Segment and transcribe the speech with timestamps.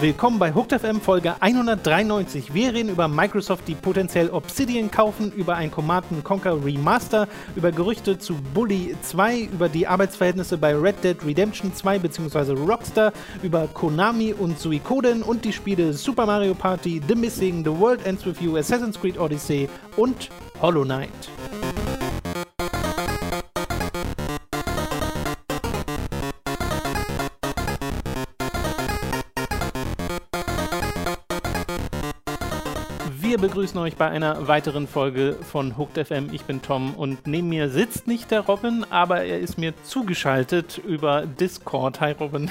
[0.00, 2.54] Willkommen bei Hooked FM Folge 193.
[2.54, 8.18] Wir reden über Microsoft, die potenziell Obsidian kaufen, über ein Command Conquer Remaster, über Gerüchte
[8.18, 12.52] zu Bully 2, über die Arbeitsverhältnisse bei Red Dead Redemption 2 bzw.
[12.52, 18.06] Rockstar, über Konami und Suikoden und die Spiele Super Mario Party, The Missing, The World
[18.06, 20.30] Ends With You, Assassin's Creed Odyssey und
[20.62, 21.10] Hollow Knight.
[33.30, 36.30] Wir begrüßen euch bei einer weiteren Folge von Hooked FM.
[36.32, 40.78] Ich bin Tom und neben mir sitzt nicht der Robin, aber er ist mir zugeschaltet
[40.78, 42.00] über Discord.
[42.00, 42.50] Hi Robin.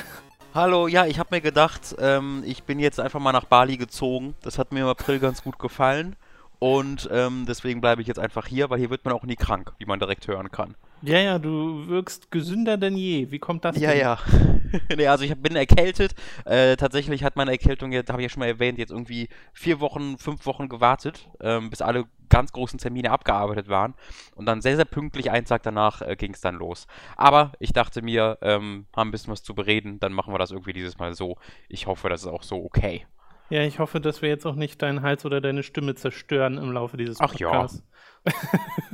[0.55, 4.35] Hallo, ja, ich habe mir gedacht, ähm, ich bin jetzt einfach mal nach Bali gezogen.
[4.41, 6.15] Das hat mir im April ganz gut gefallen.
[6.59, 9.73] Und ähm, deswegen bleibe ich jetzt einfach hier, weil hier wird man auch nie krank,
[9.79, 10.75] wie man direkt hören kann.
[11.01, 13.31] Ja, ja, du wirkst gesünder denn je.
[13.31, 13.99] Wie kommt das Ja, denn?
[13.99, 14.17] ja.
[14.95, 16.13] nee, also ich bin erkältet.
[16.45, 19.79] Äh, tatsächlich hat meine Erkältung jetzt, habe ich ja schon mal erwähnt, jetzt irgendwie vier
[19.79, 23.95] Wochen, fünf Wochen gewartet, ähm, bis alle ganz großen Termine abgearbeitet waren.
[24.35, 26.87] Und dann sehr, sehr pünktlich, einen Tag danach, äh, ging es dann los.
[27.15, 30.51] Aber ich dachte mir, ähm, haben ein bisschen was zu bereden, dann machen wir das
[30.51, 31.37] irgendwie dieses Mal so.
[31.69, 33.05] Ich hoffe, das ist auch so okay.
[33.49, 36.71] Ja, ich hoffe, dass wir jetzt auch nicht deinen Hals oder deine Stimme zerstören im
[36.71, 37.67] Laufe dieses Ach ja.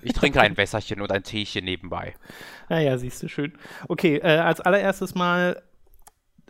[0.01, 2.13] Ich trinke ein Wässerchen und ein Teechen nebenbei.
[2.69, 3.53] Naja, siehst du schön.
[3.87, 5.61] Okay, äh, als allererstes mal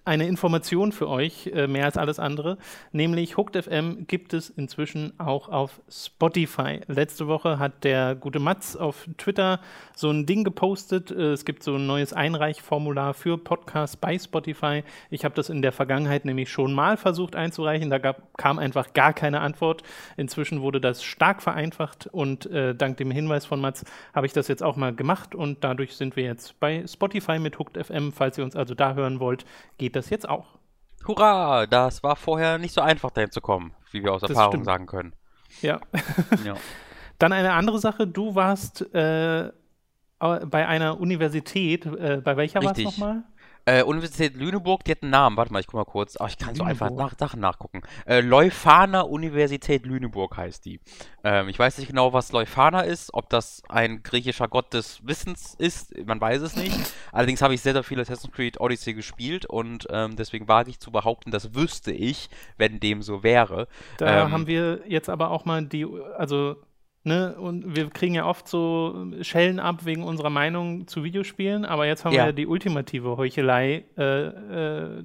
[0.05, 2.57] eine Information für euch, äh, mehr als alles andere,
[2.91, 6.81] nämlich Hooked FM gibt es inzwischen auch auf Spotify.
[6.87, 9.59] Letzte Woche hat der gute Mats auf Twitter
[9.95, 11.09] so ein Ding gepostet.
[11.09, 14.83] Äh, es gibt so ein neues Einreichformular für Podcasts bei Spotify.
[15.09, 17.89] Ich habe das in der Vergangenheit nämlich schon mal versucht einzureichen.
[17.89, 19.81] Da gab, kam einfach gar keine Antwort.
[20.17, 24.47] Inzwischen wurde das stark vereinfacht und äh, dank dem Hinweis von Mats habe ich das
[24.47, 28.11] jetzt auch mal gemacht und dadurch sind wir jetzt bei Spotify mit Hooked FM.
[28.11, 29.45] Falls ihr uns also da hören wollt,
[29.79, 30.45] geht das jetzt auch.
[31.07, 31.65] Hurra!
[31.67, 34.65] Das war vorher nicht so einfach, dahin zu kommen, wie wir aus Das Erfahrung stimmt.
[34.65, 35.13] sagen können.
[35.61, 35.79] Ja.
[36.43, 36.55] Ja.
[37.19, 38.07] Dann eine andere Sache.
[38.07, 39.51] Du warst äh,
[40.19, 41.85] bei einer Universität.
[41.85, 43.23] Äh, bei welcher war es nochmal?
[43.67, 45.37] Äh, Universität Lüneburg, die hat einen Namen.
[45.37, 46.17] Warte mal, ich guck mal kurz.
[46.19, 47.11] Ach, ich kann so einfach Lüneburg.
[47.13, 47.81] nach Sachen nachgucken.
[48.05, 50.79] Äh, Leuphana Universität Lüneburg heißt die.
[51.23, 55.55] Ähm, ich weiß nicht genau, was Leuphana ist, ob das ein griechischer Gott des Wissens
[55.57, 56.77] ist, man weiß es nicht.
[57.11, 60.79] Allerdings habe ich sehr, sehr viel Assassin's Creed Odyssey gespielt und ähm, deswegen wage ich
[60.79, 63.67] zu behaupten, das wüsste ich, wenn dem so wäre.
[63.97, 65.87] Da Ähm, haben wir jetzt aber auch mal die,
[66.17, 66.57] also,
[67.05, 71.85] ne, und wir kriegen ja oft so Schellen ab wegen unserer Meinung zu Videospielen, aber
[71.85, 72.23] jetzt haben Ja.
[72.23, 75.03] wir ja die ultimative Heuchelei äh, äh,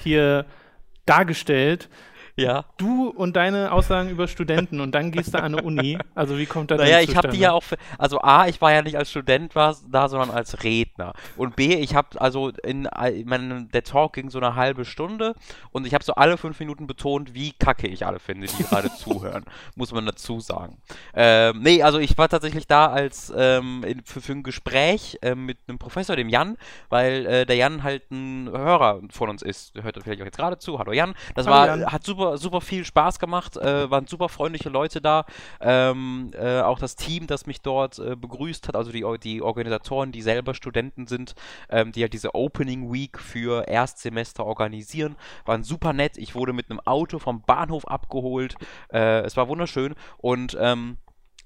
[0.00, 0.44] hier
[1.06, 1.88] dargestellt.
[2.36, 2.64] Ja.
[2.78, 5.98] Du und deine Aussagen über Studenten und dann gehst du an eine Uni.
[6.16, 8.72] Also wie kommt das Naja, ich habe die ja auch, für, also A, ich war
[8.72, 11.12] ja nicht als Student war, da, sondern als Redner.
[11.36, 15.34] Und B, ich habe also in, ich meine, der Talk ging so eine halbe Stunde
[15.70, 18.92] und ich habe so alle fünf Minuten betont, wie kacke ich alle finde, die gerade
[18.96, 19.44] zuhören,
[19.76, 20.78] muss man dazu sagen.
[21.14, 25.46] Ähm, nee, also ich war tatsächlich da als ähm, in, für, für ein Gespräch ähm,
[25.46, 26.56] mit einem Professor, dem Jan,
[26.88, 29.74] weil äh, der Jan halt ein Hörer von uns ist.
[29.80, 30.80] Hört vielleicht auch jetzt gerade zu.
[30.80, 31.14] Hallo Jan.
[31.36, 31.92] Das Hallo war, Jan.
[31.92, 35.24] hat super, super viel Spaß gemacht, äh, waren super freundliche Leute da.
[35.60, 40.12] Ähm, äh, auch das Team, das mich dort äh, begrüßt hat, also die, die Organisatoren,
[40.12, 41.34] die selber Studenten sind,
[41.68, 46.16] ähm, die halt diese Opening Week für Erstsemester organisieren, waren super nett.
[46.16, 48.54] Ich wurde mit einem Auto vom Bahnhof abgeholt.
[48.92, 50.98] Äh, es war wunderschön und ähm,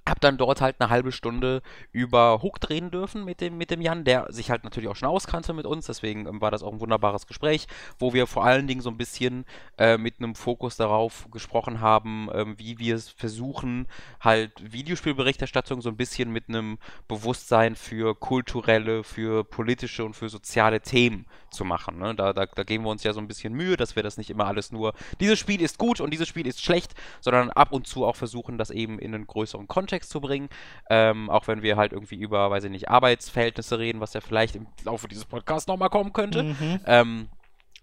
[0.08, 3.80] hab dann dort halt eine halbe Stunde über Hook drehen dürfen mit dem, mit dem
[3.80, 6.72] Jan, der sich halt natürlich auch schon auskannte mit uns, deswegen ähm, war das auch
[6.72, 7.66] ein wunderbares Gespräch,
[7.98, 9.44] wo wir vor allen Dingen so ein bisschen
[9.78, 13.86] äh, mit einem Fokus darauf gesprochen haben, ähm, wie wir es versuchen,
[14.20, 20.80] halt Videospielberichterstattung so ein bisschen mit einem Bewusstsein für kulturelle, für politische und für soziale
[20.80, 21.98] Themen zu machen.
[21.98, 22.14] Ne?
[22.14, 24.30] Da, da, da geben wir uns ja so ein bisschen Mühe, dass wir das nicht
[24.30, 27.86] immer alles nur, dieses Spiel ist gut und dieses Spiel ist schlecht, sondern ab und
[27.86, 30.48] zu auch versuchen, das eben in einen größeren Kontext zu bringen.
[30.90, 34.56] Ähm, auch wenn wir halt irgendwie über, weiß ich nicht, Arbeitsverhältnisse reden, was ja vielleicht
[34.56, 36.42] im Laufe dieses Podcasts nochmal kommen könnte.
[36.42, 36.80] Mhm.
[36.86, 37.28] Ähm,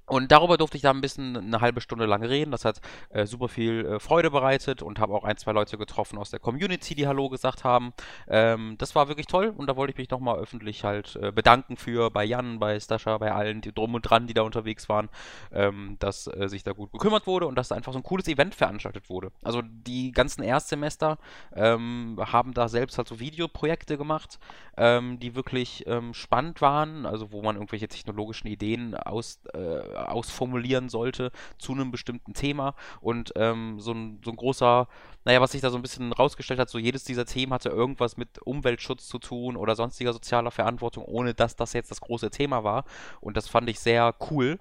[0.07, 2.51] und darüber durfte ich da ein bisschen eine halbe Stunde lang reden.
[2.51, 6.17] Das hat äh, super viel äh, Freude bereitet und habe auch ein, zwei Leute getroffen
[6.17, 7.93] aus der Community, die Hallo gesagt haben.
[8.27, 11.77] Ähm, das war wirklich toll und da wollte ich mich nochmal öffentlich halt äh, bedanken
[11.77, 15.09] für bei Jan, bei Stascha, bei allen die drum und dran, die da unterwegs waren,
[15.51, 18.27] ähm, dass äh, sich da gut gekümmert wurde und dass da einfach so ein cooles
[18.27, 19.31] Event veranstaltet wurde.
[19.43, 21.17] Also die ganzen Erstsemester
[21.55, 24.39] ähm, haben da selbst halt so Videoprojekte gemacht,
[24.77, 30.89] ähm, die wirklich ähm, spannend waren, also wo man irgendwelche technologischen Ideen aus, äh, ausformulieren
[30.89, 32.75] sollte zu einem bestimmten Thema.
[33.01, 34.87] Und ähm, so, ein, so ein großer,
[35.23, 38.17] naja, was sich da so ein bisschen rausgestellt hat, so jedes dieser Themen hatte irgendwas
[38.17, 42.63] mit Umweltschutz zu tun oder sonstiger sozialer Verantwortung, ohne dass das jetzt das große Thema
[42.63, 42.85] war.
[43.21, 44.59] Und das fand ich sehr cool.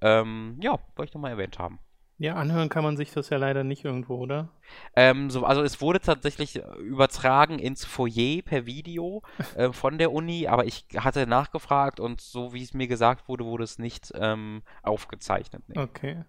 [0.00, 1.78] Ähm, ja, wollte ich nochmal erwähnt haben.
[2.18, 4.48] Ja, anhören kann man sich das ja leider nicht irgendwo, oder?
[4.94, 9.22] Ähm, so, also es wurde tatsächlich übertragen ins Foyer per Video
[9.54, 13.44] äh, von der Uni, aber ich hatte nachgefragt und so wie es mir gesagt wurde,
[13.44, 15.62] wurde es nicht ähm, aufgezeichnet.
[15.68, 15.78] Nee.
[15.78, 16.24] Okay.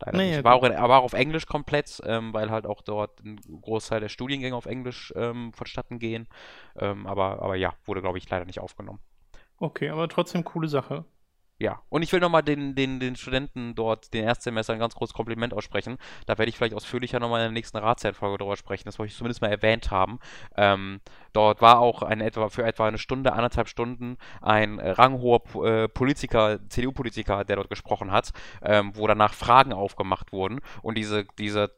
[0.00, 0.44] Leider naja, nicht.
[0.44, 4.08] War auch, war auch auf Englisch komplett, ähm, weil halt auch dort ein Großteil der
[4.08, 6.28] Studiengänge auf Englisch ähm, vonstatten gehen.
[6.76, 9.00] Ähm, aber, aber ja, wurde, glaube ich, leider nicht aufgenommen.
[9.58, 11.04] Okay, aber trotzdem coole Sache.
[11.58, 15.14] Ja, und ich will nochmal den, den, den Studenten dort, den Erstsemester, ein ganz großes
[15.14, 15.96] Kompliment aussprechen.
[16.26, 18.84] Da werde ich vielleicht ausführlicher nochmal in der nächsten Ratszeitfolge drüber sprechen.
[18.84, 20.18] Das wollte ich zumindest mal erwähnt haben.
[20.54, 21.00] Ähm,
[21.32, 26.58] dort war auch ein, etwa, für etwa eine Stunde, anderthalb Stunden ein ranghoher äh, Politiker,
[26.68, 28.32] CDU-Politiker, der dort gesprochen hat,
[28.62, 30.60] ähm, wo danach Fragen aufgemacht wurden.
[30.82, 31.70] Und diese, diese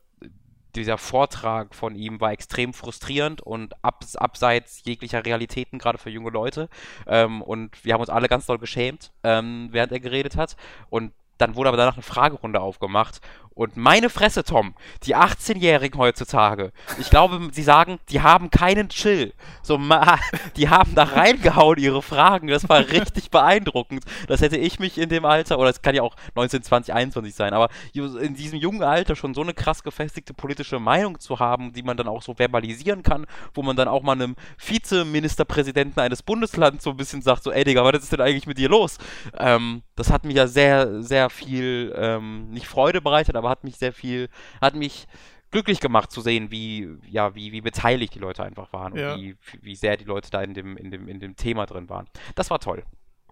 [0.76, 3.74] dieser Vortrag von ihm war extrem frustrierend und
[4.16, 6.68] abs abseits jeglicher Realitäten, gerade für junge Leute.
[7.06, 10.56] Ähm, und wir haben uns alle ganz doll geschämt, ähm, während er geredet hat.
[10.90, 13.20] Und dann wurde aber danach eine Fragerunde aufgemacht
[13.58, 14.72] und meine Fresse, Tom,
[15.02, 16.70] die 18-Jährigen heutzutage,
[17.00, 19.34] ich glaube, sie sagen, die haben keinen Chill.
[19.62, 19.80] So,
[20.56, 22.46] die haben da reingehauen, ihre Fragen.
[22.46, 24.04] Das war richtig beeindruckend.
[24.28, 27.34] Das hätte ich mich in dem Alter, oder es kann ja auch 19, 20, 21
[27.34, 31.72] sein, aber in diesem jungen Alter schon so eine krass gefestigte politische Meinung zu haben,
[31.72, 36.22] die man dann auch so verbalisieren kann, wo man dann auch mal einem Vizeministerpräsidenten eines
[36.22, 38.98] Bundeslands so ein bisschen sagt, so, ey Digga, was ist denn eigentlich mit dir los?
[39.36, 43.64] Ähm, das hat mir ja sehr, sehr viel, ähm, nicht Freude bereitet, aber aber hat
[43.64, 44.28] mich sehr viel,
[44.60, 45.06] hat mich
[45.50, 49.14] glücklich gemacht zu sehen, wie, ja, wie, wie beteiligt die Leute einfach waren ja.
[49.14, 51.88] und wie, wie sehr die Leute da in dem, in, dem, in dem Thema drin
[51.88, 52.06] waren.
[52.34, 52.84] Das war toll.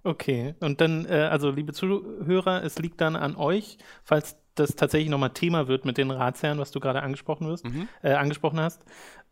[0.02, 5.10] Okay, und dann, äh, also liebe Zuhörer, es liegt dann an euch, falls das tatsächlich
[5.10, 7.88] nochmal Thema wird mit den Ratsherren, was du gerade angesprochen wirst, mhm.
[8.02, 8.82] äh, angesprochen hast,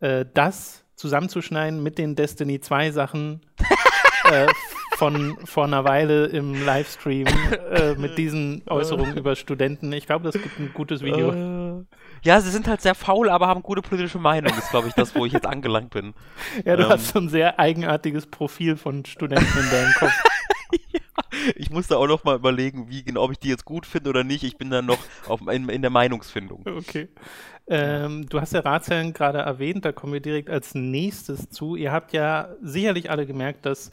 [0.01, 3.41] äh, das zusammenzuschneiden mit den Destiny 2 Sachen
[4.31, 4.47] äh,
[4.97, 7.27] von vor einer Weile im Livestream
[7.71, 9.91] äh, mit diesen Äußerungen über Studenten.
[9.93, 11.31] Ich glaube, das gibt ein gutes Video.
[11.31, 11.83] Äh,
[12.23, 15.15] ja, sie sind halt sehr faul, aber haben gute politische Meinung, ist, glaube ich, das,
[15.15, 16.13] wo ich jetzt angelangt bin.
[16.63, 16.89] Ja, du ähm.
[16.89, 20.13] hast so ein sehr eigenartiges Profil von Studenten in deinem Kopf.
[20.91, 20.99] ja,
[21.55, 24.23] ich musste auch noch mal überlegen, wie genau, ob ich die jetzt gut finde oder
[24.23, 24.43] nicht.
[24.43, 26.65] Ich bin dann noch auf, in, in der Meinungsfindung.
[26.65, 27.09] Okay.
[27.67, 31.75] Ähm, du hast ja Ratsherren gerade erwähnt, da kommen wir direkt als nächstes zu.
[31.75, 33.91] Ihr habt ja sicherlich alle gemerkt, dass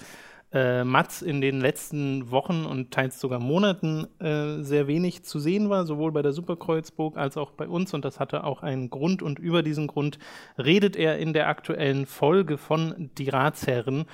[0.52, 5.70] äh, Mats in den letzten Wochen und teils sogar Monaten äh, sehr wenig zu sehen
[5.70, 7.94] war, sowohl bei der Superkreuzburg als auch bei uns.
[7.94, 9.22] Und das hatte auch einen Grund.
[9.22, 10.18] Und über diesen Grund
[10.58, 14.04] redet er in der aktuellen Folge von Die Ratsherren.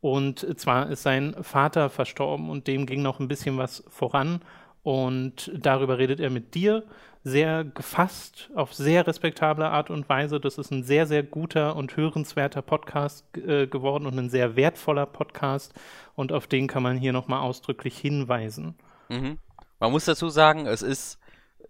[0.00, 4.40] Und zwar ist sein Vater verstorben und dem ging noch ein bisschen was voran.
[4.82, 6.84] Und darüber redet er mit dir
[7.24, 10.40] sehr gefasst, auf sehr respektable Art und Weise.
[10.40, 15.06] Das ist ein sehr, sehr guter und hörenswerter Podcast äh, geworden und ein sehr wertvoller
[15.06, 15.74] Podcast.
[16.14, 18.76] Und auf den kann man hier nochmal ausdrücklich hinweisen.
[19.08, 19.38] Mhm.
[19.80, 21.18] Man muss dazu sagen, es ist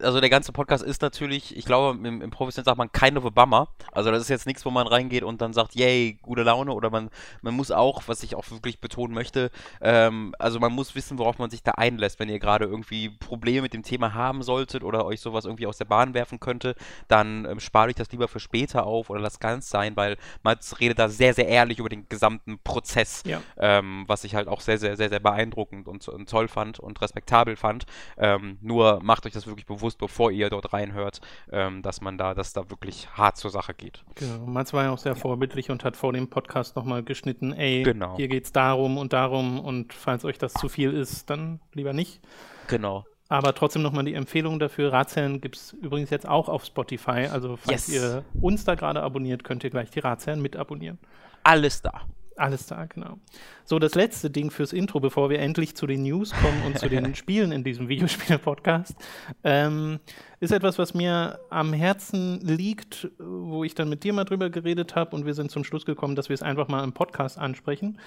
[0.01, 3.67] also der ganze Podcast ist natürlich, ich glaube, im, im Professionellen sagt man keine Bummer.
[3.91, 6.73] Also das ist jetzt nichts, wo man reingeht und dann sagt, yay, gute Laune.
[6.73, 7.09] Oder man,
[7.41, 9.51] man muss auch, was ich auch wirklich betonen möchte,
[9.81, 12.19] ähm, also man muss wissen, worauf man sich da einlässt.
[12.19, 15.77] Wenn ihr gerade irgendwie Probleme mit dem Thema haben solltet oder euch sowas irgendwie aus
[15.77, 16.75] der Bahn werfen könnte,
[17.07, 20.57] dann ähm, spart euch das lieber für später auf oder lasst ganz sein, weil man
[20.79, 23.41] redet da sehr, sehr ehrlich über den gesamten Prozess, ja.
[23.57, 27.01] ähm, was ich halt auch sehr, sehr, sehr, sehr beeindruckend und, und toll fand und
[27.01, 27.85] respektabel fand.
[28.17, 32.17] Ähm, nur macht euch das wirklich bewusst bewusst, bevor ihr dort reinhört, ähm, dass man
[32.17, 34.03] da, dass da wirklich hart zur Sache geht.
[34.15, 34.45] Genau.
[34.45, 35.19] Mats war ja auch sehr ja.
[35.19, 38.15] vorbildlich und hat vor dem Podcast nochmal geschnitten, ey, genau.
[38.15, 42.21] hier es darum und darum und falls euch das zu viel ist, dann lieber nicht.
[42.67, 43.05] Genau.
[43.27, 44.91] Aber trotzdem nochmal die Empfehlung dafür.
[44.91, 47.27] Ratsherren gibt es übrigens jetzt auch auf Spotify.
[47.31, 47.95] Also falls yes.
[47.95, 50.97] ihr uns da gerade abonniert, könnt ihr gleich die Ratsherren mit abonnieren.
[51.43, 52.01] Alles da.
[52.39, 53.17] Alles da, genau.
[53.65, 56.87] So, das letzte Ding fürs Intro, bevor wir endlich zu den News kommen und zu
[56.87, 58.95] den Spielen in diesem Videospiele-Podcast,
[59.43, 59.99] ähm,
[60.39, 64.95] ist etwas, was mir am Herzen liegt, wo ich dann mit dir mal drüber geredet
[64.95, 67.99] habe und wir sind zum Schluss gekommen, dass wir es einfach mal im Podcast ansprechen.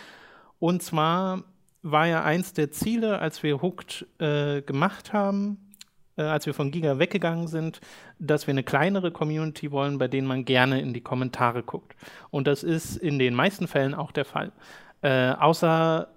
[0.59, 1.45] Und zwar
[1.83, 5.59] war ja eins der Ziele, als wir Hooked äh, gemacht haben,
[6.17, 7.81] äh, als wir von Giga weggegangen sind,
[8.19, 11.97] dass wir eine kleinere Community wollen, bei denen man gerne in die Kommentare guckt.
[12.31, 14.53] Und das ist in den meisten Fällen auch der Fall.
[15.03, 16.09] Äh, außer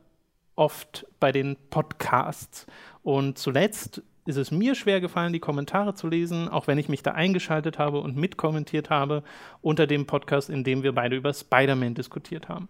[0.56, 2.66] oft bei den Podcasts.
[3.04, 7.04] Und zuletzt ist es mir schwer gefallen, die Kommentare zu lesen, auch wenn ich mich
[7.04, 9.24] da eingeschaltet habe und mitkommentiert habe
[9.62, 12.68] unter dem Podcast, in dem wir beide über Spider-Man diskutiert haben.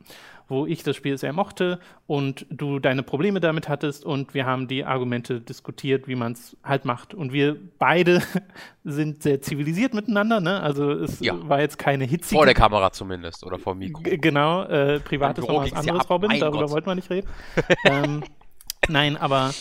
[0.48, 4.68] Wo ich das Spiel sehr mochte und du deine Probleme damit hattest und wir haben
[4.68, 7.14] die Argumente diskutiert, wie man es halt macht.
[7.14, 8.22] Und wir beide
[8.84, 10.62] sind sehr zivilisiert miteinander, ne?
[10.62, 11.36] Also es ja.
[11.48, 12.36] war jetzt keine hitzige.
[12.38, 14.04] Vor der Kamera zumindest oder vor dem Mikro.
[14.04, 17.28] G genau, äh, privat ist noch was anderes, Robin, darüber wollten wir nicht reden.
[17.86, 18.24] ähm,
[18.88, 19.52] nein, aber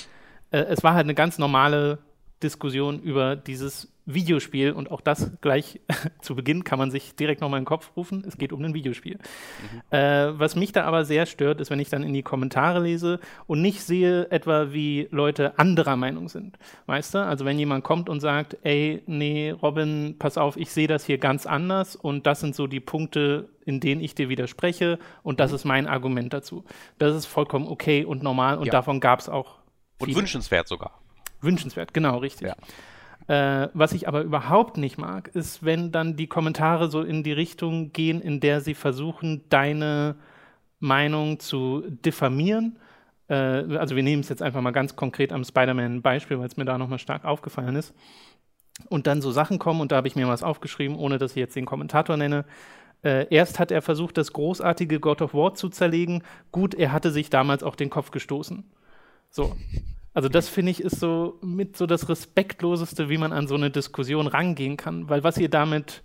[0.55, 1.99] äh, es war halt eine ganz normale
[2.43, 5.81] Diskussion über dieses Videospiel und auch das gleich
[6.21, 8.23] zu Beginn kann man sich direkt nochmal in den Kopf rufen.
[8.27, 9.15] Es geht um ein Videospiel.
[9.17, 9.97] Mhm.
[9.97, 13.19] Äh, was mich da aber sehr stört, ist, wenn ich dann in die Kommentare lese
[13.47, 16.59] und nicht sehe, etwa wie Leute anderer Meinung sind.
[16.85, 17.19] Weißt du?
[17.25, 21.17] Also wenn jemand kommt und sagt, ey, nee, Robin, pass auf, ich sehe das hier
[21.17, 25.51] ganz anders und das sind so die Punkte, in denen ich dir widerspreche und das
[25.51, 25.57] mhm.
[25.57, 26.65] ist mein Argument dazu.
[26.99, 28.73] Das ist vollkommen okay und normal und ja.
[28.73, 29.64] davon gab es auch
[30.05, 30.19] und viele.
[30.19, 31.01] wünschenswert sogar.
[31.41, 32.49] Wünschenswert, genau, richtig.
[32.49, 32.55] Ja.
[33.27, 37.33] Äh, was ich aber überhaupt nicht mag, ist, wenn dann die Kommentare so in die
[37.33, 40.17] Richtung gehen, in der sie versuchen, deine
[40.79, 42.79] Meinung zu diffamieren.
[43.29, 46.67] Äh, also wir nehmen es jetzt einfach mal ganz konkret am Spider-Man-Beispiel, weil es mir
[46.67, 47.95] da nochmal stark aufgefallen ist.
[48.89, 51.37] Und dann so Sachen kommen, und da habe ich mir was aufgeschrieben, ohne dass ich
[51.37, 52.45] jetzt den Kommentator nenne.
[53.03, 56.23] Äh, erst hat er versucht, das großartige God of War zu zerlegen.
[56.53, 58.65] Gut, er hatte sich damals auch den Kopf gestoßen.
[59.35, 59.57] So.
[60.15, 63.69] Also das finde ich ist so mit so das respektloseste, wie man an so eine
[63.69, 66.05] Diskussion rangehen kann, weil was ihr damit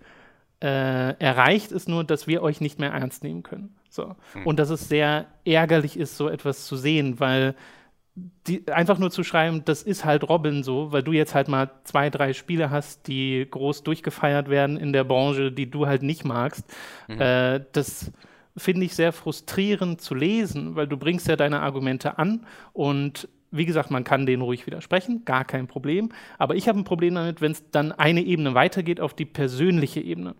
[0.60, 3.76] äh, erreicht, ist nur, dass wir euch nicht mehr ernst nehmen können.
[3.88, 4.16] So.
[4.34, 4.46] Mhm.
[4.46, 7.54] Und dass es sehr ärgerlich ist, so etwas zu sehen, weil
[8.48, 11.70] die, einfach nur zu schreiben, das ist halt Robin so, weil du jetzt halt mal
[11.84, 16.24] zwei, drei Spiele hast, die groß durchgefeiert werden in der Branche, die du halt nicht
[16.24, 16.64] magst,
[17.06, 17.20] mhm.
[17.20, 18.10] äh, das
[18.56, 23.66] finde ich sehr frustrierend zu lesen, weil du bringst ja deine Argumente an und wie
[23.66, 26.10] gesagt, man kann denen ruhig widersprechen, gar kein Problem.
[26.38, 30.00] Aber ich habe ein Problem damit, wenn es dann eine Ebene weitergeht auf die persönliche
[30.00, 30.36] Ebene.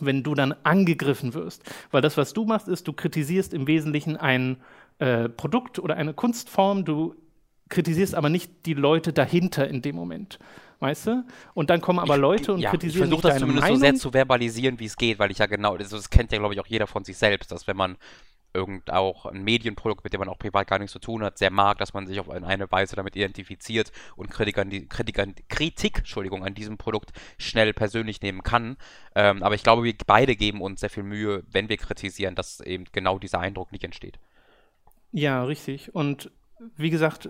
[0.00, 1.62] Wenn du dann angegriffen wirst.
[1.90, 4.58] Weil das, was du machst, ist, du kritisierst im Wesentlichen ein
[4.98, 7.14] äh, Produkt oder eine Kunstform, du
[7.68, 10.38] kritisierst aber nicht die Leute dahinter in dem Moment
[10.80, 11.24] weißt du?
[11.54, 13.04] Und dann kommen aber Leute und ja, kritisieren.
[13.04, 13.78] Ich versuche das zumindest Meinung.
[13.78, 16.38] so sehr zu verbalisieren, wie es geht, weil ich ja genau, das, das kennt ja,
[16.38, 17.96] glaube ich, auch jeder von sich selbst, dass wenn man
[18.52, 21.50] irgend auch ein Medienprodukt, mit dem man auch privat gar nichts zu tun hat, sehr
[21.50, 25.34] mag, dass man sich auf eine Weise damit identifiziert und Kritik an, die, Kritik an,
[25.48, 28.76] Kritik, Entschuldigung, an diesem Produkt schnell persönlich nehmen kann.
[29.16, 32.60] Ähm, aber ich glaube, wir beide geben uns sehr viel Mühe, wenn wir kritisieren, dass
[32.60, 34.20] eben genau dieser Eindruck nicht entsteht.
[35.10, 35.94] Ja, richtig.
[35.94, 36.30] Und
[36.76, 37.28] wie gesagt,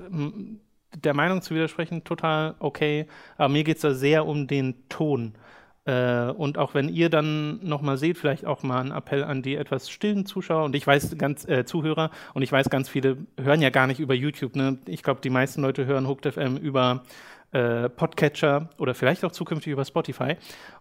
[0.94, 3.06] der Meinung zu widersprechen, total okay.
[3.36, 5.34] Aber mir geht es da sehr um den Ton.
[5.86, 9.54] Äh, und auch wenn ihr dann nochmal seht, vielleicht auch mal ein Appell an die
[9.54, 13.60] etwas stillen Zuschauer und ich weiß ganz äh, Zuhörer und ich weiß ganz viele hören
[13.60, 14.56] ja gar nicht über YouTube.
[14.56, 14.78] Ne?
[14.86, 17.02] Ich glaube, die meisten Leute hören Hooked FM über
[17.54, 20.36] äh, Podcatcher oder vielleicht auch zukünftig über Spotify.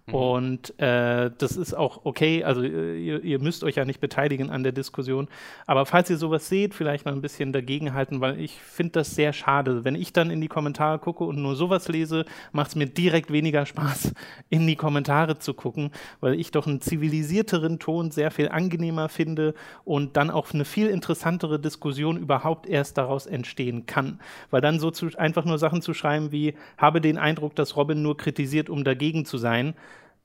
[0.08, 0.14] Mhm.
[0.14, 2.44] Und äh, das ist auch okay.
[2.44, 5.28] Also äh, ihr, ihr, müsst euch ja nicht beteiligen an der Diskussion.
[5.68, 9.34] Aber falls ihr sowas seht, vielleicht mal ein bisschen dagegenhalten, weil ich finde das sehr
[9.34, 9.86] schade.
[9.86, 13.32] Wenn ich dann in die Kommentare gucke und nur sowas lese, macht es mir direkt
[13.32, 14.12] weniger Spaß,
[14.50, 19.54] in die Kommentare zu gucken, weil ich doch einen zivilisierteren Ton sehr viel angenehmer finde
[19.86, 24.20] und dann auch eine viel interessantere Diskussion überhaupt erst daraus entstehen kann.
[24.50, 28.02] Weil dann so zu, einfach nur Sachen zu schreiben wie, habe den Eindruck, dass Robin
[28.02, 29.76] nur kritisiert, um dagegen zu sein,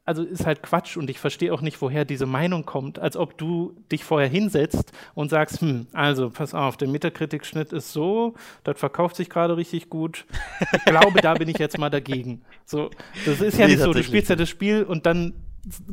[0.08, 3.36] also ist halt Quatsch und ich verstehe auch nicht, woher diese Meinung kommt, als ob
[3.36, 8.32] du dich vorher hinsetzt und sagst, hm, also pass auf, der Metakritik-Schnitt ist so,
[8.64, 10.24] das verkauft sich gerade richtig gut.
[10.72, 12.40] Ich glaube, da bin ich jetzt mal dagegen.
[12.64, 12.88] So,
[13.26, 15.34] das ist ja nee, nicht so, du spielst ja das Spiel und dann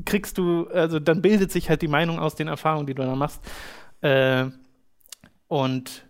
[0.06, 3.16] kriegst du, also dann bildet sich halt die Meinung aus den Erfahrungen, die du da
[3.18, 3.42] machst.
[4.00, 4.46] Äh,
[5.50, 6.06] und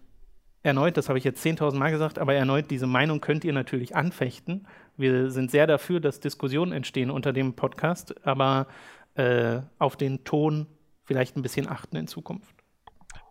[0.65, 3.95] erneut, das habe ich jetzt 10.000 Mal gesagt, aber erneut, diese Meinung könnt ihr natürlich
[3.95, 4.67] anfechten
[4.97, 8.67] wir sind sehr dafür, dass Diskussionen entstehen unter dem Podcast, aber
[9.15, 10.67] äh, auf den Ton
[11.03, 12.55] vielleicht ein bisschen achten in Zukunft.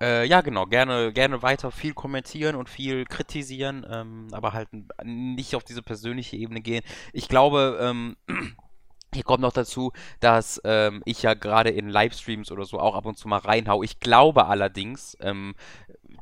[0.00, 4.68] Äh, ja, genau, gerne, gerne weiter viel kommentieren und viel kritisieren, ähm, aber halt
[5.02, 6.82] nicht auf diese persönliche Ebene gehen.
[7.12, 8.16] Ich glaube, ähm,
[9.14, 13.06] hier kommt noch dazu, dass ähm, ich ja gerade in Livestreams oder so auch ab
[13.06, 13.82] und zu mal reinhau.
[13.82, 15.54] Ich glaube allerdings, ähm,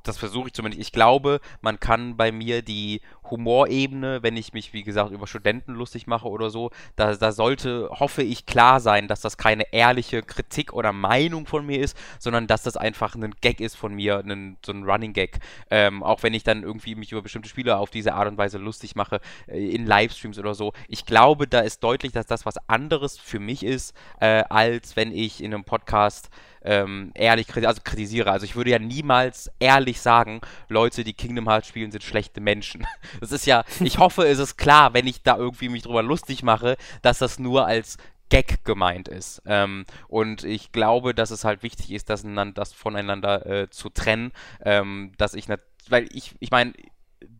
[0.02, 0.80] das versuche ich zumindest.
[0.80, 5.74] Ich glaube, man kann bei mir die Humorebene, wenn ich mich, wie gesagt, über Studenten
[5.74, 10.22] lustig mache oder so, da, da sollte, hoffe ich, klar sein, dass das keine ehrliche
[10.22, 14.18] Kritik oder Meinung von mir ist, sondern dass das einfach ein Gag ist von mir,
[14.18, 15.38] ein, so ein Running Gag.
[15.70, 18.58] Ähm, auch wenn ich dann irgendwie mich über bestimmte Spiele auf diese Art und Weise
[18.58, 20.72] lustig mache, äh, in Livestreams oder so.
[20.88, 25.12] Ich glaube, da ist deutlich, dass das was anderes für mich ist, äh, als wenn
[25.12, 26.28] ich in einem Podcast
[26.64, 28.30] ähm, ehrlich kriti also kritisiere.
[28.30, 32.86] Also ich würde ja niemals ehrlich sagen, Leute, die Kingdom Hearts spielen, sind schlechte Menschen.
[33.20, 36.42] Das ist ja, ich hoffe, es ist klar, wenn ich da irgendwie mich drüber lustig
[36.42, 37.98] mache, dass das nur als
[38.30, 39.42] Gag gemeint ist.
[39.44, 44.32] Ähm, und ich glaube, dass es halt wichtig ist, das, das voneinander äh, zu trennen.
[44.64, 45.46] Ähm, dass ich,
[45.88, 46.72] weil ich, ich meine,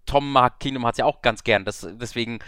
[0.06, 1.64] Tom mag Kingdom Hearts ja auch ganz gern.
[1.64, 2.40] Das, deswegen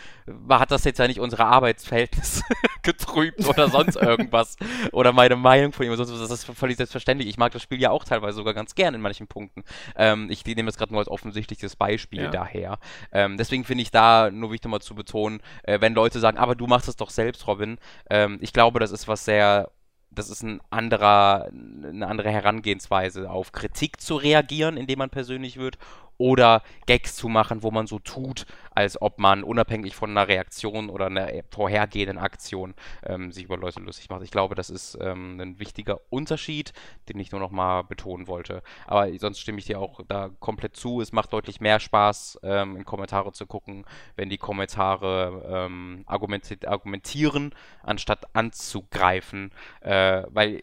[0.49, 2.43] hat das jetzt ja nicht unsere Arbeitsverhältnisse
[2.83, 4.57] getrübt oder sonst irgendwas.
[4.93, 5.97] oder meine Meinung von ihm.
[5.97, 7.29] Das ist völlig selbstverständlich.
[7.29, 9.63] Ich mag das Spiel ja auch teilweise sogar ganz gern in manchen Punkten.
[9.97, 12.31] Ähm, ich nehme das gerade nur als offensichtliches Beispiel ja.
[12.31, 12.79] daher.
[13.13, 16.55] Ähm, deswegen finde ich da nur wichtig mal zu betonen, äh, wenn Leute sagen, aber
[16.55, 17.79] du machst es doch selbst, Robin.
[18.11, 19.71] Ähm, ich glaube, das ist was sehr
[20.15, 25.77] das ist ein anderer, eine andere Herangehensweise auf Kritik zu reagieren, indem man persönlich wird
[26.19, 30.91] oder Gags zu machen, wo man so tut, als ob man unabhängig von einer Reaktion
[30.91, 34.23] oder einer vorhergehenden Aktion ähm, sich über Leute lustig macht.
[34.23, 36.73] Ich glaube, das ist ähm, ein wichtiger Unterschied,
[37.09, 38.63] den ich nur noch mal betonen wollte.
[38.87, 41.01] Aber sonst stimme ich dir auch da komplett zu.
[41.01, 43.85] Es macht deutlich mehr Spaß, ähm, in Kommentare zu gucken,
[44.17, 49.51] wenn die Kommentare ähm, argumenti argumentieren, anstatt anzugreifen.
[49.81, 50.63] Äh, weil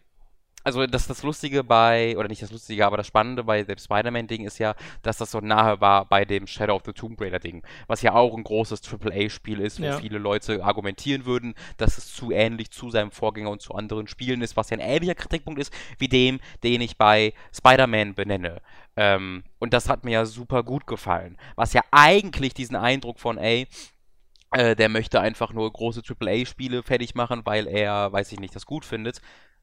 [0.63, 4.45] also das, das Lustige bei, oder nicht das Lustige, aber das Spannende bei dem Spider-Man-Ding
[4.45, 8.01] ist ja, dass das so nahe war bei dem Shadow of the Tomb Raider-Ding, was
[8.01, 9.97] ja auch ein großes AAA-Spiel ist, wo ja.
[9.97, 14.41] viele Leute argumentieren würden, dass es zu ähnlich zu seinem Vorgänger und zu anderen Spielen
[14.41, 18.61] ist, was ja ein ähnlicher Kritikpunkt ist, wie dem, den ich bei Spider-Man benenne.
[18.95, 23.37] Ähm, und das hat mir ja super gut gefallen, was ja eigentlich diesen Eindruck von,
[23.37, 23.67] ey,
[24.51, 28.65] äh, der möchte einfach nur große AAA-Spiele fertig machen, weil er, weiß ich nicht, das
[28.65, 29.21] gut findet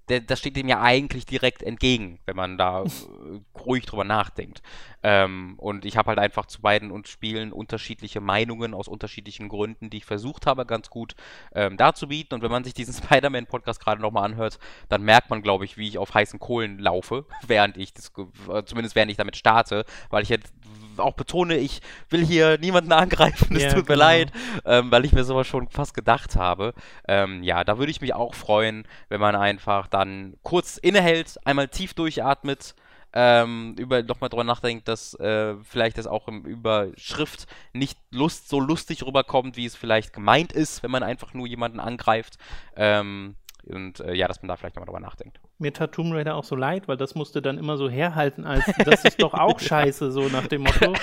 [0.09, 4.63] das steht dem ja eigentlich direkt entgegen, wenn man da äh, ruhig drüber nachdenkt.
[5.03, 9.91] Ähm, und ich habe halt einfach zu beiden und Spielen unterschiedliche Meinungen aus unterschiedlichen Gründen,
[9.91, 11.15] die ich versucht habe, ganz gut
[11.55, 12.35] ähm, darzubieten.
[12.37, 15.89] Und wenn man sich diesen Spider-Man-Podcast gerade nochmal anhört, dann merkt man, glaube ich, wie
[15.89, 18.13] ich auf heißen Kohlen laufe, während ich das,
[18.53, 20.53] äh, zumindest während ich damit starte, weil ich jetzt
[20.97, 23.99] auch betone, ich will hier niemanden angreifen, es ja, tut mir genau.
[23.99, 24.33] leid,
[24.65, 26.75] ähm, weil ich mir sowas schon fast gedacht habe.
[27.07, 31.69] Ähm, ja, da würde ich mich auch freuen, wenn man einfach dann kurz innehält, einmal
[31.69, 32.75] tief durchatmet,
[33.21, 38.61] ähm, über nochmal drüber nachdenkt, dass äh, vielleicht das auch im Überschrift nicht Lust so
[38.61, 42.39] lustig rüberkommt, wie es vielleicht gemeint ist, wenn man einfach nur jemanden angreift.
[42.77, 43.35] Ähm,
[43.65, 45.41] und äh, ja, dass man da vielleicht nochmal drüber nachdenkt.
[45.59, 48.65] Mir tat Tomb Raider auch so leid, weil das musste dann immer so herhalten, als
[48.85, 50.95] das ist doch auch scheiße, so nach dem Motto.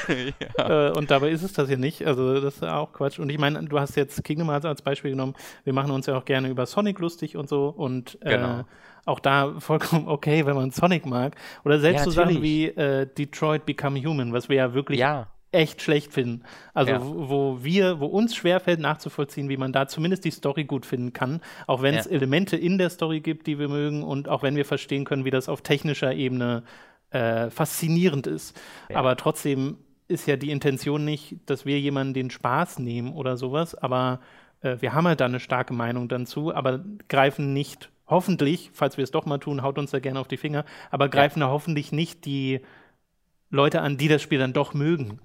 [0.57, 0.89] ja.
[0.89, 2.05] äh, und dabei ist es das ja nicht.
[2.05, 3.19] Also das ist auch Quatsch.
[3.19, 5.35] Und ich meine, du hast jetzt Kingdom Hearts als Beispiel genommen.
[5.63, 7.67] Wir machen uns ja auch gerne über Sonic lustig und so.
[7.67, 8.63] Und äh, genau.
[9.05, 11.35] auch da vollkommen okay, wenn man Sonic mag.
[11.65, 15.27] Oder selbst ja, so Sachen wie äh, Detroit Become Human, was wir ja wirklich ja
[15.55, 16.43] echt schlecht finden.
[16.73, 17.01] Also ja.
[17.01, 21.41] wo, wir, wo uns schwerfällt nachzuvollziehen, wie man da zumindest die Story gut finden kann,
[21.67, 22.11] auch wenn es ja.
[22.11, 25.31] Elemente in der Story gibt, die wir mögen und auch wenn wir verstehen können, wie
[25.31, 26.63] das auf technischer Ebene
[27.11, 28.59] äh, faszinierend ist.
[28.89, 28.97] Ja.
[28.97, 33.75] Aber trotzdem ist ja die Intention nicht, dass wir jemanden den Spaß nehmen oder sowas,
[33.75, 34.19] aber
[34.61, 39.03] äh, wir haben halt da eine starke Meinung dazu, aber greifen nicht, hoffentlich, falls wir
[39.03, 41.91] es doch mal tun, haut uns da gerne auf die Finger, aber greifen da hoffentlich
[41.91, 42.61] nicht die
[43.49, 45.19] Leute an, die das Spiel dann doch mögen.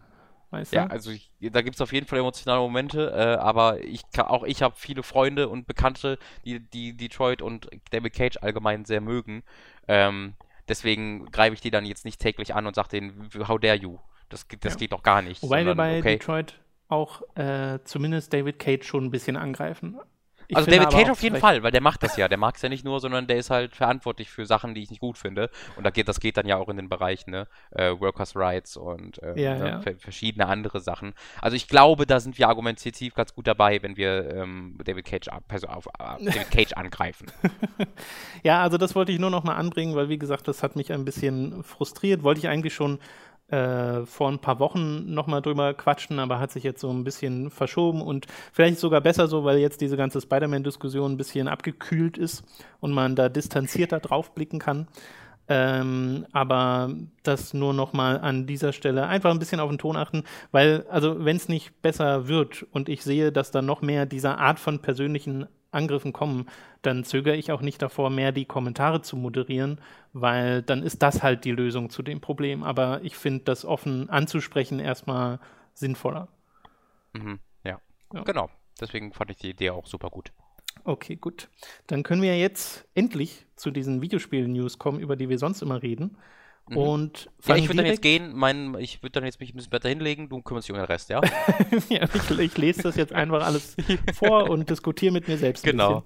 [0.50, 4.02] Weißt ja, also ich, da gibt es auf jeden Fall emotionale Momente, äh, aber ich
[4.10, 8.84] kann, auch ich habe viele Freunde und Bekannte, die, die Detroit und David Cage allgemein
[8.84, 9.44] sehr mögen.
[9.86, 10.34] Ähm,
[10.68, 13.98] deswegen greife ich die dann jetzt nicht täglich an und sage denen, how dare you?
[14.28, 14.78] Das, das ja.
[14.78, 15.42] geht doch gar nicht.
[15.42, 16.18] Wobei sondern, wir bei okay.
[16.18, 16.58] Detroit
[16.88, 19.98] auch äh, zumindest David Cage schon ein bisschen angreifen.
[20.50, 22.26] Ich also David Cage auf jeden Fall, weil der macht das ja.
[22.26, 24.90] Der mag es ja nicht nur, sondern der ist halt verantwortlich für Sachen, die ich
[24.90, 25.48] nicht gut finde.
[25.76, 27.46] Und da geht, das geht dann ja auch in den Bereich, ne?
[27.70, 29.82] Äh, Workers' Rights und äh, ja, ne?
[29.84, 29.92] ja.
[29.98, 31.14] verschiedene andere Sachen.
[31.40, 35.28] Also ich glaube, da sind wir argumentativ ganz gut dabei, wenn wir ähm, David, Cage,
[35.48, 37.30] also auf, äh, David Cage angreifen.
[38.42, 40.92] ja, also das wollte ich nur noch mal anbringen, weil wie gesagt, das hat mich
[40.92, 42.24] ein bisschen frustriert.
[42.24, 42.98] Wollte ich eigentlich schon
[43.50, 47.50] äh, vor ein paar Wochen nochmal drüber quatschen, aber hat sich jetzt so ein bisschen
[47.50, 52.44] verschoben und vielleicht sogar besser so, weil jetzt diese ganze Spider-Man-Diskussion ein bisschen abgekühlt ist
[52.80, 54.86] und man da distanzierter drauf blicken kann.
[55.48, 60.22] Ähm, aber das nur nochmal an dieser Stelle einfach ein bisschen auf den Ton achten,
[60.52, 64.38] weil, also wenn es nicht besser wird und ich sehe, dass da noch mehr dieser
[64.38, 66.46] Art von persönlichen Angriffen kommen,
[66.82, 69.80] dann zögere ich auch nicht davor, mehr die Kommentare zu moderieren,
[70.12, 72.62] weil dann ist das halt die Lösung zu dem Problem.
[72.62, 75.40] Aber ich finde das offen anzusprechen erstmal
[75.74, 76.28] sinnvoller.
[77.12, 77.80] Mhm, ja.
[78.12, 78.50] ja, genau.
[78.80, 80.32] Deswegen fand ich die Idee auch super gut.
[80.84, 81.48] Okay, gut.
[81.86, 86.16] Dann können wir jetzt endlich zu diesen Videospielen-News kommen, über die wir sonst immer reden.
[86.70, 86.76] Mhm.
[86.76, 89.70] Und ja, ich würde dann jetzt gehen, mein, ich würde dann jetzt mich ein bisschen
[89.70, 91.20] besser hinlegen, du kümmerst dich um den Rest, ja?
[91.88, 93.74] ja ich, ich, lese das jetzt einfach alles
[94.14, 95.64] vor und diskutiere mit mir selbst.
[95.64, 96.04] Genau.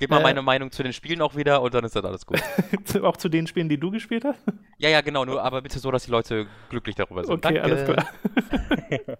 [0.00, 2.24] Gib mal äh, meine Meinung zu den Spielen auch wieder und dann ist dann alles
[2.24, 2.40] gut.
[3.02, 4.40] auch zu den Spielen, die du gespielt hast?
[4.78, 7.34] Ja, ja, genau, nur aber bitte so, dass die Leute glücklich darüber sind.
[7.34, 7.62] Okay, Danke.
[7.62, 9.18] alles klar.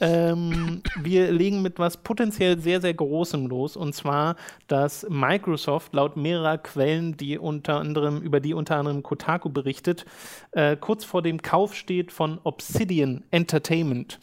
[0.00, 3.76] Ähm, wir legen mit was potenziell sehr, sehr Großem los.
[3.76, 9.50] Und zwar, dass Microsoft laut mehrerer Quellen, die unter anderem, über die unter anderem Kotaku
[9.50, 10.04] berichtet,
[10.52, 14.18] äh, kurz vor dem Kauf steht von Obsidian Entertainment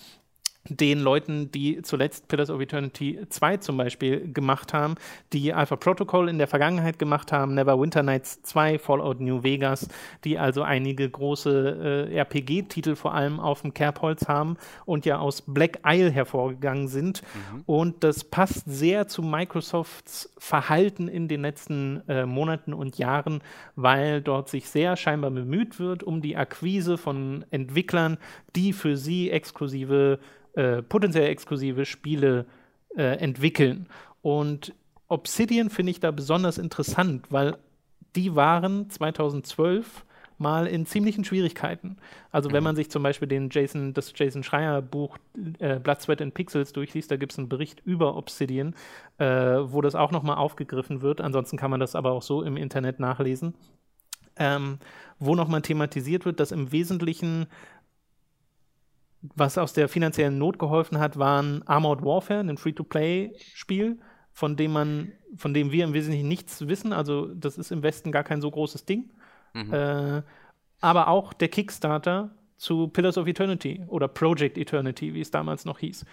[0.70, 4.96] den Leuten, die zuletzt Pillars of Eternity 2 zum Beispiel gemacht haben,
[5.34, 9.88] die Alpha Protocol in der Vergangenheit gemacht haben, Neverwinter Nights 2, Fallout New Vegas,
[10.24, 15.42] die also einige große äh, RPG-Titel vor allem auf dem Kerbholz haben und ja aus
[15.42, 17.24] Black Isle hervorgegangen sind.
[17.34, 17.64] Mhm.
[17.66, 23.42] Und das passt sehr zu Microsofts Verhalten in den letzten äh, Monaten und Jahren,
[23.76, 28.18] weil dort sich sehr scheinbar bemüht wird um die Akquise von Entwicklern,
[28.56, 30.20] die für sie exklusive
[30.54, 32.46] äh, potenziell exklusive Spiele
[32.96, 33.88] äh, entwickeln.
[34.22, 34.74] Und
[35.08, 37.58] Obsidian finde ich da besonders interessant, weil
[38.16, 40.06] die waren 2012
[40.42, 41.98] mal in ziemlichen Schwierigkeiten.
[42.32, 42.66] Also wenn mhm.
[42.66, 45.18] man sich zum Beispiel den Jason, das Jason Schreier Buch
[45.60, 48.76] äh, Blood, Sweat and Pixels durchliest, da gibt es einen Bericht über Obsidian,
[49.20, 51.22] äh, wo das auch nochmal aufgegriffen wird.
[51.22, 53.54] Ansonsten kann man das aber auch so im Internet nachlesen.
[54.38, 54.80] Ähm,
[55.20, 57.48] wo nochmal thematisiert wird, dass im Wesentlichen
[59.22, 64.00] was aus der finanziellen Not geholfen hat, waren Armored Warfare, ein Free-to-Play-Spiel,
[64.32, 66.94] von dem man, von dem wir im Wesentlichen nichts wissen.
[66.94, 69.12] Also das ist im Westen gar kein so großes Ding.
[69.54, 69.74] Mhm.
[69.74, 70.22] Äh,
[70.80, 75.80] aber auch der Kickstarter zu Pillars of Eternity oder Project Eternity, wie es damals noch
[75.80, 76.06] hieß.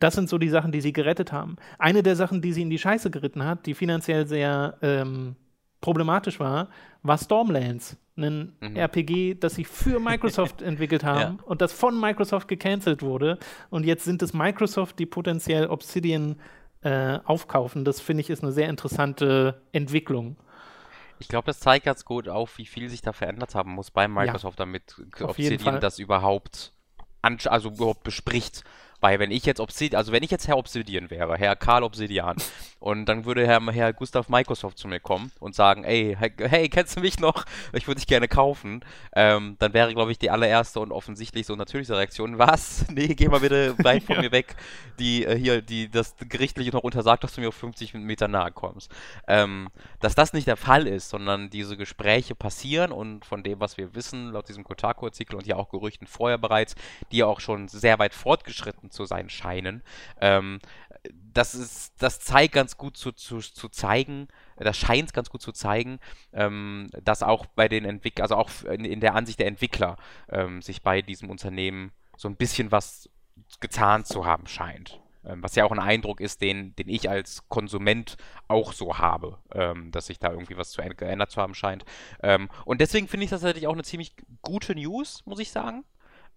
[0.00, 1.56] Das sind so die Sachen, die sie gerettet haben.
[1.78, 5.34] Eine der Sachen, die sie in die Scheiße geritten hat, die finanziell sehr ähm,
[5.80, 6.68] problematisch war,
[7.02, 8.76] war Stormlands ein mhm.
[8.76, 11.44] RPG, das sie für Microsoft entwickelt haben ja.
[11.44, 13.38] und das von Microsoft gecancelt wurde.
[13.70, 16.36] Und jetzt sind es Microsoft, die potenziell Obsidian
[16.82, 17.84] äh, aufkaufen.
[17.84, 20.36] Das finde ich ist eine sehr interessante Entwicklung.
[21.20, 24.06] Ich glaube, das zeigt ganz gut auf, wie viel sich da verändert haben muss bei
[24.06, 26.72] Microsoft, ja, damit Obsidian das überhaupt,
[27.22, 28.62] also überhaupt bespricht.
[29.00, 32.36] Weil wenn ich jetzt Obsidian, also wenn ich jetzt Herr Obsidian wäre, Herr Karl Obsidian,
[32.80, 36.96] und dann würde Herr, Herr Gustav Microsoft zu mir kommen und sagen, ey, hey, kennst
[36.96, 37.44] du mich noch?
[37.72, 38.84] Ich würde dich gerne kaufen.
[39.14, 42.86] Ähm, dann wäre, glaube ich, die allererste und offensichtlich so natürliche Reaktion, was?
[42.98, 44.22] Nee, geh mal bitte weit von ja.
[44.22, 44.56] mir weg.
[44.98, 48.50] Die, äh, hier, die, das gerichtliche noch untersagt, dass du mir auf 50 Meter nahe
[48.50, 48.90] kommst.
[49.28, 49.68] Ähm,
[50.00, 53.94] dass das nicht der Fall ist, sondern diese Gespräche passieren und von dem, was wir
[53.94, 56.74] wissen, laut diesem Kotaku-Artikel und ja auch Gerüchten vorher bereits,
[57.12, 59.82] die ja auch schon sehr weit fortgeschritten zu sein scheinen,
[60.20, 60.60] ähm,
[61.12, 65.52] das ist, das zeigt ganz gut zu, zu, zu zeigen, das scheint ganz gut zu
[65.52, 66.00] zeigen,
[66.32, 69.96] ähm, dass auch bei den Entwicklern, also auch in, in, der Ansicht der Entwickler,
[70.28, 73.08] ähm, sich bei diesem Unternehmen so ein bisschen was
[73.60, 75.00] getan zu haben scheint.
[75.24, 78.16] Ähm, was ja auch ein Eindruck ist, den, den ich als Konsument
[78.48, 81.84] auch so habe, ähm, dass sich da irgendwie was zu geändert zu haben scheint.
[82.22, 85.84] Ähm, und deswegen finde ich das tatsächlich auch eine ziemlich gute News, muss ich sagen.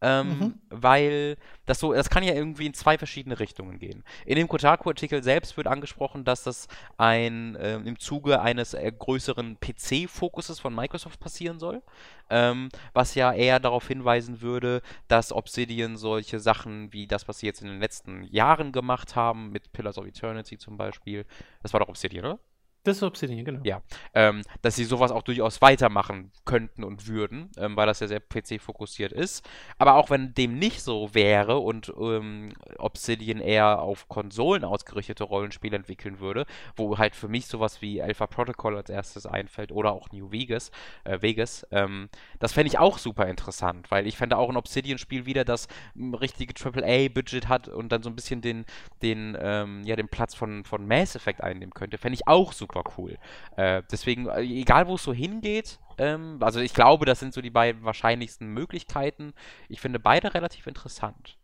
[0.01, 0.53] Ähm, mhm.
[0.69, 1.37] Weil
[1.67, 4.03] das so, das kann ja irgendwie in zwei verschiedene Richtungen gehen.
[4.25, 9.57] In dem Kotaku-Artikel selbst wird angesprochen, dass das ein äh, im Zuge eines äh, größeren
[9.59, 11.83] PC-Fokuses von Microsoft passieren soll.
[12.31, 17.45] Ähm, was ja eher darauf hinweisen würde, dass Obsidian solche Sachen wie das, was sie
[17.45, 21.25] jetzt in den letzten Jahren gemacht haben, mit Pillars of Eternity zum Beispiel,
[21.61, 22.39] das war doch Obsidian, oder?
[22.83, 23.59] Das ist Obsidian, genau.
[23.63, 23.83] Ja,
[24.15, 28.19] ähm, dass sie sowas auch durchaus weitermachen könnten und würden, ähm, weil das ja sehr
[28.19, 29.47] PC-fokussiert ist.
[29.77, 35.75] Aber auch wenn dem nicht so wäre und ähm, Obsidian eher auf Konsolen ausgerichtete Rollenspiele
[35.75, 40.11] entwickeln würde, wo halt für mich sowas wie Alpha Protocol als erstes einfällt oder auch
[40.11, 40.71] New Vegas,
[41.03, 45.27] äh, Vegas, ähm, das fände ich auch super interessant, weil ich fände auch ein Obsidian-Spiel
[45.27, 48.65] wieder, das ein richtige AAA-Budget hat und dann so ein bisschen den,
[49.03, 52.70] den, ähm, ja, den Platz von, von Mass Effect einnehmen könnte, fände ich auch super
[52.71, 53.17] super cool.
[53.55, 57.41] Äh, deswegen, äh, egal wo es so hingeht, ähm, also ich glaube, das sind so
[57.41, 59.33] die beiden wahrscheinlichsten Möglichkeiten.
[59.69, 61.37] Ich finde beide relativ interessant.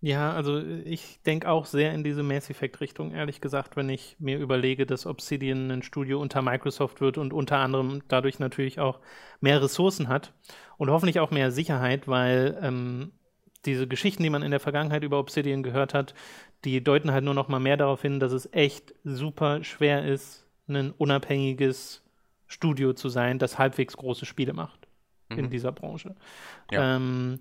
[0.00, 4.38] Ja, also ich denke auch sehr in diese Mass Effect-Richtung, ehrlich gesagt, wenn ich mir
[4.38, 9.00] überlege, dass Obsidian ein Studio unter Microsoft wird und unter anderem dadurch natürlich auch
[9.40, 10.34] mehr Ressourcen hat
[10.76, 13.12] und hoffentlich auch mehr Sicherheit, weil ähm,
[13.64, 16.14] diese Geschichten, die man in der Vergangenheit über Obsidian gehört hat,
[16.64, 20.43] die deuten halt nur noch mal mehr darauf hin, dass es echt super schwer ist,
[20.68, 22.02] ein unabhängiges
[22.46, 24.86] Studio zu sein, das halbwegs große Spiele macht
[25.28, 25.38] mhm.
[25.38, 26.14] in dieser Branche.
[26.70, 26.96] Ja.
[26.96, 27.40] Ähm,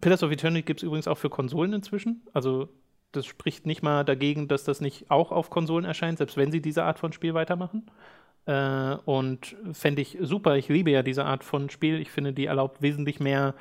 [0.00, 2.22] Pillars of Eternity gibt es übrigens auch für Konsolen inzwischen.
[2.32, 2.68] Also
[3.12, 6.62] das spricht nicht mal dagegen, dass das nicht auch auf Konsolen erscheint, selbst wenn sie
[6.62, 7.90] diese Art von Spiel weitermachen.
[8.46, 10.56] Äh, und fände ich super.
[10.56, 12.00] Ich liebe ja diese Art von Spiel.
[12.00, 13.54] Ich finde, die erlaubt wesentlich mehr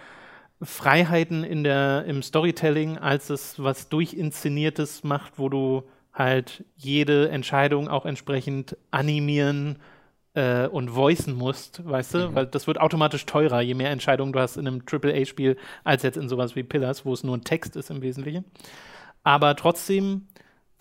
[0.62, 7.88] Freiheiten in der, im Storytelling, als es was Durchinszeniertes macht, wo du halt jede Entscheidung
[7.88, 9.78] auch entsprechend animieren
[10.34, 12.18] äh, und voicen musst, weißt du?
[12.30, 12.36] Mhm.
[12.36, 16.18] Weil das wird automatisch teurer, je mehr Entscheidungen du hast in einem AAA-Spiel, als jetzt
[16.18, 18.46] in sowas wie Pillars, wo es nur ein Text ist im Wesentlichen.
[19.24, 20.28] Aber trotzdem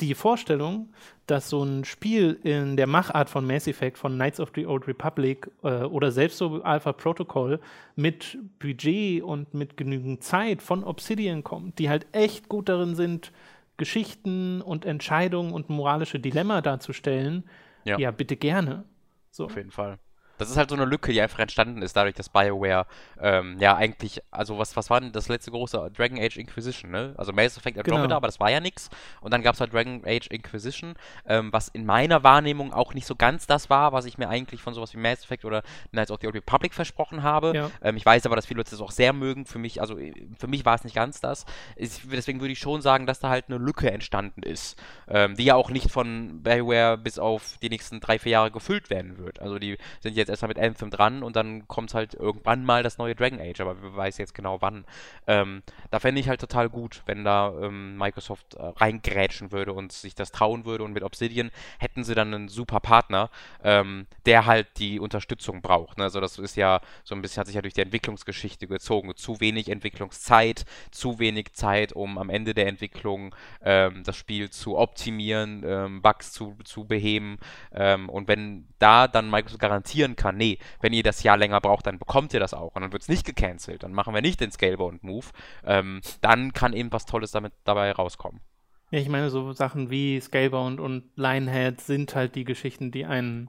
[0.01, 0.89] die Vorstellung,
[1.27, 4.89] dass so ein Spiel in der Machart von Mass Effect, von Knights of the Old
[4.89, 7.61] Republic äh, oder selbst so Alpha Protocol
[7.97, 13.31] mit Budget und mit genügend Zeit von Obsidian kommt, die halt echt gut darin sind,
[13.81, 17.49] Geschichten und Entscheidungen und moralische Dilemma darzustellen,
[17.85, 18.85] ja, ja bitte gerne.
[19.31, 19.47] So.
[19.47, 19.99] Auf jeden Fall
[20.41, 22.87] das ist halt so eine Lücke, die einfach entstanden ist, dadurch, dass BioWare
[23.21, 27.15] ähm, ja eigentlich, also was, was war denn das letzte große Dragon Age Inquisition, ne?
[27.17, 28.17] Also Mass Effect Andromeda, genau.
[28.17, 28.89] aber das war ja nichts.
[29.21, 30.95] Und dann gab es halt Dragon Age Inquisition,
[31.27, 34.63] ähm, was in meiner Wahrnehmung auch nicht so ganz das war, was ich mir eigentlich
[34.63, 37.53] von sowas wie Mass Effect oder Knights of the Old Republic versprochen habe.
[37.55, 37.71] Ja.
[37.83, 39.45] Ähm, ich weiß aber, dass viele Leute das auch sehr mögen.
[39.45, 39.97] Für mich, also
[40.39, 41.45] für mich war es nicht ganz das.
[41.77, 45.45] Ich, deswegen würde ich schon sagen, dass da halt eine Lücke entstanden ist, ähm, die
[45.45, 49.41] ja auch nicht von BioWare bis auf die nächsten drei, vier Jahre gefüllt werden wird.
[49.41, 52.99] Also die sind jetzt erstmal mit Anthem dran und dann kommt halt irgendwann mal das
[52.99, 54.85] neue Dragon Age, aber wer weiß jetzt genau wann.
[55.27, 59.93] Ähm, da fände ich halt total gut, wenn da ähm, Microsoft äh, reingrätschen würde und
[59.93, 63.31] sich das trauen würde und mit Obsidian hätten sie dann einen super Partner,
[63.63, 65.99] ähm, der halt die Unterstützung braucht.
[65.99, 66.05] Ne?
[66.05, 69.15] Also das ist ja so ein bisschen, hat sich ja durch die Entwicklungsgeschichte gezogen.
[69.17, 74.77] Zu wenig Entwicklungszeit, zu wenig Zeit, um am Ende der Entwicklung ähm, das Spiel zu
[74.77, 77.39] optimieren, ähm, Bugs zu, zu beheben.
[77.73, 81.87] Ähm, und wenn da dann Microsoft garantieren kann, nee, wenn ihr das Jahr länger braucht,
[81.87, 84.41] dann bekommt ihr das auch und dann wird es nicht gecancelt, dann machen wir nicht
[84.41, 85.27] den Scalebound-Move,
[85.65, 88.41] ähm, dann kann eben was Tolles damit dabei rauskommen.
[88.91, 93.49] Ja, ich meine, so Sachen wie Scalebound und Lionhead sind halt die Geschichten, die einen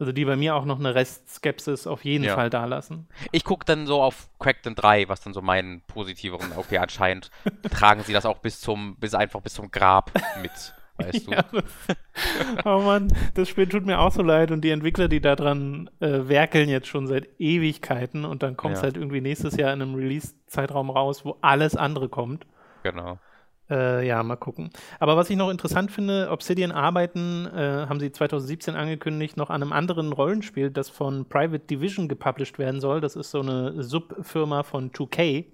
[0.00, 2.36] also die bei mir auch noch eine Restskepsis auf jeden ja.
[2.36, 3.08] Fall da lassen.
[3.32, 7.32] Ich gucke dann so auf Crackdown 3, was dann so meinen positiveren, okay, anscheinend
[7.70, 10.52] tragen sie das auch bis zum, bis einfach bis zum Grab mit
[10.98, 11.30] weißt du.
[11.32, 11.44] Ja,
[12.64, 16.28] oh Mann, das Spiel tut mir auch so leid und die Entwickler, die daran äh,
[16.28, 18.84] werkeln jetzt schon seit Ewigkeiten und dann kommt es ja.
[18.84, 22.46] halt irgendwie nächstes Jahr in einem Release-Zeitraum raus, wo alles andere kommt.
[22.82, 23.18] Genau.
[23.70, 24.70] Äh, ja, mal gucken.
[24.98, 29.62] Aber was ich noch interessant finde, Obsidian arbeiten, äh, haben sie 2017 angekündigt, noch an
[29.62, 33.00] einem anderen Rollenspiel, das von Private Division gepublished werden soll.
[33.00, 35.44] Das ist so eine Subfirma von 2K.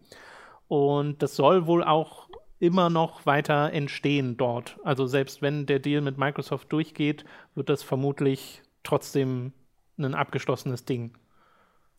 [0.69, 2.29] Und das soll wohl auch
[2.59, 4.79] immer noch weiter entstehen dort.
[4.85, 9.53] Also selbst wenn der Deal mit Microsoft durchgeht, wird das vermutlich trotzdem
[9.99, 11.17] ein abgeschlossenes Ding.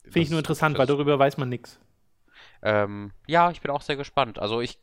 [0.03, 1.79] Finde ich nur interessant, weil darüber weiß man nichts.
[2.61, 4.39] Ähm, ja, ich bin auch sehr gespannt.
[4.39, 4.79] Also ich,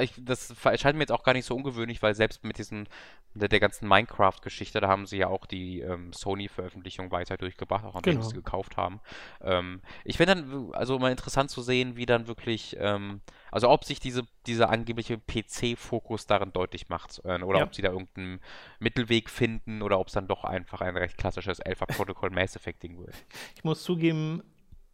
[0.00, 2.88] ich, das erscheint mir jetzt auch gar nicht so ungewöhnlich, weil selbst mit diesen,
[3.34, 7.96] der, der ganzen Minecraft-Geschichte, da haben sie ja auch die ähm, Sony-Veröffentlichung weiter durchgebracht, auch
[7.96, 8.22] an genau.
[8.22, 9.00] sie gekauft haben.
[9.40, 13.20] Ähm, ich finde dann, also mal interessant zu sehen, wie dann wirklich, ähm,
[13.56, 17.64] also ob sich diese, dieser angebliche PC-Fokus darin deutlich macht äh, oder ja.
[17.64, 18.40] ob sie da irgendeinen
[18.80, 22.82] Mittelweg finden oder ob es dann doch einfach ein recht klassisches Alpha Protocol Mass Effect
[22.82, 23.14] Ding wird.
[23.54, 24.42] Ich muss zugeben,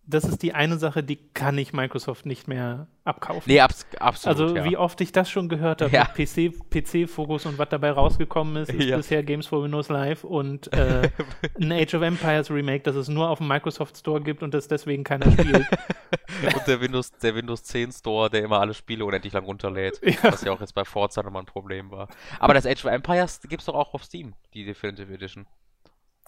[0.05, 3.45] das ist die eine Sache, die kann ich Microsoft nicht mehr abkaufen.
[3.47, 4.41] Nee, abs absolut.
[4.41, 4.65] Also, ja.
[4.65, 6.05] wie oft ich das schon gehört habe, ja.
[6.05, 8.97] PC-Fokus PC und was dabei rausgekommen ist, ist ja.
[8.97, 11.09] bisher Games for Windows Live und äh,
[11.61, 14.67] ein Age of Empires Remake, das es nur auf dem Microsoft Store gibt und das
[14.67, 15.67] deswegen keiner spielt.
[16.55, 20.43] und der Windows, der Windows 10 Store, der immer alle Spiele unendlich lang runterlädt, was
[20.43, 22.09] ja auch jetzt bei Forza nochmal ein Problem war.
[22.41, 25.47] Aber das Age of Empires gibt es doch auch auf Steam, die Definitive Edition.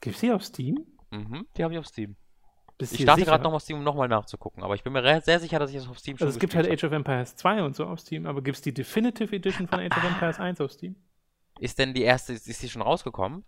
[0.01, 0.87] Gibt es die auf Steam?
[1.11, 2.17] Mhm, die habe ich auf Steam.
[2.79, 5.59] Ich starte gerade noch auf Steam, um nochmal nachzugucken, aber ich bin mir sehr sicher,
[5.59, 7.77] dass ich das auf Steam schon Also es gibt halt Age of Empires 2 und
[7.77, 10.73] so auf Steam, aber gibt es die Definitive Edition von Age of Empires 1 auf
[10.73, 10.97] Steam?
[11.61, 13.45] Ist denn die erste, ist, die schon rausgekommen?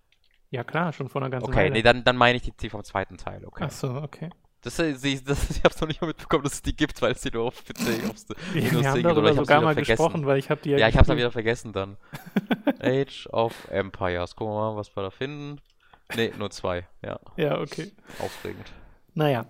[0.51, 1.67] Ja klar, schon vor einer ganzen okay, Weile.
[1.71, 3.65] Okay, nee, dann, dann meine ich die, vom zweiten Teil, okay.
[3.67, 4.31] Ach so, okay.
[4.63, 7.13] Das, das, das, ich habe es noch nicht mal mitbekommen, dass es die gibt, weil
[7.13, 10.03] es die nur auf PC aufs Wir Windows haben darüber sogar mal vergessen.
[10.03, 11.97] gesprochen, weil ich habe die ja Ja, ich habe es dann wieder vergessen dann.
[12.81, 14.37] Age of Empires.
[14.37, 15.61] Gucken wir mal, was wir da finden.
[16.15, 17.19] Nee, nur zwei, ja.
[17.37, 17.93] Ja, okay.
[18.21, 18.73] Aufregend.
[19.17, 19.47] Naja,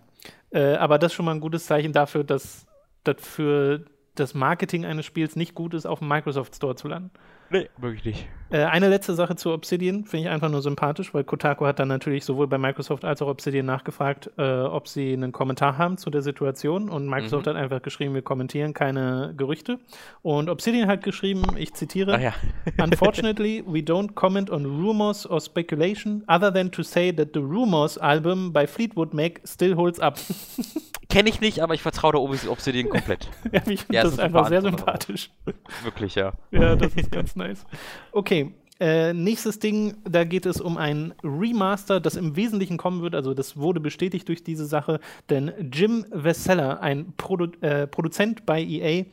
[0.50, 2.66] äh, aber das ist schon mal ein gutes Zeichen dafür, dass
[3.02, 7.10] das für das Marketing eines Spiels nicht gut ist, auf dem Microsoft Store zu landen.
[7.50, 8.28] Nee, wirklich nicht.
[8.48, 11.88] Äh, eine letzte Sache zu Obsidian finde ich einfach nur sympathisch, weil Kotaku hat dann
[11.88, 16.10] natürlich sowohl bei Microsoft als auch Obsidian nachgefragt, äh, ob sie einen Kommentar haben zu
[16.10, 17.50] der Situation und Microsoft mhm.
[17.50, 19.80] hat einfach geschrieben, wir kommentieren keine Gerüchte
[20.22, 22.34] und Obsidian hat geschrieben, ich zitiere, ja.
[22.82, 27.98] Unfortunately, we don't comment on rumors or speculation other than to say that the Rumors
[27.98, 30.18] album by Fleetwood Mac still holds up.
[31.08, 33.28] Kenne ich nicht, aber ich vertraue der Obsidian komplett.
[33.52, 35.30] ja, ich finde ja, das, das einfach sehr sympathisch.
[35.84, 36.32] Wirklich, ja.
[36.50, 37.64] Ja, das ist ganz nice.
[38.12, 43.14] Okay, Äh, nächstes Ding, da geht es um ein Remaster, das im Wesentlichen kommen wird.
[43.14, 48.62] Also, das wurde bestätigt durch diese Sache, denn Jim Vesella, ein Produ äh, Produzent bei
[48.62, 49.04] EA,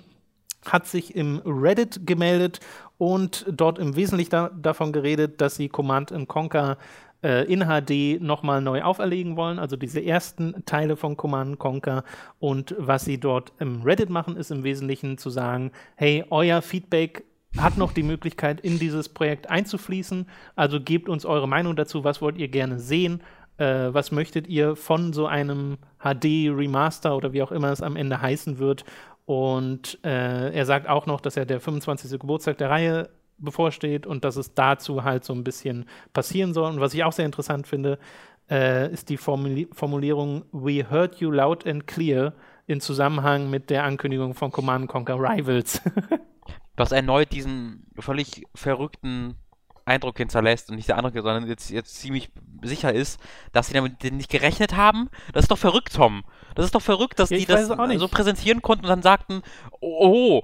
[0.65, 2.59] hat sich im Reddit gemeldet
[2.97, 6.77] und dort im Wesentlichen da davon geredet, dass sie Command Conquer
[7.23, 12.03] äh, in HD nochmal neu auferlegen wollen, also diese ersten Teile von Command Conquer.
[12.39, 17.23] Und was sie dort im Reddit machen, ist im Wesentlichen zu sagen, hey, euer Feedback
[17.57, 20.27] hat noch die Möglichkeit, in dieses Projekt einzufließen.
[20.55, 23.21] Also gebt uns eure Meinung dazu, was wollt ihr gerne sehen,
[23.57, 28.21] äh, was möchtet ihr von so einem HD-Remaster oder wie auch immer es am Ende
[28.21, 28.85] heißen wird.
[29.25, 32.19] Und äh, er sagt auch noch, dass er der 25.
[32.19, 36.71] Geburtstag der Reihe bevorsteht und dass es dazu halt so ein bisschen passieren soll.
[36.71, 37.99] Und was ich auch sehr interessant finde,
[38.49, 42.33] äh, ist die Formuli Formulierung We heard you loud and clear
[42.67, 45.81] in Zusammenhang mit der Ankündigung von Command Conquer Rivals.
[46.75, 49.35] was erneut diesen völlig verrückten
[49.85, 52.31] Eindruck hinterlässt und nicht der andere, sondern jetzt, jetzt ziemlich
[52.61, 53.19] sicher ist,
[53.51, 55.09] dass sie damit nicht gerechnet haben.
[55.33, 56.23] Das ist doch verrückt, Tom.
[56.55, 59.41] Das ist doch verrückt, dass ja, die das so präsentieren konnten und dann sagten,
[59.81, 60.43] oh,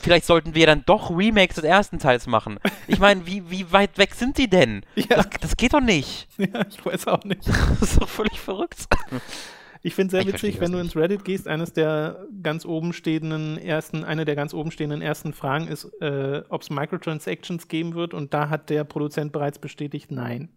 [0.00, 2.60] vielleicht sollten wir dann doch Remakes des ersten Teils machen.
[2.86, 4.84] Ich meine, wie, wie weit weg sind die denn?
[4.96, 5.16] Ja.
[5.16, 6.26] Das, das geht doch nicht.
[6.36, 7.46] Ja, ich weiß auch nicht.
[7.80, 8.86] das ist doch völlig verrückt.
[9.86, 12.92] Ich finde es sehr ich witzig, wenn du ins Reddit gehst, eines der ganz oben
[12.92, 17.94] stehenden ersten, eine der ganz oben stehenden ersten Fragen ist, äh, ob es Microtransactions geben
[17.94, 20.48] wird und da hat der Produzent bereits bestätigt, nein.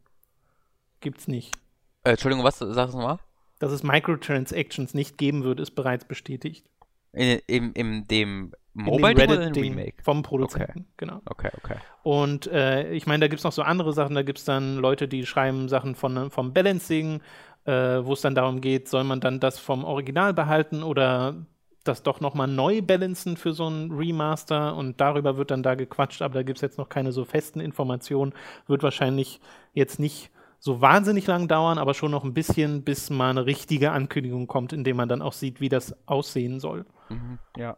[1.00, 1.56] Gibt's nicht.
[2.04, 3.20] Äh, Entschuldigung, was sagst du mal?
[3.60, 6.66] Dass es Microtransactions nicht geben wird, ist bereits bestätigt.
[7.14, 10.04] In, in, in dem Mobile in Reddit Ding Remake?
[10.04, 10.86] Vom Produzenten, okay.
[10.98, 11.22] genau.
[11.26, 11.78] Okay, okay.
[12.04, 14.78] Und äh, ich meine, da gibt es noch so andere Sachen, da gibt es dann
[14.78, 17.22] Leute, die schreiben Sachen von, vom Balancing,
[17.70, 21.36] äh, wo es dann darum geht, soll man dann das vom Original behalten oder
[21.84, 26.22] das doch nochmal neu balancen für so ein Remaster und darüber wird dann da gequatscht,
[26.22, 28.34] aber da gibt es jetzt noch keine so festen Informationen.
[28.68, 29.40] Wird wahrscheinlich
[29.74, 33.92] jetzt nicht so wahnsinnig lang dauern, aber schon noch ein bisschen, bis mal eine richtige
[33.92, 36.86] Ankündigung kommt, in dem man dann auch sieht, wie das aussehen soll.
[37.10, 37.78] Mhm, ja.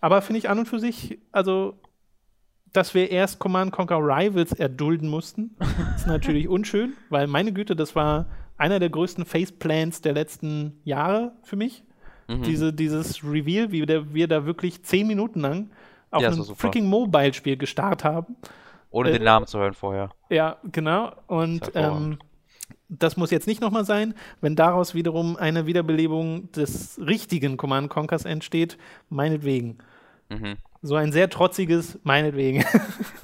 [0.00, 1.78] Aber finde ich an und für sich, also,
[2.72, 5.56] dass wir erst Command Conquer Rivals erdulden mussten,
[5.94, 8.26] ist natürlich unschön, weil meine Güte, das war
[8.62, 11.82] einer der größten Faceplants der letzten Jahre für mich.
[12.28, 12.42] Mhm.
[12.44, 15.70] Diese, dieses Reveal, wie der, wir da wirklich zehn Minuten lang
[16.12, 18.36] auf ja, ein freaking Mobile-Spiel gestartet haben.
[18.90, 20.10] Ohne äh, den Namen zu hören vorher.
[20.30, 21.12] Ja, genau.
[21.26, 22.18] Und das, ähm,
[22.88, 24.14] das muss jetzt nicht nochmal sein.
[24.40, 29.78] Wenn daraus wiederum eine Wiederbelebung des richtigen Command Conquers entsteht, meinetwegen.
[30.28, 30.56] Mhm.
[30.84, 32.64] So ein sehr trotziges, meinetwegen.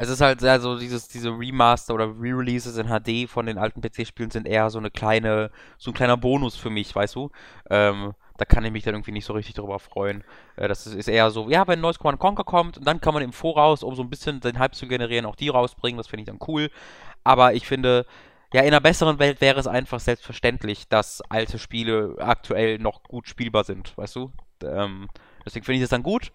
[0.00, 3.80] Es ist halt sehr so, dieses, diese Remaster oder Re-Releases in HD von den alten
[3.80, 7.30] PC-Spielen sind eher so eine kleine, so ein kleiner Bonus für mich, weißt du?
[7.68, 10.22] Ähm, da kann ich mich dann irgendwie nicht so richtig drüber freuen.
[10.54, 13.24] Äh, das ist eher so, ja, wenn ein neues Command Conquer kommt, dann kann man
[13.24, 15.98] im Voraus, um so ein bisschen den Hype zu generieren, auch die rausbringen.
[15.98, 16.70] Das finde ich dann cool.
[17.24, 18.06] Aber ich finde,
[18.52, 23.26] ja, in einer besseren Welt wäre es einfach selbstverständlich, dass alte Spiele aktuell noch gut
[23.26, 24.30] spielbar sind, weißt du?
[24.62, 25.08] Ähm,
[25.44, 26.30] deswegen finde ich das dann gut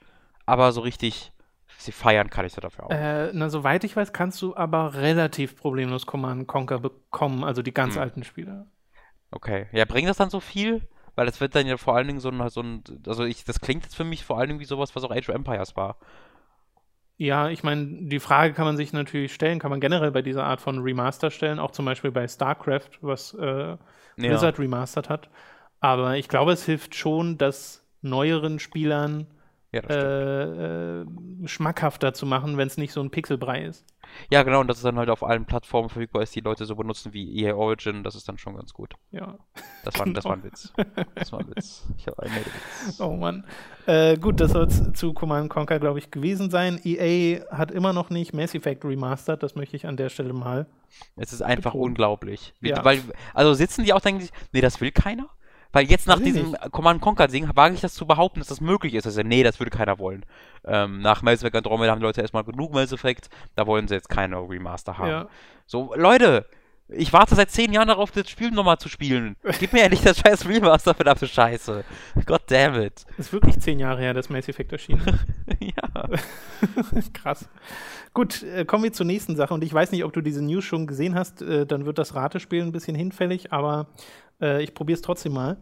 [0.46, 1.32] aber so richtig
[1.78, 2.92] sie feiern kann ich da dafür auch.
[2.92, 7.74] Äh, na, soweit ich weiß, kannst du aber relativ problemlos Command Conquer bekommen, also die
[7.74, 8.02] ganz hm.
[8.02, 8.66] alten Spiele.
[9.32, 9.68] Okay.
[9.72, 10.88] Ja, bringt das dann so viel?
[11.16, 13.60] Weil es wird dann ja vor allen Dingen so ein, so ein also ich, das
[13.60, 15.98] klingt jetzt für mich vor allen Dingen wie sowas, was auch Age of Empires war.
[17.18, 20.46] Ja, ich meine, die Frage kann man sich natürlich stellen, kann man generell bei dieser
[20.46, 23.78] Art von Remaster stellen, auch zum Beispiel bei StarCraft, was äh,
[24.16, 24.64] Blizzard ja.
[24.64, 25.30] remastert hat.
[25.80, 29.28] Aber ich glaube, es hilft schon, dass neueren Spielern
[29.74, 31.06] ja, äh, äh,
[31.46, 33.86] schmackhafter zu machen, wenn es nicht so ein Pixelbrei ist.
[34.30, 36.76] Ja, genau, und dass es dann halt auf allen Plattformen verfügbar ist, die Leute so
[36.76, 38.94] benutzen wie EA Origin, das ist dann schon ganz gut.
[39.12, 39.40] Ja.
[39.84, 40.16] Das war, genau.
[40.16, 40.72] das war ein Witz.
[41.16, 41.88] Das war ein Witz.
[41.98, 43.00] Ich habe einen Witz.
[43.00, 43.46] Oh Mann.
[43.88, 46.80] Äh, gut, das soll es zu Command Conquer, glaube ich, gewesen sein.
[46.84, 50.68] EA hat immer noch nicht Mass Effect remastered, das möchte ich an der Stelle mal.
[51.16, 51.92] Es ist einfach betonen.
[51.92, 52.54] unglaublich.
[52.62, 52.86] Ja.
[52.86, 53.02] Weil,
[53.34, 55.30] also sitzen die auch, denken sich, nee, das will keiner?
[55.74, 56.72] Weil jetzt nach diesem nicht.
[56.72, 59.06] Command Conquer Ding wage ich das zu behaupten, dass das möglich ist.
[59.06, 60.24] Also, nee, das würde keiner wollen.
[60.64, 63.96] Ähm, nach Mass Effect Andromeda haben die Leute erstmal genug Mass Effect, da wollen sie
[63.96, 65.10] jetzt keine Remaster haben.
[65.10, 65.28] Ja.
[65.66, 66.46] So, Leute,
[66.90, 69.36] ich warte seit zehn Jahren darauf, das Spiel nochmal zu spielen.
[69.60, 71.84] Gib mir endlich das scheiß Remaster, verdammte Scheiße.
[72.26, 73.06] God damn it.
[73.18, 75.02] Das ist wirklich zehn Jahre her, dass Mass Effect erschienen
[75.60, 76.10] ja.
[77.14, 77.50] Krass.
[78.14, 79.54] Gut, äh, kommen wir zur nächsten Sache.
[79.54, 81.42] Und ich weiß nicht, ob du diese News schon gesehen hast.
[81.42, 83.88] Äh, dann wird das Ratespiel ein bisschen hinfällig, aber
[84.42, 85.58] äh, ich probiere es trotzdem mal.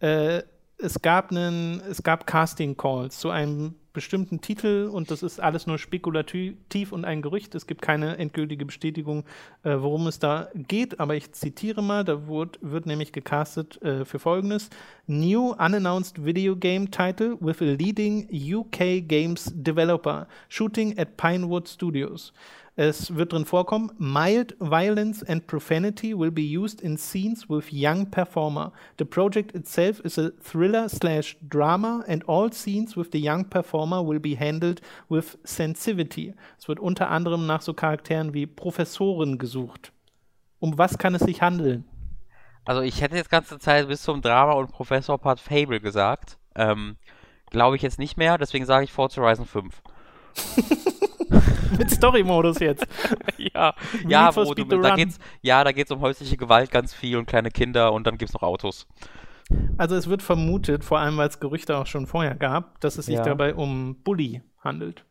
[0.00, 0.42] Äh,
[0.78, 5.66] es gab einen, es gab Casting Calls zu einem bestimmten Titel und das ist alles
[5.66, 7.54] nur spekulativ und ein Gerücht.
[7.54, 9.24] Es gibt keine endgültige Bestätigung,
[9.62, 14.04] äh, worum es da geht, aber ich zitiere mal, da wird, wird nämlich gecastet äh,
[14.04, 14.68] für folgendes:
[15.06, 22.34] New unannounced video game title with a leading UK games developer shooting at Pinewood Studios.
[22.78, 28.10] Es wird drin vorkommen, mild violence and profanity will be used in scenes with young
[28.10, 28.70] performer.
[28.98, 34.06] The project itself is a thriller slash drama and all scenes with the young performer
[34.06, 36.34] will be handled with sensitivity.
[36.58, 39.90] Es wird unter anderem nach so Charakteren wie Professoren gesucht.
[40.58, 41.84] Um was kann es sich handeln?
[42.66, 46.36] Also ich hätte jetzt ganze Zeit bis zum Drama und Professor Part Fable gesagt.
[46.54, 46.96] Ähm,
[47.50, 49.80] Glaube ich jetzt nicht mehr, deswegen sage ich Forza Horizon 5.
[51.78, 52.86] Mit Story-Modus jetzt.
[53.36, 53.74] ja,
[54.06, 57.26] ja, wo du, da geht's, ja, da geht es um häusliche Gewalt ganz viel und
[57.26, 58.86] kleine Kinder und dann gibt es noch Autos.
[59.76, 63.06] Also es wird vermutet, vor allem weil es Gerüchte auch schon vorher gab, dass es
[63.06, 63.22] sich ja.
[63.22, 65.04] dabei um Bully handelt.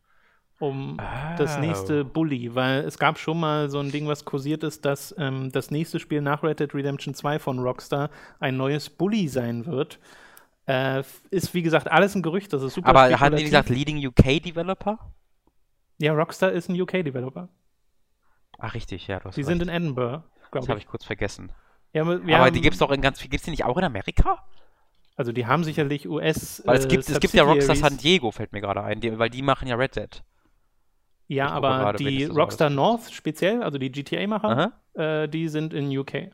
[0.58, 1.36] Um oh.
[1.36, 5.14] das nächste Bully, weil es gab schon mal so ein Ding, was kursiert ist, dass
[5.18, 8.08] ähm, das nächste Spiel nach Red Dead Redemption 2 von Rockstar
[8.40, 9.98] ein neues Bully sein wird.
[10.66, 12.88] Äh, ist wie gesagt alles ein Gerücht, das ist super.
[12.88, 14.98] Aber haben die gesagt Leading UK Developer?
[15.98, 17.48] Ja, Rockstar ist ein UK-Developer.
[18.58, 19.20] Ach, richtig, ja.
[19.20, 20.60] Du Die sind in Edinburgh, glaube ich.
[20.60, 21.52] Das habe ich kurz vergessen.
[21.92, 23.30] Ja, aber, die gibt es doch in ganz viel.
[23.30, 24.44] Gibt es die nicht auch in Amerika?
[25.16, 26.62] Also, die haben sicherlich US.
[26.66, 29.18] Weil es gibt, äh, es gibt ja Rockstar San Diego, fällt mir gerade ein, die,
[29.18, 30.22] weil die machen ja Red Dead.
[31.28, 36.30] Ja, ich aber die Rockstar North speziell, also die GTA-Macher, äh, die sind in UK.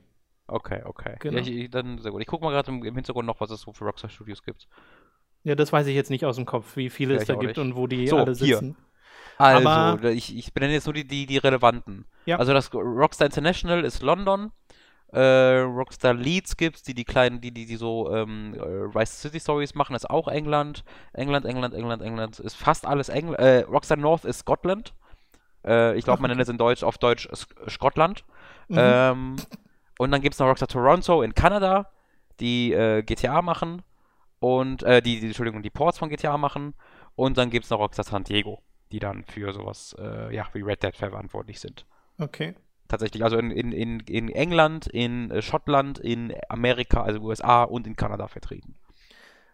[0.52, 1.16] Okay, okay.
[1.18, 1.38] Genau.
[1.38, 2.20] Ja, ich, dann sehr gut.
[2.20, 4.68] Ich gucke mal gerade im, im, Hintergrund noch, was es so für Rockstar Studios gibt.
[5.44, 7.56] Ja, das weiß ich jetzt nicht aus dem Kopf, wie viele ja, es da gibt
[7.56, 7.58] nicht.
[7.58, 8.76] und wo die so, alle sitzen.
[8.76, 8.86] Hier.
[9.38, 12.04] Also, Aber, ich, ich benenne jetzt nur die, die, die relevanten.
[12.26, 12.38] Ja.
[12.38, 14.52] Also das Rockstar International ist London.
[15.10, 19.40] Äh, Rockstar Leeds gibt's, die die kleinen, die die, die so ähm, äh, Rise City
[19.40, 20.84] Stories machen, ist auch England.
[21.14, 23.38] England, England, England, England ist fast alles England.
[23.38, 24.92] Äh, Rockstar North ist Scotland.
[25.64, 27.28] Äh, ich glaube, man nennt es in Deutsch auf Deutsch
[27.68, 28.24] Scotland.
[28.68, 28.76] Mhm.
[28.78, 29.36] Ähm,
[30.02, 31.90] und dann gibt es noch Rockstar Toronto in Kanada,
[32.40, 33.82] die äh, GTA machen
[34.40, 36.74] und äh, die, die, Entschuldigung, die Ports von GTA machen.
[37.14, 40.60] Und dann gibt es noch Rockstar San Diego die dann für sowas äh, ja, wie
[40.60, 41.86] Red Dead verantwortlich sind.
[42.18, 42.54] Okay.
[42.88, 47.86] Tatsächlich, also in, in, in, in England, in äh, Schottland, in Amerika, also USA und
[47.86, 48.74] in Kanada vertreten.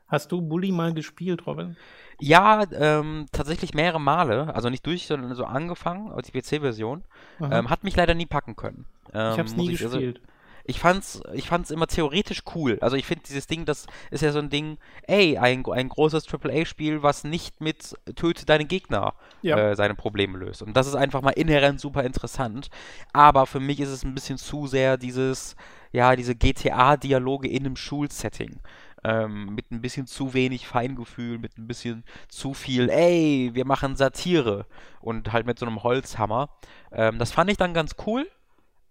[0.08, 1.76] Hast du Bully mal gespielt, Robin?
[2.18, 4.52] Ja, ähm, tatsächlich mehrere Male.
[4.54, 7.04] Also nicht durch, sondern so angefangen, als die PC-Version.
[7.40, 8.86] Ähm, hat mich leider nie packen können.
[9.12, 10.20] Ähm, ich hab's nie ich, also gespielt.
[10.20, 10.27] Also,
[10.68, 12.76] ich fand's, ich fand's immer theoretisch cool.
[12.82, 16.26] Also ich finde dieses Ding, das ist ja so ein Ding, ey, ein, ein großes
[16.30, 19.56] AAA-Spiel, was nicht mit töte deine Gegner ja.
[19.56, 20.60] äh, seine Probleme löst.
[20.60, 22.68] Und das ist einfach mal inhärent super interessant.
[23.14, 25.56] Aber für mich ist es ein bisschen zu sehr dieses,
[25.90, 28.60] ja, diese GTA-Dialoge in einem Schulsetting.
[29.04, 33.96] Ähm, mit ein bisschen zu wenig Feingefühl, mit ein bisschen zu viel, ey, wir machen
[33.96, 34.66] Satire
[35.00, 36.50] und halt mit so einem Holzhammer.
[36.92, 38.26] Ähm, das fand ich dann ganz cool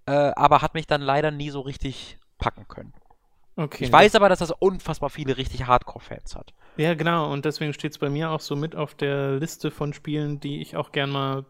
[0.08, 2.93] äh, aber hat mich dann leider nie so richtig packen können.
[3.55, 3.86] Okay.
[3.86, 6.53] Ich weiß aber, dass das unfassbar viele richtig Hardcore-Fans hat.
[6.78, 7.32] Ja, genau.
[7.32, 10.62] Und deswegen steht es bei mir auch so mit auf der Liste von Spielen, die
[10.62, 11.45] ich auch gern mal,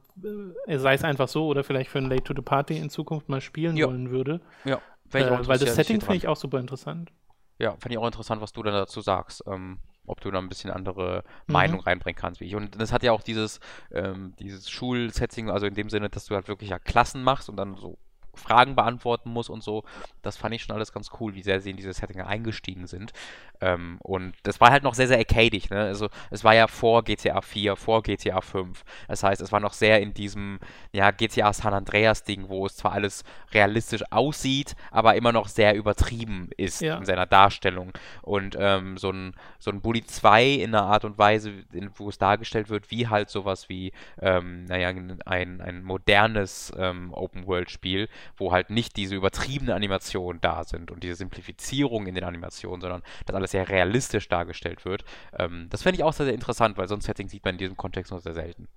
[0.67, 3.27] äh, sei es einfach so oder vielleicht für ein Late to the Party in Zukunft
[3.27, 3.87] mal spielen ja.
[3.87, 4.39] wollen würde.
[4.63, 4.81] Ja.
[5.13, 7.11] Äh, weil das Setting finde ich auch super interessant.
[7.59, 9.43] Ja, finde ich auch interessant, was du dann dazu sagst.
[9.45, 11.53] Ähm, ob du da ein bisschen andere mhm.
[11.53, 12.55] Meinung reinbringen kannst wie ich.
[12.55, 13.59] Und das hat ja auch dieses,
[13.91, 17.57] ähm, dieses Schulsetting, also in dem Sinne, dass du halt wirklich ja Klassen machst und
[17.57, 17.97] dann so
[18.37, 19.83] Fragen beantworten muss und so.
[20.21, 23.13] Das fand ich schon alles ganz cool, wie sehr sie in dieses Setting eingestiegen sind.
[23.61, 25.69] Ähm, und das war halt noch sehr, sehr arcadig.
[25.69, 25.79] Ne?
[25.79, 28.83] Also es war ja vor GTA 4, vor GTA 5.
[29.07, 30.59] Das heißt, es war noch sehr in diesem
[30.91, 33.23] ja, GTA San Andreas-Ding, wo es zwar alles
[33.53, 36.97] realistisch aussieht, aber immer noch sehr übertrieben ist ja.
[36.97, 37.91] in seiner Darstellung.
[38.21, 42.09] Und ähm, so ein, so ein Bully 2 in einer Art und Weise, in, wo
[42.09, 44.89] es dargestellt wird, wie halt sowas wie, ähm, naja,
[45.25, 51.15] ein, ein modernes ähm, Open-World-Spiel, wo halt nicht diese übertriebene Animationen da sind und diese
[51.15, 55.05] Simplifizierung in den Animationen, sondern das alles sehr realistisch dargestellt wird.
[55.37, 57.59] Ähm, das fände ich auch sehr, sehr interessant, weil so ein Setting sieht man in
[57.59, 58.67] diesem Kontext noch sehr selten.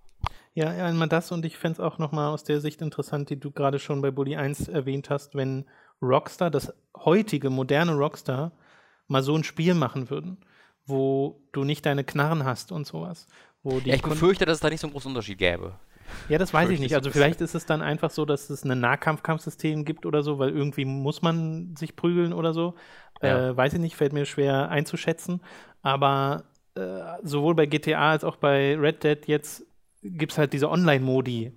[0.54, 3.50] Ja, einmal das und ich fände es auch nochmal aus der Sicht interessant, die du
[3.50, 5.64] gerade schon bei Bully 1 erwähnt hast, wenn
[6.02, 8.52] Rockstar, das heutige, moderne Rockstar,
[9.06, 10.38] mal so ein Spiel machen würden,
[10.86, 13.26] wo du nicht deine Knarren hast und sowas.
[13.64, 15.74] ja, ich befürchte, dass es da nicht so einen großen Unterschied gäbe.
[16.28, 16.94] Ja, das weiß ich nicht.
[16.94, 20.50] Also vielleicht ist es dann einfach so, dass es ein Nahkampfkampfsystem gibt oder so, weil
[20.50, 22.74] irgendwie muss man sich prügeln oder so.
[23.22, 23.50] Ja.
[23.50, 25.40] Äh, weiß ich nicht, fällt mir schwer einzuschätzen.
[25.82, 26.44] Aber
[26.74, 29.64] äh, sowohl bei GTA als auch bei Red Dead jetzt
[30.02, 31.52] gibt es halt diese Online-Modi.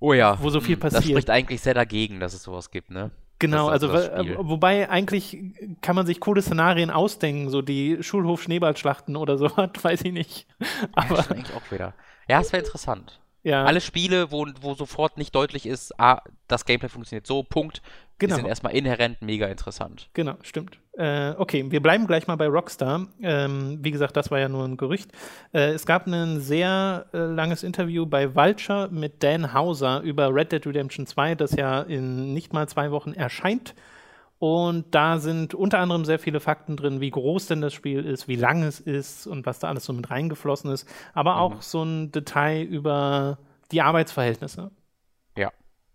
[0.00, 0.38] Oh ja.
[0.40, 1.02] Wo so viel passiert.
[1.02, 3.10] Das spricht eigentlich sehr dagegen, dass es sowas gibt, ne?
[3.38, 5.36] Genau, Das also das wobei eigentlich
[5.82, 10.46] kann man sich coole Szenarien ausdenken, so die Schulhof-Schneeballschlachten oder so hat, weiß ich nicht.
[10.60, 11.94] Ja, Aber stimmt eigentlich auch wieder.
[12.28, 13.20] Ja, es wäre interessant.
[13.46, 17.80] Ja, Alle Spiele, wo, wo sofort nicht deutlich ist, ah, das Gameplay funktioniert so, Punkt,
[18.20, 18.34] die Genau.
[18.34, 20.08] sind erstmal inhärent mega interessant.
[20.14, 20.80] Genau, stimmt.
[20.98, 23.06] Äh, okay, wir bleiben gleich mal bei Rockstar.
[23.22, 25.12] Ähm, wie gesagt, das war ja nur ein Gerücht.
[25.52, 30.50] Äh, es gab ein sehr äh, langes Interview bei Vulture mit Dan Hauser über Red
[30.50, 33.76] Dead Redemption 2, das ja in nicht mal zwei Wochen erscheint.
[34.38, 38.28] Und da sind unter anderem sehr viele Fakten drin, wie groß denn das Spiel ist,
[38.28, 40.86] wie lang es ist und was da alles so mit reingeflossen ist.
[41.14, 43.38] Aber auch so ein Detail über
[43.72, 44.70] die Arbeitsverhältnisse.
[45.36, 45.50] Ja,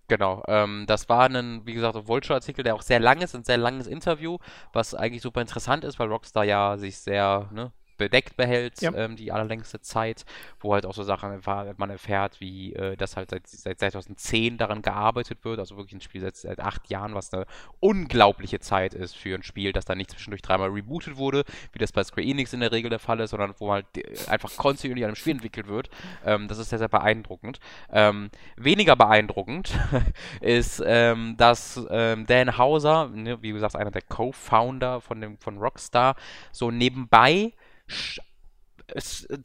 [0.07, 0.43] genau.
[0.47, 3.57] Ähm, das war ein, wie gesagt, ein Vulture-Artikel, der auch sehr lang ist, ein sehr
[3.57, 4.37] langes Interview,
[4.73, 7.71] was eigentlich super interessant ist, weil Rockstar ja sich sehr ne,
[8.01, 8.93] bedeckt behält, Ja.
[8.95, 10.25] ähm, die allerlängste Zeit,
[10.59, 14.57] wo halt auch so Sachen erfahr- man erfährt, wie äh, das halt seit, seit 2010
[14.57, 17.45] daran gearbeitet wird, also wirklich ein Spiel seit, seit acht Jahren, was eine
[17.79, 21.43] unglaubliche Zeit ist für ein Spiel, das dann nicht zwischendurch dreimal rebootet wurde,
[21.73, 24.03] wie das bei Square Enix in der Regel der Fall ist, sondern wo halt äh,
[24.29, 25.89] einfach kontinuierlich an einem Spiel entwickelt wird.
[26.25, 27.59] Ähm, das ist sehr, sehr beeindruckend.
[27.91, 29.71] Ähm, weniger beeindruckend
[30.41, 35.57] ist, ähm, dass ähm, Dan Hauser, ne, wie gesagt, einer der Co-Founder von, dem, von
[35.57, 36.15] Rockstar,
[36.51, 37.53] so nebenbei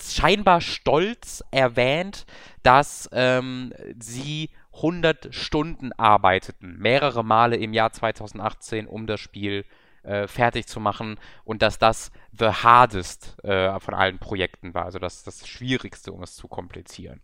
[0.00, 2.26] scheinbar stolz erwähnt,
[2.62, 9.64] dass ähm, sie 100 Stunden arbeiteten, mehrere Male im Jahr 2018, um das Spiel
[10.02, 14.98] äh, fertig zu machen und dass das the hardest äh, von allen Projekten war, also
[14.98, 17.20] das, das Schwierigste, um es zu komplizieren.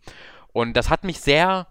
[0.53, 1.67] Und das hat mich sehr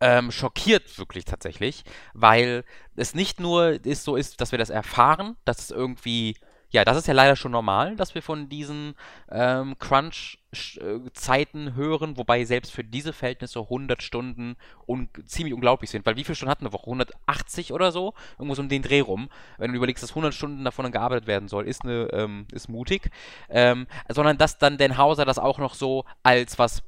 [0.00, 2.64] ähm, schockiert, wirklich tatsächlich, weil
[2.96, 6.36] es nicht nur ist, so ist, dass wir das erfahren, dass es irgendwie,
[6.70, 8.94] ja, das ist ja leider schon normal, dass wir von diesen
[9.30, 14.56] ähm, Crunch-Zeiten hören, wobei selbst für diese Verhältnisse 100 Stunden
[14.86, 16.84] un ziemlich unglaublich sind, weil wie viele Stunden hat eine Woche?
[16.86, 18.12] 180 oder so?
[18.38, 19.30] Irgendwo so um den Dreh rum.
[19.56, 22.68] Wenn du überlegst, dass 100 Stunden davon dann gearbeitet werden soll, ist, eine, ähm, ist
[22.68, 23.10] mutig.
[23.48, 26.82] Ähm, sondern dass dann Dan Hauser das auch noch so als was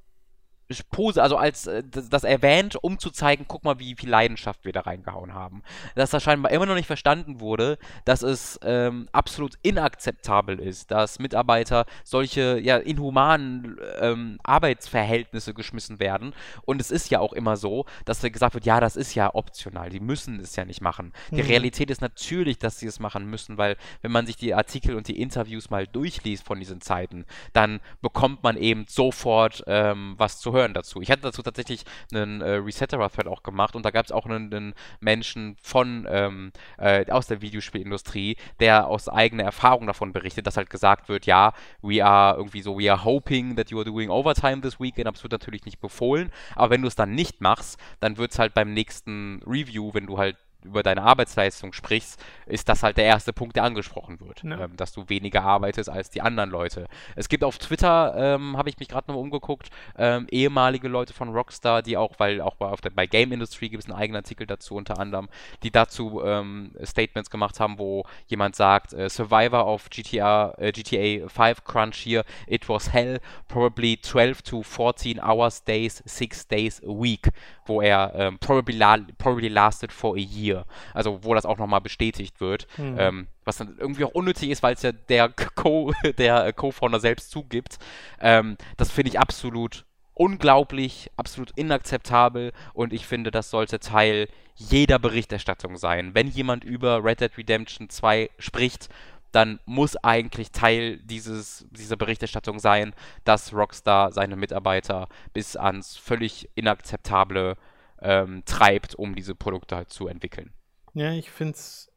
[0.91, 4.73] Pose, also als äh, das, erwähnt, um zu zeigen, guck mal, wie viel Leidenschaft wir
[4.73, 5.63] da reingehauen haben.
[5.95, 11.19] Dass das scheinbar immer noch nicht verstanden wurde, dass es ähm, absolut inakzeptabel ist, dass
[11.19, 16.35] Mitarbeiter solche ja inhumanen ähm, Arbeitsverhältnisse geschmissen werden.
[16.63, 19.91] Und es ist ja auch immer so, dass gesagt wird, ja, das ist ja optional,
[19.91, 21.13] die müssen es ja nicht machen.
[21.31, 21.49] Die Mhm.
[21.49, 25.09] Realität ist natürlich, dass sie es machen müssen, weil wenn man sich die Artikel und
[25.09, 30.53] die Interviews mal durchliest von diesen Zeiten, dann bekommt man eben sofort ähm, was zu
[30.53, 31.01] hören dazu.
[31.01, 34.53] Ich hatte dazu tatsächlich einen äh, Resetterer-Thread auch gemacht und da gab es auch einen,
[34.53, 40.57] einen Menschen von ähm, äh, aus der Videospielindustrie, der aus eigener Erfahrung davon berichtet, dass
[40.57, 41.53] halt gesagt wird, ja,
[41.83, 45.17] we are irgendwie so, we are hoping that you are doing overtime this weekend, aber
[45.17, 48.39] es wird natürlich nicht befohlen, aber wenn du es dann nicht machst, dann wird es
[48.39, 53.05] halt beim nächsten Review, wenn du halt über deine Arbeitsleistung sprichst, ist das halt der
[53.05, 54.65] erste Punkt, der angesprochen wird, Ja.
[54.65, 56.87] ähm, dass du weniger arbeitest als die anderen Leute.
[57.17, 61.31] Es gibt auf Twitter, ähm, habe ich mich gerade noch umgeguckt, ähm, ehemalige Leute von
[61.31, 64.47] Rockstar, die auch, weil auch bei, der, bei Game Industry gibt es einen eigenen Artikel
[64.47, 65.29] dazu unter anderem,
[65.63, 71.29] die dazu ähm, Statements gemacht haben, wo jemand sagt, äh, Survivor of GTA, äh, GTA
[71.29, 76.89] 5 Crunch here, it was hell, probably 12 to 14 hours days, 6 days a
[76.89, 77.31] week,
[77.67, 80.50] wo er ähm, probably, la probably lasted for a year.
[80.95, 82.67] Also wo das auch nochmal bestätigt wird.
[82.77, 82.97] Mhm.
[82.99, 87.01] Ähm, was dann irgendwie auch unnötig ist, weil es ja der Co der äh, Co-Founder
[87.01, 87.79] selbst zugibt.
[88.21, 89.85] Ähm, das finde ich absolut
[90.15, 96.15] unglaublich, absolut inakzeptabel und ich finde, das sollte Teil jeder Berichterstattung sein.
[96.15, 98.91] Wenn jemand über Red Dead Redemption 2 spricht,
[99.33, 102.93] dann muss eigentlich Teil dieses, dieser Berichterstattung sein,
[103.25, 107.57] dass Rockstar seine Mitarbeiter bis ans völlig inakzeptable
[108.03, 110.53] ähm, treibt, um diese Produkte halt zu entwickeln.
[110.95, 111.91] Ja, ich finde es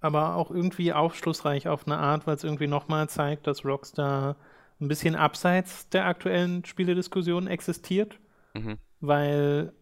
[0.00, 4.36] aber auch irgendwie aufschlussreich auf eine Art, weil es irgendwie nochmal zeigt, dass Rockstar
[4.80, 8.18] ein bisschen abseits der aktuellen Spielediskussion existiert,
[8.54, 8.78] Mhm.
[9.00, 9.72] weil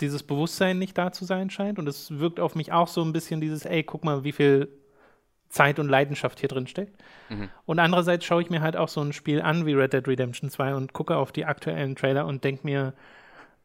[0.00, 1.78] dieses Bewusstsein nicht da zu sein scheint.
[1.78, 4.68] Und es wirkt auf mich auch so ein bisschen dieses, ey, guck mal, wie viel
[5.48, 7.00] Zeit und Leidenschaft hier drin steckt.
[7.30, 7.48] Mhm.
[7.64, 10.50] Und andererseits schaue ich mir halt auch so ein Spiel an wie Red Dead Redemption
[10.50, 12.94] 2 und gucke auf die aktuellen Trailer und denke mir,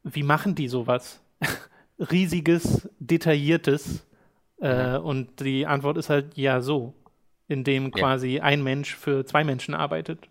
[0.04, 1.22] wie machen die sowas?
[2.00, 4.06] Riesiges, detailliertes.
[4.60, 6.94] Äh, und die Antwort ist halt ja so,
[7.48, 7.92] indem Ja.
[7.92, 10.28] quasi ein Mensch für zwei Menschen arbeitet.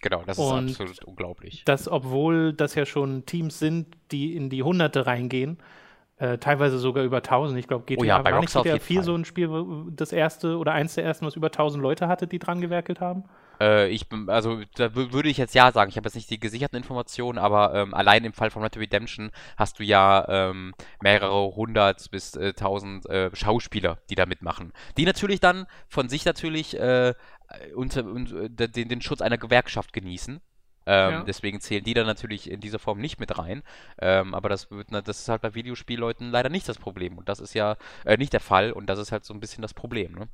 [0.00, 1.62] Genau, das Und ist absolut unglaublich.
[1.64, 5.58] Das, obwohl das ja schon Teams sind, die in die Hunderte reingehen,
[6.18, 7.58] äh, teilweise sogar über 1000.
[7.58, 9.04] Ich glaube, GTA Oh ja, bei war nicht GTA jeden 4 Fall.
[9.04, 9.50] so ein Spiel,
[9.90, 13.24] das erste oder eins der ersten, was über 1000 Leute hatte, die dran gewerkelt haben.
[13.60, 15.90] Äh, ich bin, also da würde ich jetzt ja sagen.
[15.90, 18.82] Ich habe jetzt nicht die gesicherten Informationen, aber ähm, allein im Fall von Red Dead
[18.82, 24.72] Redemption hast du ja ähm, mehrere hundert bis äh, tausend äh, Schauspieler, die da mitmachen.
[24.96, 27.14] Die natürlich dann von sich natürlich äh,
[27.74, 30.40] unter, unter äh, den, den Schutz einer Gewerkschaft genießen.
[30.86, 31.22] Ähm, ja.
[31.24, 33.62] Deswegen zählen die dann natürlich in dieser Form nicht mit rein.
[34.00, 37.18] Ähm, aber das, wird, das ist halt bei Videospielleuten leider nicht das Problem.
[37.18, 38.72] Und das ist ja äh, nicht der Fall.
[38.72, 40.12] Und das ist halt so ein bisschen das Problem.
[40.12, 40.28] Ne?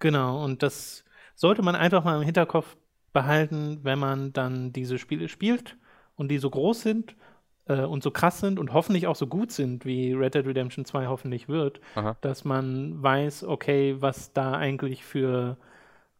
[0.00, 0.42] Genau.
[0.42, 1.04] Und das
[1.36, 2.76] sollte man einfach mal im Hinterkopf
[3.12, 5.76] behalten, wenn man dann diese Spiele spielt
[6.16, 7.14] und die so groß sind
[7.66, 10.84] äh, und so krass sind und hoffentlich auch so gut sind, wie Red Dead Redemption
[10.84, 12.16] 2 hoffentlich wird, Aha.
[12.20, 15.56] dass man weiß, okay, was da eigentlich für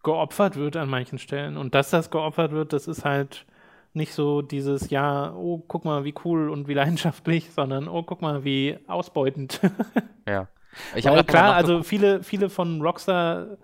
[0.02, 1.56] geopfert wird an manchen Stellen.
[1.56, 3.44] Und dass das geopfert wird, das ist halt
[3.92, 8.22] nicht so dieses, ja, oh, guck mal, wie cool und wie leidenschaftlich, sondern oh, guck
[8.22, 9.60] mal, wie ausbeutend.
[10.28, 10.46] ja.
[10.94, 13.56] Ich Weil, klar, also viele, viele von Rockstar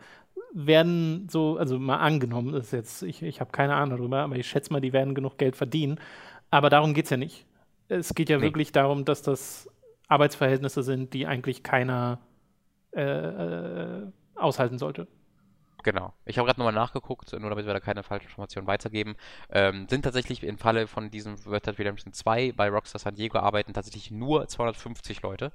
[0.52, 4.46] werden so, also mal angenommen, ist jetzt, ich, ich habe keine Ahnung darüber, aber ich
[4.46, 5.98] schätze mal, die werden genug Geld verdienen.
[6.50, 7.46] Aber darum geht es ja nicht.
[7.88, 8.44] Es geht ja nee.
[8.44, 9.68] wirklich darum, dass das
[10.08, 12.20] Arbeitsverhältnisse sind, die eigentlich keiner
[12.94, 15.06] äh, äh, aushalten sollte.
[15.82, 16.12] Genau.
[16.24, 19.16] Ich habe gerade nochmal nachgeguckt, nur damit wir da keine falschen Informationen weitergeben.
[19.50, 23.38] Ähm, sind tatsächlich im Falle von diesem Red Dead Redemption 2 bei Rockstar San Diego
[23.38, 25.52] arbeiten tatsächlich nur 250 Leute.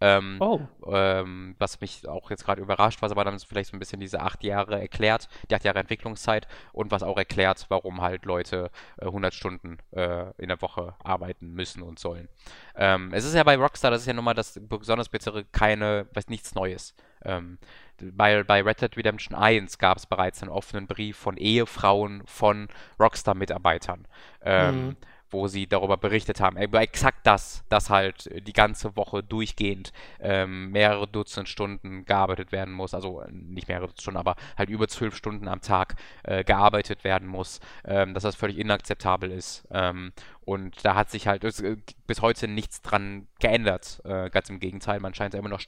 [0.00, 0.60] Ähm, oh.
[0.86, 4.20] ähm, was mich auch jetzt gerade überrascht, was aber dann vielleicht so ein bisschen diese
[4.20, 9.06] acht Jahre erklärt, die acht Jahre Entwicklungszeit und was auch erklärt, warum halt Leute äh,
[9.06, 12.28] 100 Stunden äh, in der Woche arbeiten müssen und sollen.
[12.76, 16.06] Ähm, es ist ja bei Rockstar, das ist ja nun mal das besonders bittere, keine,
[16.14, 16.94] weiß nichts Neues.
[17.24, 17.58] Ähm,
[18.00, 22.68] bei, bei Red Dead Redemption 1 gab es bereits einen offenen Brief von Ehefrauen von
[23.00, 24.06] Rockstar-Mitarbeitern.
[24.42, 24.96] Ähm, mhm
[25.30, 26.60] wo sie darüber berichtet haben.
[26.60, 32.74] Über exakt das, dass halt die ganze Woche durchgehend ähm, mehrere Dutzend Stunden gearbeitet werden
[32.74, 32.94] muss.
[32.94, 37.28] Also nicht mehrere Dutzend Stunden, aber halt über zwölf Stunden am Tag äh, gearbeitet werden
[37.28, 37.60] muss.
[37.84, 39.66] Ähm, dass das völlig inakzeptabel ist.
[39.70, 40.12] Ähm,
[40.48, 41.76] und da hat sich halt äh,
[42.06, 44.00] bis heute nichts dran geändert.
[44.04, 45.60] Äh, ganz im Gegenteil, man scheint immer noch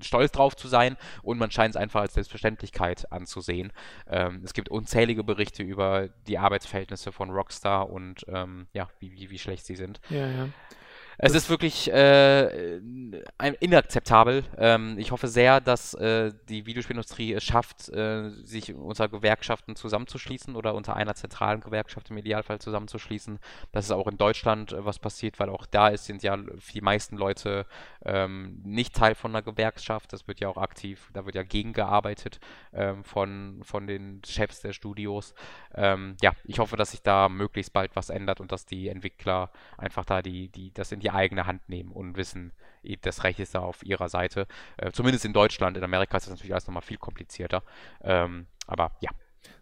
[0.00, 3.72] stolz drauf zu sein und man scheint es einfach als Selbstverständlichkeit anzusehen.
[4.06, 9.28] Ähm, es gibt unzählige Berichte über die Arbeitsverhältnisse von Rockstar und ähm, ja, wie, wie,
[9.30, 10.00] wie schlecht sie sind.
[10.08, 10.48] Ja, ja.
[11.20, 12.78] Es ist wirklich äh,
[13.58, 14.44] inakzeptabel.
[14.56, 20.54] Ähm, ich hoffe sehr, dass äh, die Videospielindustrie es schafft, äh, sich unter Gewerkschaften zusammenzuschließen
[20.54, 23.40] oder unter einer zentralen Gewerkschaft im Idealfall zusammenzuschließen.
[23.72, 26.80] Dass es auch in Deutschland äh, was passiert, weil auch da ist, sind ja die
[26.80, 27.66] meisten Leute
[28.04, 30.12] ähm, nicht Teil von einer Gewerkschaft.
[30.12, 32.38] Das wird ja auch aktiv, da wird ja gegengearbeitet
[32.72, 35.34] ähm, von, von den Chefs der Studios.
[35.74, 39.50] Ähm, ja, ich hoffe, dass sich da möglichst bald was ändert und dass die Entwickler
[39.76, 42.52] einfach da die, die, das in die die eigene Hand nehmen und wissen,
[43.02, 44.46] das Recht ist da auf ihrer Seite.
[44.76, 45.76] Äh, zumindest in Deutschland.
[45.76, 47.62] In Amerika ist das natürlich alles nochmal viel komplizierter.
[48.02, 49.10] Ähm, aber ja.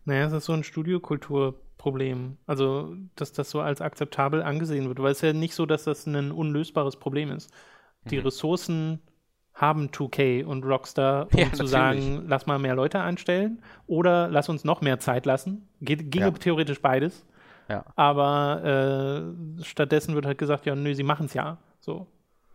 [0.04, 2.38] Naja, es ist so ein Studiokulturproblem.
[2.46, 4.98] Also, dass das so als akzeptabel angesehen wird.
[5.00, 7.52] Weil es ja nicht so, dass das ein unlösbares Problem ist.
[8.10, 8.24] Die mhm.
[8.24, 9.00] Ressourcen
[9.54, 14.48] haben 2K und Rockstar, um ja, zu sagen, lass mal mehr Leute einstellen oder lass
[14.48, 15.68] uns noch mehr Zeit lassen.
[15.80, 16.30] Geht, ginge ja.
[16.32, 17.24] theoretisch beides.
[17.68, 17.84] Ja.
[17.96, 21.58] Aber äh, stattdessen wird halt gesagt, ja, nö, sie machen es ja.
[21.80, 22.06] So.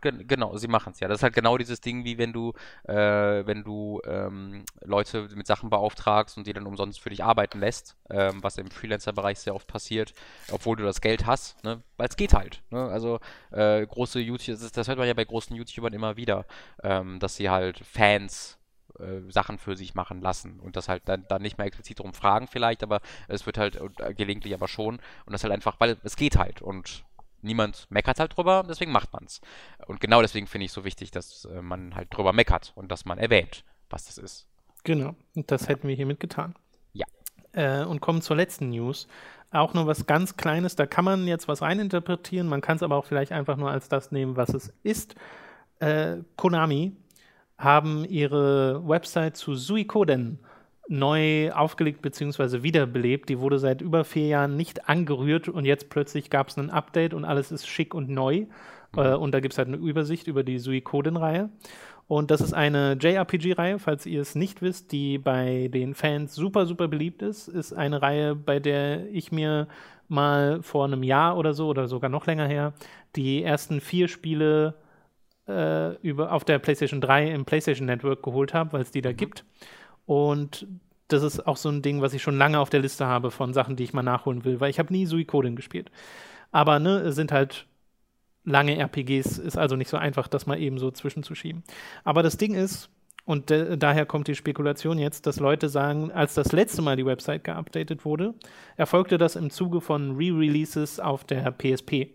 [0.02, 1.06] Genau, sie machen es ja.
[1.06, 2.54] Das ist halt genau dieses Ding, wie wenn du,
[2.88, 7.60] äh, wenn du ähm, Leute mit Sachen beauftragst und die dann umsonst für dich arbeiten
[7.60, 10.12] lässt, ähm, was im Freelancer-Bereich sehr oft passiert,
[10.50, 11.82] obwohl du das Geld hast, ne?
[11.98, 12.62] weil es geht halt.
[12.70, 12.82] Ne?
[12.88, 13.20] Also
[13.52, 16.46] äh, große YouTuber, das, das, hört man ja bei großen YouTubern immer wieder,
[16.82, 18.58] ähm, dass sie halt Fans
[18.98, 22.14] äh, Sachen für sich machen lassen und das halt dann, dann nicht mehr explizit darum
[22.14, 25.96] fragen vielleicht, aber es wird halt äh, gelegentlich aber schon und das halt einfach, weil
[26.02, 27.04] es geht halt und
[27.42, 29.40] niemand meckert halt drüber, deswegen macht man es.
[29.86, 33.04] Und genau deswegen finde ich so wichtig, dass äh, man halt drüber meckert und dass
[33.04, 34.48] man erwähnt, was das ist.
[34.84, 35.68] Genau, und das ja.
[35.68, 36.54] hätten wir hiermit getan.
[36.92, 37.06] Ja.
[37.52, 39.08] Äh, und kommen zur letzten News.
[39.50, 42.96] Auch nur was ganz Kleines, da kann man jetzt was reininterpretieren, man kann es aber
[42.96, 45.14] auch vielleicht einfach nur als das nehmen, was es ist.
[46.36, 46.96] Konami
[47.62, 50.38] haben ihre Website zu Suikoden
[50.88, 52.62] neu aufgelegt bzw.
[52.62, 53.28] wiederbelebt.
[53.28, 57.14] Die wurde seit über vier Jahren nicht angerührt und jetzt plötzlich gab es ein Update
[57.14, 58.46] und alles ist schick und neu.
[58.96, 61.50] Äh, und da gibt es halt eine Übersicht über die Suikoden-Reihe.
[62.08, 66.66] Und das ist eine JRPG-Reihe, falls ihr es nicht wisst, die bei den Fans super,
[66.66, 67.48] super beliebt ist.
[67.48, 69.68] Ist eine Reihe, bei der ich mir
[70.08, 72.74] mal vor einem Jahr oder so oder sogar noch länger her
[73.16, 74.74] die ersten vier Spiele
[75.52, 79.10] äh, über, auf der PlayStation 3 im PlayStation Network geholt habe, weil es die da
[79.10, 79.16] mhm.
[79.16, 79.44] gibt.
[80.06, 80.66] Und
[81.08, 83.52] das ist auch so ein Ding, was ich schon lange auf der Liste habe von
[83.52, 85.90] Sachen, die ich mal nachholen will, weil ich habe nie Suikoden gespielt.
[86.50, 87.66] Aber ne, es sind halt
[88.44, 91.62] lange RPGs, ist also nicht so einfach, das mal eben so zwischenzuschieben.
[92.04, 92.90] Aber das Ding ist,
[93.24, 97.44] und daher kommt die Spekulation jetzt, dass Leute sagen, als das letzte Mal die Website
[97.44, 98.34] geupdatet wurde,
[98.76, 102.08] erfolgte das im Zuge von Re-Releases auf der PSP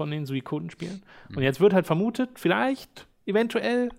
[0.00, 1.02] von den Suikoden-Spielen.
[1.28, 1.36] Mhm.
[1.36, 3.90] Und jetzt wird halt vermutet, vielleicht, eventuell,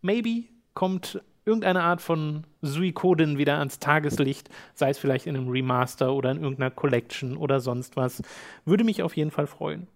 [0.00, 6.14] maybe, kommt irgendeine Art von Suikoden wieder ans Tageslicht, sei es vielleicht in einem Remaster
[6.14, 8.22] oder in irgendeiner Collection oder sonst was.
[8.64, 9.88] Würde mich auf jeden Fall freuen.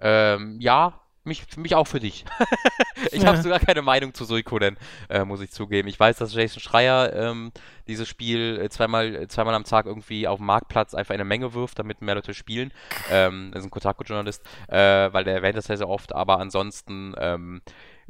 [0.00, 2.24] Ähm, ja, mich, mich auch für dich.
[3.12, 3.28] ich ja.
[3.28, 4.76] habe sogar keine Meinung zu Suikoden,
[5.08, 5.88] äh, muss ich zugeben.
[5.88, 7.52] Ich weiß, dass Jason Schreier ähm,
[7.86, 11.54] dieses Spiel äh, zweimal, äh, zweimal am Tag irgendwie auf dem Marktplatz einfach eine Menge
[11.54, 12.72] wirft, damit mehr Leute spielen.
[13.10, 14.76] Ähm, ist ein Kotaku-Journalist, äh,
[15.12, 17.60] weil der erwähnt das sehr, sehr oft, aber ansonsten ähm,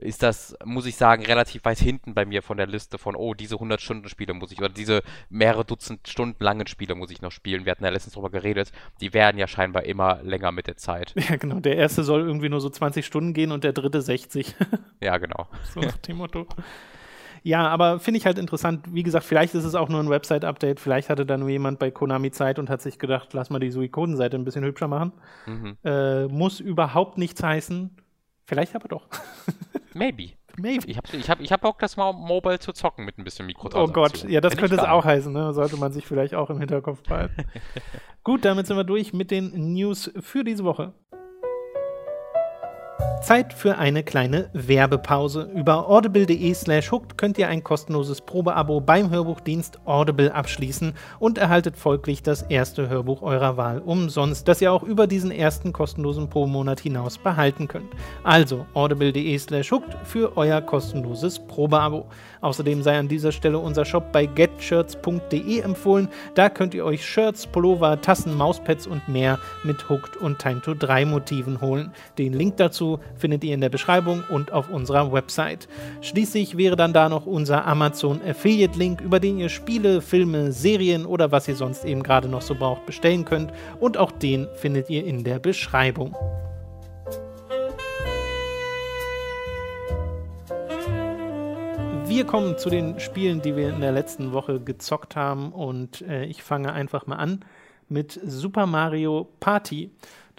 [0.00, 3.34] ist das, muss ich sagen, relativ weit hinten bei mir von der Liste von, oh,
[3.34, 7.64] diese 100-Stunden-Spiele muss ich, oder diese mehrere Dutzend Stunden langen Spiele muss ich noch spielen.
[7.64, 8.72] Wir hatten ja letztens drüber geredet.
[9.00, 11.14] Die werden ja scheinbar immer länger mit der Zeit.
[11.16, 11.60] Ja, genau.
[11.60, 14.54] Der erste soll irgendwie nur so 20 Stunden gehen und der dritte 60.
[15.00, 15.48] ja, genau.
[15.74, 16.46] So nach dem Motto.
[17.42, 18.86] Ja, aber finde ich halt interessant.
[18.92, 20.80] Wie gesagt, vielleicht ist es auch nur ein Website-Update.
[20.80, 23.70] Vielleicht hatte da nur jemand bei Konami Zeit und hat sich gedacht, lass mal die
[23.70, 25.12] Suikoden-Seite ein bisschen hübscher machen.
[25.46, 25.76] Mhm.
[25.84, 27.96] Äh, muss überhaupt nichts heißen.
[28.44, 29.06] Vielleicht aber doch.
[29.94, 30.32] Maybe.
[30.56, 30.84] Maybe.
[30.86, 33.46] Ich habe ich hab, ich hab Bock, das mal Mobile zu zocken mit ein bisschen
[33.46, 33.90] Mikrotransaktionen.
[33.90, 35.32] Oh Gott, ja, das Bin könnte es auch heißen.
[35.32, 35.52] Ne?
[35.52, 37.44] Sollte man sich vielleicht auch im Hinterkopf behalten.
[38.24, 40.92] Gut, damit sind wir durch mit den News für diese Woche.
[43.22, 45.48] Zeit für eine kleine Werbepause.
[45.54, 51.76] Über audible.de slash hooked könnt ihr ein kostenloses Probeabo beim Hörbuchdienst Audible abschließen und erhaltet
[51.76, 56.80] folglich das erste Hörbuch eurer Wahl umsonst, das ihr auch über diesen ersten kostenlosen Probemonat
[56.80, 57.92] hinaus behalten könnt.
[58.24, 62.06] Also audible.de slash hooked für euer kostenloses Probeabo.
[62.40, 66.08] Außerdem sei an dieser Stelle unser Shop bei getshirts.de empfohlen.
[66.34, 70.74] Da könnt ihr euch Shirts, Pullover, Tassen, Mauspads und mehr mit Hooked und Time to
[70.74, 71.92] 3 Motiven holen.
[72.18, 75.68] Den Link dazu findet ihr in der Beschreibung und auf unserer Website.
[76.00, 81.06] Schließlich wäre dann da noch unser Amazon Affiliate Link, über den ihr Spiele, Filme, Serien
[81.06, 84.90] oder was ihr sonst eben gerade noch so braucht bestellen könnt und auch den findet
[84.90, 86.16] ihr in der Beschreibung.
[92.10, 96.24] Wir kommen zu den Spielen, die wir in der letzten Woche gezockt haben und äh,
[96.24, 97.44] ich fange einfach mal an
[97.88, 99.90] mit Super Mario Party.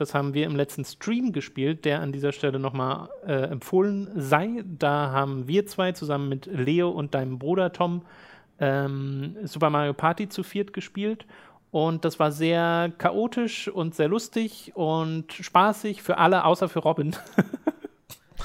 [0.02, 4.64] Das haben wir im letzten Stream gespielt, der an dieser Stelle nochmal äh, empfohlen sei.
[4.66, 8.02] Da haben wir zwei zusammen mit Leo und deinem Bruder Tom
[8.60, 11.28] ähm, Super Mario Party zu viert gespielt.
[11.70, 17.16] Und das war sehr chaotisch und sehr lustig und spaßig für alle, außer für Robin.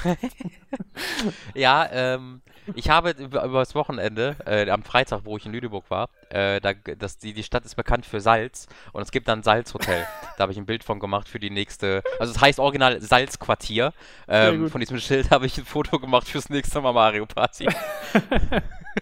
[1.54, 2.42] ja, ähm,
[2.74, 6.60] ich habe über, über das Wochenende, äh, am Freitag, wo ich in Lüneburg war, äh,
[6.60, 10.06] da, das, die, die Stadt ist bekannt für Salz und es gibt dann ein Salzhotel.
[10.36, 13.92] da habe ich ein Bild von gemacht für die nächste, also es heißt original Salzquartier.
[14.28, 17.68] Ähm, von diesem Schild habe ich ein Foto gemacht fürs nächste Mal Mario Party.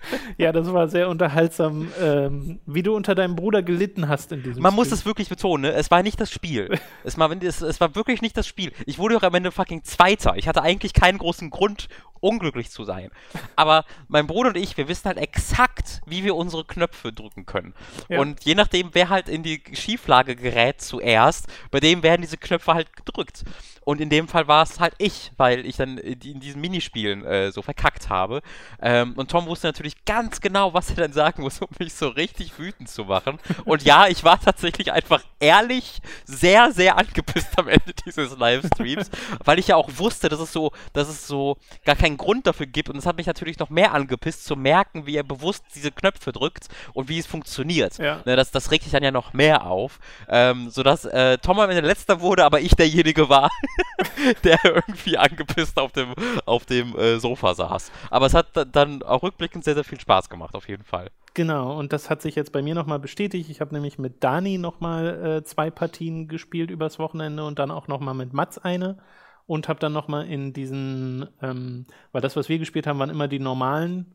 [0.38, 4.62] ja, das war sehr unterhaltsam, ähm, wie du unter deinem Bruder gelitten hast in diesem
[4.62, 4.76] Man Spiel.
[4.76, 5.72] muss es wirklich betonen, ne?
[5.72, 6.78] es war nicht das Spiel.
[7.04, 8.72] es, war, es, es war wirklich nicht das Spiel.
[8.86, 10.36] Ich wurde auch am Ende fucking Zweiter.
[10.36, 11.88] Ich hatte eigentlich keinen großen Grund,
[12.24, 13.10] unglücklich zu sein.
[13.54, 17.74] Aber mein Bruder und ich, wir wissen halt exakt, wie wir unsere Knöpfe drücken können.
[18.08, 18.20] Ja.
[18.20, 22.74] Und je nachdem, wer halt in die Schieflage gerät zuerst, bei dem werden diese Knöpfe
[22.74, 23.44] halt gedrückt.
[23.84, 27.52] Und in dem Fall war es halt ich, weil ich dann in diesen Minispielen äh,
[27.52, 28.42] so verkackt habe.
[28.80, 32.08] Ähm, und Tom wusste natürlich ganz genau, was er dann sagen muss, um mich so
[32.08, 33.38] richtig wütend zu machen.
[33.64, 39.10] Und ja, ich war tatsächlich einfach ehrlich sehr, sehr angepisst am Ende dieses Livestreams,
[39.44, 42.66] weil ich ja auch wusste, dass es so, dass es so gar keinen Grund dafür
[42.66, 42.88] gibt.
[42.88, 46.32] Und es hat mich natürlich noch mehr angepisst, zu merken, wie er bewusst diese Knöpfe
[46.32, 47.98] drückt und wie es funktioniert.
[47.98, 48.22] Ja.
[48.24, 49.98] Ne, das, das regt sich dann ja noch mehr auf.
[50.28, 53.50] Ähm, sodass äh, Tom am Ende letzter wurde, aber ich derjenige war,
[54.44, 56.14] der irgendwie angepisst auf dem,
[56.46, 57.90] auf dem äh, Sofa saß.
[58.10, 61.10] Aber es hat dann auch rückblickend sehr, sehr viel Spaß gemacht, auf jeden Fall.
[61.34, 63.50] Genau, und das hat sich jetzt bei mir nochmal bestätigt.
[63.50, 67.88] Ich habe nämlich mit Dani nochmal äh, zwei Partien gespielt übers Wochenende und dann auch
[67.88, 68.98] nochmal mit Mats eine.
[69.46, 73.28] Und habe dann nochmal in diesen, ähm, weil das, was wir gespielt haben, waren immer
[73.28, 74.14] die normalen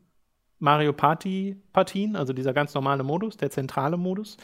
[0.58, 4.36] Mario Party Partien, also dieser ganz normale Modus, der zentrale Modus.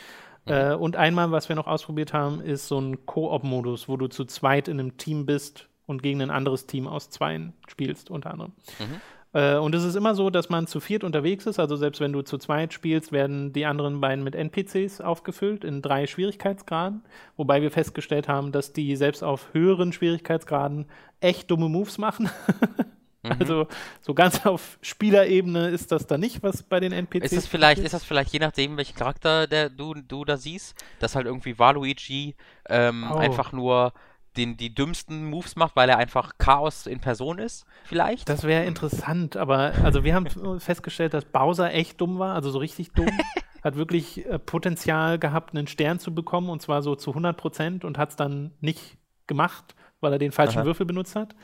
[0.47, 0.53] Mhm.
[0.53, 4.25] Äh, und einmal, was wir noch ausprobiert haben, ist so ein Koop-Modus, wo du zu
[4.25, 8.53] zweit in einem Team bist und gegen ein anderes Team aus zweien spielst, unter anderem.
[8.79, 9.01] Mhm.
[9.33, 11.59] Äh, und es ist immer so, dass man zu viert unterwegs ist.
[11.59, 15.83] Also selbst wenn du zu zweit spielst, werden die anderen beiden mit NPCs aufgefüllt in
[15.83, 17.03] drei Schwierigkeitsgraden.
[17.37, 20.87] Wobei wir festgestellt haben, dass die selbst auf höheren Schwierigkeitsgraden
[21.21, 22.31] echt dumme Moves machen.
[23.27, 23.37] Mhm.
[23.41, 23.67] Also
[24.01, 27.83] so ganz auf Spielerebene ist das da nicht, was bei den NPCs ist das vielleicht
[27.83, 31.59] Ist das vielleicht je nachdem, welchen Charakter der, du, du da siehst, dass halt irgendwie
[31.59, 32.35] Waluigi
[32.69, 33.17] ähm, oh.
[33.17, 33.93] einfach nur
[34.37, 38.29] den, die dümmsten Moves macht, weil er einfach Chaos in Person ist, vielleicht.
[38.29, 40.27] Das wäre interessant, aber also wir haben
[40.61, 43.09] festgestellt, dass Bowser echt dumm war, also so richtig dumm.
[43.67, 47.85] hat wirklich äh, Potenzial gehabt, einen Stern zu bekommen und zwar so zu 100 Prozent
[47.85, 48.97] und hat es dann nicht
[49.27, 50.67] gemacht, weil er den falschen Aha.
[50.67, 51.35] Würfel benutzt hat.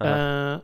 [0.00, 0.58] Äh,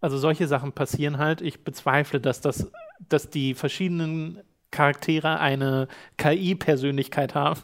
[0.00, 1.40] also solche Sachen passieren halt.
[1.40, 2.70] Ich bezweifle, dass das,
[3.08, 7.60] dass die verschiedenen Charaktere eine KI-Persönlichkeit haben.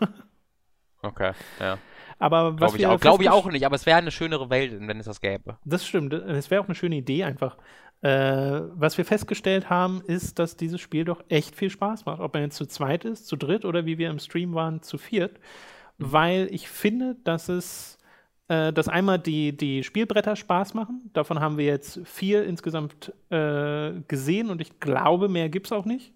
[1.02, 1.78] Okay, ja.
[2.18, 4.74] Aber was Glaube ich, auch, glaub ich auch nicht, aber es wäre eine schönere Welt,
[4.80, 5.58] wenn es das gäbe.
[5.64, 7.58] Das stimmt, es wäre auch eine schöne Idee einfach.
[8.02, 12.20] Äh, was wir festgestellt haben, ist, dass dieses Spiel doch echt viel Spaß macht.
[12.20, 14.98] Ob man jetzt zu zweit ist, zu dritt oder wie wir im Stream waren, zu
[14.98, 15.38] viert.
[15.98, 16.12] Mhm.
[16.12, 17.95] Weil ich finde, dass es,
[18.48, 21.10] äh, dass einmal die, die Spielbretter Spaß machen.
[21.12, 25.84] Davon haben wir jetzt vier insgesamt äh, gesehen und ich glaube, mehr gibt es auch
[25.84, 26.12] nicht.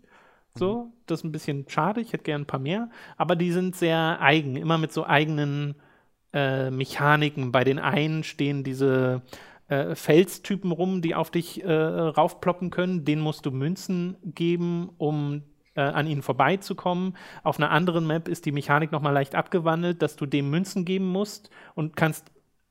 [0.54, 0.92] So, mhm.
[1.06, 2.00] das ist ein bisschen schade.
[2.00, 2.90] Ich hätte gerne ein paar mehr.
[3.16, 5.76] Aber die sind sehr eigen, immer mit so eigenen
[6.32, 7.52] äh, Mechaniken.
[7.52, 9.22] Bei den einen stehen diese
[9.68, 13.04] äh, Felstypen rum, die auf dich äh, raufploppen können.
[13.04, 15.42] Den musst du Münzen geben, um
[15.74, 17.16] äh, an ihnen vorbeizukommen.
[17.42, 21.06] Auf einer anderen Map ist die Mechanik nochmal leicht abgewandelt, dass du dem Münzen geben
[21.06, 22.30] musst und kannst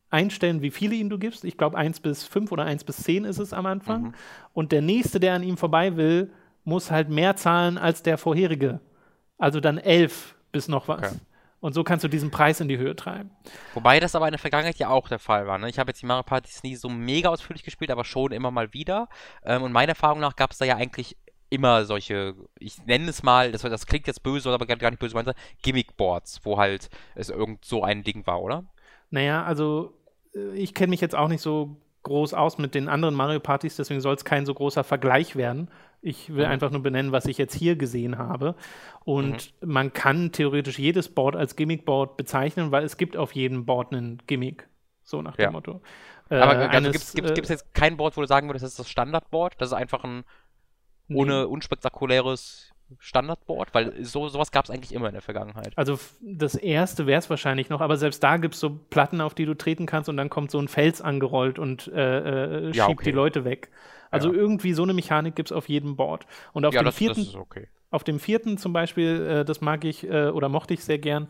[0.10, 1.44] einstellen, wie viele ihm du gibst.
[1.44, 4.02] Ich glaube, 1 bis 5 oder 1 bis 10 ist es am Anfang.
[4.02, 4.14] Mhm.
[4.54, 6.32] Und der nächste, der an ihm vorbei will,
[6.64, 8.80] muss halt mehr zahlen als der vorherige.
[9.38, 11.00] Also dann 11 bis noch was.
[11.00, 11.20] Okay.
[11.62, 13.32] Und so kannst du diesen Preis in die Höhe treiben.
[13.74, 15.58] Wobei das aber in der Vergangenheit ja auch der Fall war.
[15.58, 15.70] Ne?
[15.70, 18.74] Ich habe jetzt die Mario Partys nie so mega ausführlich gespielt, aber schon immer mal
[18.74, 19.10] wieder.
[19.44, 21.18] Ähm, und meiner Erfahrung nach gab es da ja eigentlich
[21.50, 25.16] immer solche, ich nenne es mal, das, das klingt jetzt böse, aber gar nicht böse
[25.16, 28.66] gemeint, Gimmick-Boards, wo halt es irgend so ein Ding war, oder?
[29.10, 29.94] Naja, also
[30.36, 33.76] äh, ich kenne mich jetzt auch nicht so groß aus mit den anderen Mario Partys,
[33.76, 35.70] deswegen soll es kein so großer Vergleich werden.
[36.02, 36.52] Ich will mhm.
[36.52, 38.56] einfach nur benennen, was ich jetzt hier gesehen habe.
[39.04, 39.74] Und mhm.
[39.74, 44.22] man kann theoretisch jedes Board als Gimmick-Board bezeichnen, weil es gibt auf jedem Board einen
[44.26, 44.68] Gimmick.
[45.04, 45.52] So nach dem ja.
[45.52, 45.82] Motto.
[46.30, 48.80] Äh, Aber also gibt es äh, jetzt kein Board, wo du sagen würdest, das ist
[48.80, 49.56] das Standardboard?
[49.58, 50.24] Das ist einfach ein
[51.10, 51.44] ohne nee.
[51.44, 53.74] unspektakuläres Standardboard?
[53.74, 55.74] Weil so, sowas gab es eigentlich immer in der Vergangenheit.
[55.76, 59.34] Also das erste wäre es wahrscheinlich noch, aber selbst da gibt es so Platten, auf
[59.34, 62.76] die du treten kannst und dann kommt so ein Fels angerollt und äh, äh, schiebt
[62.76, 63.04] ja, okay.
[63.06, 63.70] die Leute weg.
[64.12, 64.40] Also ja.
[64.40, 66.26] irgendwie so eine Mechanik gibt es auf jedem Board.
[66.54, 67.68] Und auf ja, dem das, vierten, das okay.
[67.92, 71.28] auf dem vierten zum Beispiel, äh, das mag ich äh, oder mochte ich sehr gern,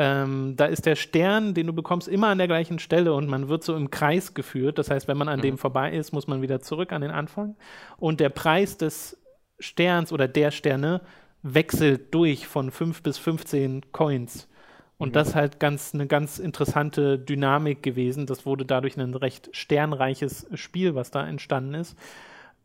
[0.00, 3.48] ähm, da ist der Stern, den du bekommst, immer an der gleichen Stelle und man
[3.48, 4.78] wird so im Kreis geführt.
[4.78, 5.42] Das heißt, wenn man an mhm.
[5.42, 7.54] dem vorbei ist, muss man wieder zurück an den Anfang.
[7.98, 9.19] Und der Preis des
[9.60, 11.00] Sterns oder der Sterne
[11.42, 14.48] wechselt durch von 5 bis 15 Coins.
[14.98, 15.12] Und mhm.
[15.12, 18.26] das ist halt ganz eine ganz interessante Dynamik gewesen.
[18.26, 21.96] Das wurde dadurch ein recht sternreiches Spiel, was da entstanden ist.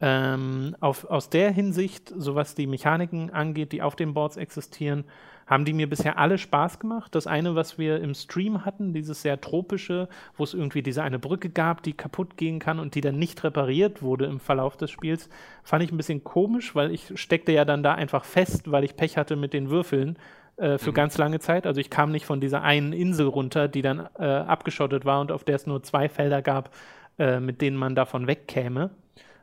[0.01, 5.05] Ähm, auf, aus der Hinsicht, so was die Mechaniken angeht, die auf den Boards existieren,
[5.45, 7.13] haben die mir bisher alle Spaß gemacht.
[7.13, 11.19] Das eine, was wir im Stream hatten, dieses sehr tropische, wo es irgendwie diese eine
[11.19, 14.91] Brücke gab, die kaputt gehen kann und die dann nicht repariert wurde im Verlauf des
[14.91, 15.29] Spiels,
[15.63, 18.95] fand ich ein bisschen komisch, weil ich steckte ja dann da einfach fest, weil ich
[18.95, 20.17] Pech hatte mit den Würfeln
[20.57, 20.95] äh, für mhm.
[20.95, 21.67] ganz lange Zeit.
[21.67, 25.31] Also ich kam nicht von dieser einen Insel runter, die dann äh, abgeschottet war und
[25.31, 26.73] auf der es nur zwei Felder gab,
[27.19, 28.89] äh, mit denen man davon wegkäme.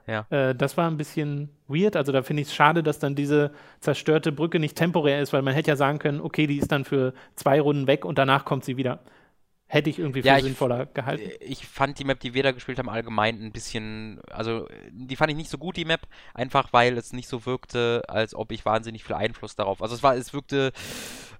[0.07, 0.27] Ja.
[0.31, 1.97] Äh, das war ein bisschen weird.
[1.97, 5.43] Also da finde ich es schade, dass dann diese zerstörte Brücke nicht temporär ist, weil
[5.43, 8.45] man hätte ja sagen können, okay, die ist dann für zwei Runden weg und danach
[8.45, 9.01] kommt sie wieder.
[9.73, 11.31] Hätte ich irgendwie für ja, sinnvoller gehalten.
[11.41, 15.31] Ich fand die Map, die wir da gespielt haben, allgemein ein bisschen, also die fand
[15.31, 16.03] ich nicht so gut, die Map,
[16.35, 19.81] einfach weil es nicht so wirkte, als ob ich wahnsinnig viel Einfluss darauf.
[19.81, 20.73] Also es war, es wirkte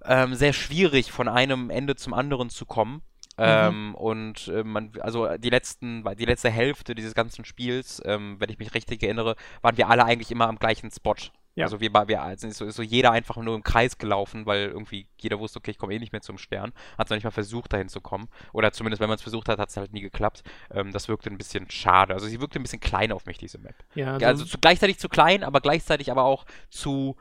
[0.03, 3.03] ähm, sehr schwierig, von einem Ende zum anderen zu kommen.
[3.37, 3.43] Mhm.
[3.45, 8.49] Ähm, und äh, man, also die letzten, die letzte Hälfte dieses ganzen Spiels, ähm, wenn
[8.49, 11.15] ich mich richtig erinnere, waren wir alle eigentlich immer am gleichen Spot.
[11.55, 11.65] Ja.
[11.65, 14.69] Also wir, wir also ist so, ist so jeder einfach nur im Kreis gelaufen, weil
[14.69, 16.73] irgendwie jeder wusste, okay, ich komme eh nicht mehr zum Stern.
[16.97, 18.27] Hat es noch nicht mal versucht, dahin zu kommen.
[18.53, 20.43] Oder zumindest, wenn man es versucht hat, hat es halt nie geklappt.
[20.71, 22.13] Ähm, das wirkte ein bisschen schade.
[22.13, 23.75] Also sie wirkte ein bisschen klein auf mich, diese Map.
[23.93, 27.15] Ja, also, also zu, gleichzeitig zu klein, aber gleichzeitig aber auch zu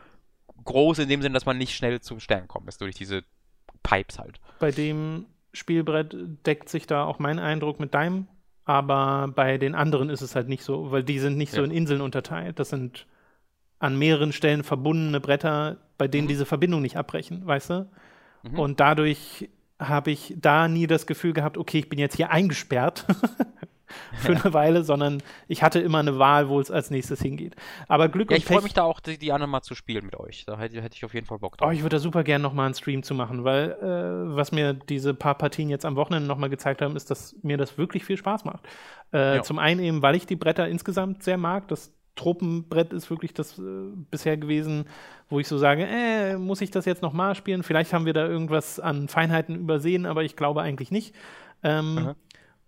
[0.65, 2.69] groß in dem Sinne, dass man nicht schnell zum Stern kommt.
[2.69, 3.25] Ist durch diese
[3.83, 4.41] Pipes halt.
[4.61, 8.27] Bei dem Spielbrett deckt sich da auch mein Eindruck mit deinem,
[8.65, 11.59] aber bei den anderen ist es halt nicht so, weil die sind nicht ja.
[11.59, 12.59] so in Inseln unterteilt.
[12.59, 13.07] Das sind
[13.79, 16.29] an mehreren Stellen verbundene Bretter, bei denen mhm.
[16.29, 17.91] diese Verbindung nicht abbrechen, weißt du?
[18.45, 18.59] Mhm.
[18.59, 19.49] Und dadurch
[19.79, 23.07] habe ich da nie das Gefühl gehabt, okay, ich bin jetzt hier eingesperrt
[24.15, 27.57] für eine Weile, sondern ich hatte immer eine Wahl, wo es als nächstes hingeht.
[27.89, 30.05] Aber Glück ja, und ich freue mich da auch, die, die anderen mal zu spielen
[30.05, 30.45] mit euch.
[30.45, 31.69] Da hätte, hätte ich auf jeden Fall Bock drauf.
[31.69, 34.75] Oh, ich würde da super gerne nochmal einen Stream zu machen, weil äh, was mir
[34.75, 38.17] diese paar Partien jetzt am Wochenende nochmal gezeigt haben, ist, dass mir das wirklich viel
[38.17, 38.65] Spaß macht.
[39.13, 39.43] Äh, ja.
[39.43, 41.69] Zum einen eben, weil ich die Bretter insgesamt sehr mag.
[41.69, 43.63] Das Tropenbrett ist wirklich das äh,
[44.11, 44.85] bisher gewesen,
[45.29, 47.63] wo ich so sage, äh, muss ich das jetzt nochmal spielen?
[47.63, 51.15] Vielleicht haben wir da irgendwas an Feinheiten übersehen, aber ich glaube eigentlich nicht.
[51.63, 52.15] Ähm,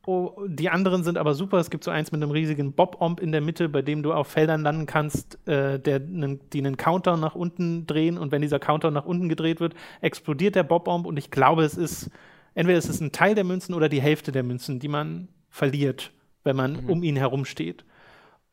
[0.06, 1.58] oh, die anderen sind aber super.
[1.58, 4.28] Es gibt so eins mit einem riesigen Bob-Omb in der Mitte, bei dem du auf
[4.28, 8.18] Feldern landen kannst, äh, der, die einen Counter nach unten drehen.
[8.18, 11.06] Und wenn dieser Counter nach unten gedreht wird, explodiert der Bob-Omb.
[11.06, 12.10] Und ich glaube, es ist
[12.54, 16.12] entweder es ist ein Teil der Münzen oder die Hälfte der Münzen, die man verliert,
[16.42, 16.90] wenn man mhm.
[16.90, 17.84] um ihn herum steht.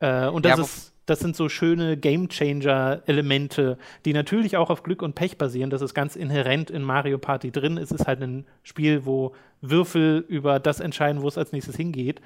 [0.00, 5.02] Äh, und das ja, ist das sind so schöne Gamechanger-Elemente, die natürlich auch auf Glück
[5.02, 5.70] und Pech basieren.
[5.70, 7.76] Das ist ganz inhärent in Mario Party drin.
[7.76, 12.20] Es ist halt ein Spiel, wo Würfel über das entscheiden, wo es als nächstes hingeht.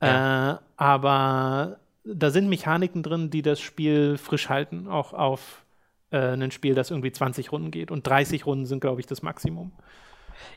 [0.00, 0.52] Ja.
[0.52, 5.64] Äh, aber da sind Mechaniken drin, die das Spiel frisch halten, auch auf
[6.10, 7.90] äh, ein Spiel, das irgendwie 20 Runden geht.
[7.90, 9.72] Und 30 Runden sind, glaube ich, das Maximum.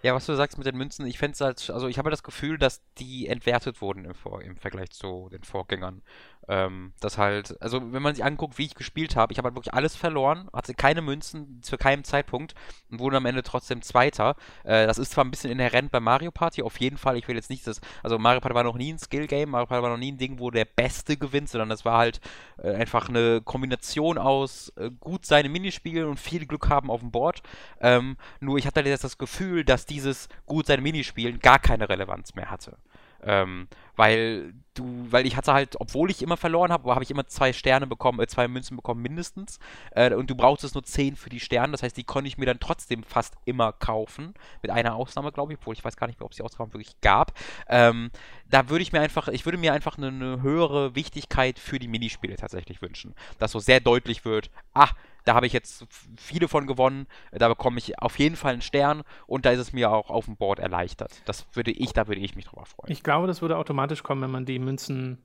[0.02, 2.24] Ja, was du sagst mit den Münzen, ich fände es halt, also ich habe das
[2.24, 6.02] Gefühl, dass die entwertet wurden im, Vor im Vergleich zu den Vorgängern.
[6.48, 9.56] Ähm, das halt, also wenn man sich anguckt, wie ich gespielt habe, ich habe halt
[9.56, 12.56] wirklich alles verloren, hatte keine Münzen zu keinem Zeitpunkt
[12.90, 14.36] und wurde am Ende trotzdem Zweiter.
[14.64, 17.18] Äh, das ist zwar ein bisschen inhärent bei Mario Party, auf jeden Fall.
[17.18, 19.84] Ich will jetzt nicht das, also Mario Party war noch nie ein Skill-Game, Mario Party
[19.84, 22.20] war noch nie ein Ding, wo der Beste gewinnt, sondern das war halt
[22.58, 27.12] äh, einfach eine Kombination aus äh, gut seine Minispielen und viel Glück haben auf dem
[27.12, 27.44] Board.
[27.80, 32.34] Ähm, nur ich hatte jetzt das Gefühl, dass dieses gut seine Minispielen gar keine Relevanz
[32.36, 32.78] mehr hatte.
[33.22, 37.28] Ähm, weil du, weil ich hatte halt, obwohl ich immer verloren habe, habe ich immer
[37.28, 39.60] zwei Sterne bekommen, äh, zwei Münzen bekommen mindestens.
[39.92, 42.46] Äh, und du brauchtest nur zehn für die Sterne, das heißt, die konnte ich mir
[42.46, 44.34] dann trotzdem fast immer kaufen.
[44.62, 46.74] Mit einer Ausnahme, glaube ich, obwohl ich weiß gar nicht mehr, ob es die Ausnahme
[46.74, 47.34] wirklich gab.
[47.68, 48.10] Ähm,
[48.50, 51.90] da würde ich mir einfach, ich würde mir einfach eine, eine höhere Wichtigkeit für die
[51.90, 53.14] Minispiele tatsächlich wünschen.
[53.38, 54.90] Dass so sehr deutlich wird, ah,
[55.30, 55.86] da habe ich jetzt
[56.18, 57.06] viele von gewonnen.
[57.32, 60.26] Da bekomme ich auf jeden Fall einen Stern und da ist es mir auch auf
[60.26, 61.22] dem Board erleichtert.
[61.26, 62.92] Das würde ich, da würde ich mich drüber freuen.
[62.92, 65.20] Ich glaube, das würde automatisch kommen, wenn man die Münzen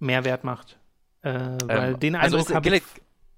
[0.00, 0.80] mehr wert macht.
[1.22, 2.82] Äh, weil ähm, den also Eindruck also ich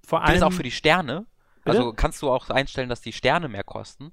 [0.07, 0.31] vor allem.
[0.31, 1.27] Gilt auch für die Sterne?
[1.63, 1.77] Bitte?
[1.77, 4.11] Also kannst du auch einstellen, dass die Sterne mehr kosten?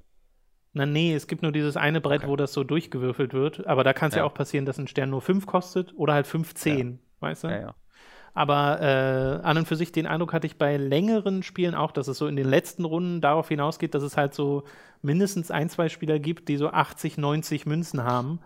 [0.75, 2.31] Na nee, es gibt nur dieses eine Brett, okay.
[2.31, 3.67] wo das so durchgewürfelt wird.
[3.67, 4.21] Aber da kann es ja.
[4.21, 4.27] ja.
[4.27, 6.99] auch passieren, dass ein Stern nur 5 kostet oder halt 15, ja.
[7.21, 7.49] weißt du?
[7.49, 7.75] Ja, ja.
[8.35, 12.09] Aber äh, an und für sich den Eindruck hatte ich bei längeren Spielen auch, dass
[12.09, 14.65] es so in den letzten Runden darauf hinausgeht, dass es halt so
[15.03, 18.41] mindestens ein, zwei Spieler gibt, die so 80, 90 Münzen haben.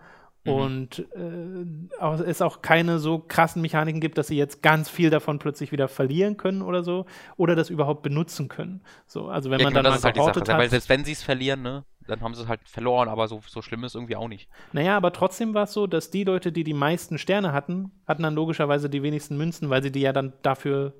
[0.45, 0.53] Mhm.
[0.53, 5.39] Und äh, es auch keine so krassen Mechaniken gibt, dass sie jetzt ganz viel davon
[5.39, 7.07] plötzlich wieder verlieren können oder so,
[7.39, 8.83] oder das überhaupt benutzen können.
[9.07, 11.05] So, also wenn ja, man genau, dann das halt die Sache, hat, weil selbst wenn
[11.05, 13.95] sie es verlieren, ne, dann haben sie es halt verloren, aber so, so schlimm ist
[13.95, 14.49] irgendwie auch nicht.
[14.73, 18.23] Naja, aber trotzdem war es so, dass die Leute, die die meisten Sterne hatten, hatten
[18.23, 20.95] dann logischerweise die wenigsten Münzen, weil sie die ja dann dafür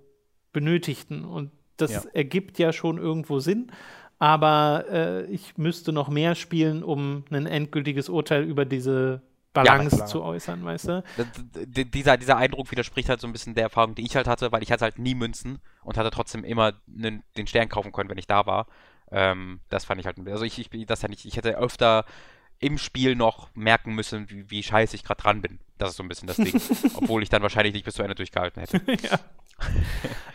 [0.53, 1.25] benötigten.
[1.25, 2.03] Und das ja.
[2.13, 3.73] ergibt ja schon irgendwo Sinn.
[4.19, 10.07] Aber äh, ich müsste noch mehr spielen, um ein endgültiges Urteil über diese Balance ja,
[10.07, 11.05] zu äußern, weißt du?
[11.67, 14.63] Dieser, dieser Eindruck widerspricht halt so ein bisschen der Erfahrung, die ich halt hatte, weil
[14.63, 18.19] ich hatte halt nie Münzen und hatte trotzdem immer den, den Stern kaufen können, wenn
[18.19, 18.67] ich da war.
[19.11, 22.05] Ähm, das fand ich halt, also ich, ich, das ja nicht, ich hätte öfter
[22.61, 25.59] im Spiel noch merken müssen, wie, wie scheiße ich gerade dran bin.
[25.79, 26.61] Das ist so ein bisschen das Ding.
[26.95, 28.81] Obwohl ich dann wahrscheinlich nicht bis zu Ende durchgehalten hätte.
[29.07, 29.19] ja.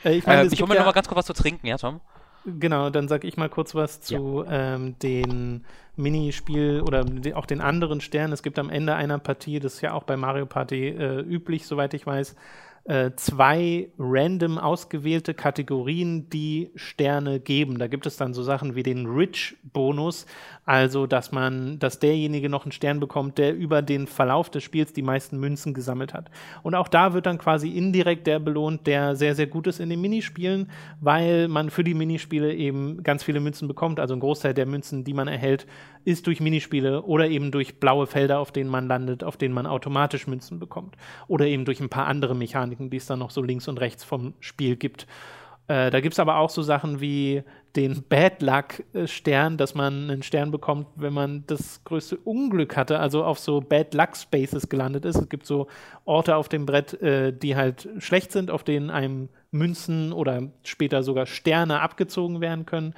[0.05, 1.67] äh, ich meine, äh, ich hole mir ja noch mal ganz kurz was zu trinken,
[1.67, 1.99] ja, Tom?
[2.45, 4.75] Genau, dann sag ich mal kurz was zu ja.
[4.75, 5.65] ähm, den
[5.95, 7.05] Minispiel oder
[7.35, 8.33] auch den anderen Sternen.
[8.33, 11.65] Es gibt am Ende einer Partie, das ist ja auch bei Mario Party äh, üblich,
[11.65, 12.35] soweit ich weiß,
[12.85, 17.79] äh, zwei random ausgewählte Kategorien, die Sterne geben.
[17.79, 20.25] Da gibt es dann so Sachen wie den Rich-Bonus,
[20.65, 24.91] also dass man, dass derjenige noch einen Stern bekommt, der über den Verlauf des Spiels
[24.91, 26.29] die meisten Münzen gesammelt hat.
[26.61, 29.89] Und auch da wird dann quasi indirekt der belohnt, der sehr, sehr gut ist in
[29.89, 30.69] den Minispielen,
[30.99, 33.99] weil man für die Minispiele eben ganz viele Münzen bekommt.
[33.99, 35.67] Also ein Großteil der Münzen, die man erhält,
[36.05, 39.65] ist durch Minispiele oder eben durch blaue Felder, auf denen man landet, auf denen man
[39.65, 40.95] automatisch Münzen bekommt.
[41.27, 44.03] Oder eben durch ein paar andere Mechaniken, die es dann noch so links und rechts
[44.03, 45.07] vom Spiel gibt.
[45.67, 47.43] Äh, da gibt es aber auch so Sachen wie
[47.75, 53.23] den Bad Luck-Stern, dass man einen Stern bekommt, wenn man das größte Unglück hatte, also
[53.23, 55.15] auf so Bad Luck Spaces gelandet ist.
[55.15, 55.67] Es gibt so
[56.05, 61.01] Orte auf dem Brett, äh, die halt schlecht sind, auf denen einem Münzen oder später
[61.01, 62.93] sogar Sterne abgezogen werden können.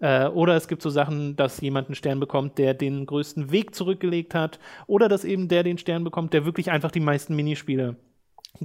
[0.00, 3.74] Äh, oder es gibt so Sachen, dass jemand einen Stern bekommt, der den größten Weg
[3.74, 4.58] zurückgelegt hat.
[4.86, 7.96] Oder dass eben der den Stern bekommt, der wirklich einfach die meisten Minispiele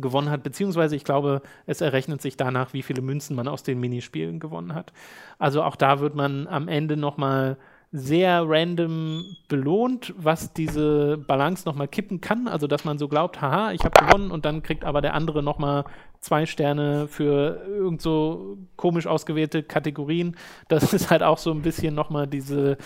[0.02, 3.80] gewonnen hat, beziehungsweise ich glaube, es errechnet sich danach, wie viele Münzen man aus den
[3.80, 4.94] Minispielen gewonnen hat.
[5.40, 7.58] Also auch da wird man am Ende nochmal
[7.96, 12.48] sehr random belohnt, was diese Balance nochmal kippen kann.
[12.48, 15.44] Also, dass man so glaubt, haha, ich habe gewonnen und dann kriegt aber der andere
[15.44, 15.86] nochmal
[16.20, 20.36] zwei Sterne für irgend so komisch ausgewählte Kategorien.
[20.70, 22.78] Das ist halt auch so ein bisschen nochmal diese,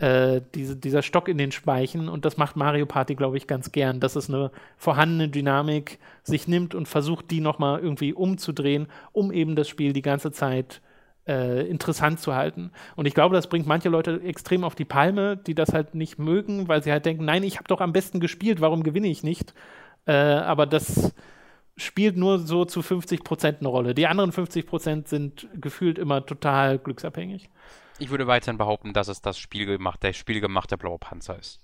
[0.00, 3.70] äh, diese, dieser Stock in den Speichen und das macht Mario Party, glaube ich, ganz
[3.70, 9.30] gern, dass es eine vorhandene Dynamik sich nimmt und versucht, die nochmal irgendwie umzudrehen, um
[9.30, 10.80] eben das Spiel die ganze Zeit
[11.28, 12.72] äh, interessant zu halten.
[12.96, 16.18] Und ich glaube, das bringt manche Leute extrem auf die Palme, die das halt nicht
[16.18, 19.22] mögen, weil sie halt denken, nein, ich habe doch am besten gespielt, warum gewinne ich
[19.22, 19.52] nicht?
[20.06, 21.12] Äh, aber das
[21.76, 23.94] spielt nur so zu 50 Prozent eine Rolle.
[23.94, 27.50] Die anderen 50 Prozent sind gefühlt immer total glücksabhängig.
[28.00, 31.60] Ich würde weiterhin behaupten, dass es das Spielgemacht, der spielgemachte blaue Panzer ist.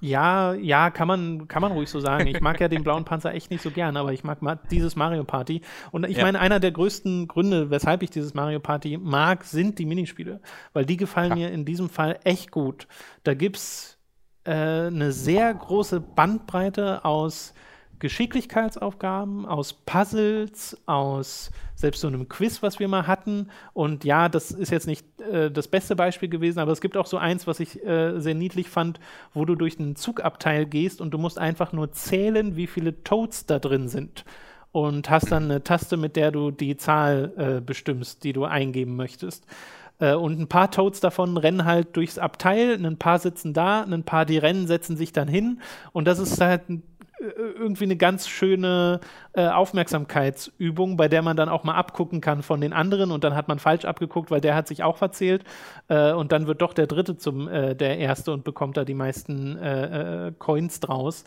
[0.00, 2.26] Ja, ja, kann man, kann man ruhig so sagen.
[2.26, 4.40] Ich mag ja den blauen Panzer echt nicht so gern, aber ich mag
[4.70, 5.60] dieses Mario Party.
[5.90, 6.24] Und ich ja.
[6.24, 10.40] meine, einer der größten Gründe, weshalb ich dieses Mario Party mag, sind die Minispiele.
[10.72, 11.36] Weil die gefallen ja.
[11.36, 12.86] mir in diesem Fall echt gut.
[13.24, 13.98] Da gibt's
[14.44, 17.52] äh, eine sehr große Bandbreite aus
[18.00, 23.48] Geschicklichkeitsaufgaben, aus Puzzles, aus selbst so einem Quiz, was wir mal hatten.
[23.72, 27.06] Und ja, das ist jetzt nicht äh, das beste Beispiel gewesen, aber es gibt auch
[27.06, 29.00] so eins, was ich äh, sehr niedlich fand,
[29.32, 33.46] wo du durch einen Zugabteil gehst und du musst einfach nur zählen, wie viele Toads
[33.46, 34.24] da drin sind.
[34.72, 38.94] Und hast dann eine Taste, mit der du die Zahl äh, bestimmst, die du eingeben
[38.94, 39.44] möchtest.
[39.98, 44.04] Äh, und ein paar Toads davon rennen halt durchs Abteil, ein paar sitzen da, ein
[44.04, 45.60] paar, die rennen, setzen sich dann hin.
[45.92, 46.82] Und das ist halt ein
[47.20, 49.00] irgendwie eine ganz schöne
[49.34, 53.34] äh, Aufmerksamkeitsübung, bei der man dann auch mal abgucken kann von den anderen und dann
[53.34, 55.44] hat man falsch abgeguckt, weil der hat sich auch verzählt
[55.88, 58.94] äh, und dann wird doch der Dritte zum äh, der Erste und bekommt da die
[58.94, 61.24] meisten äh, äh, Coins draus.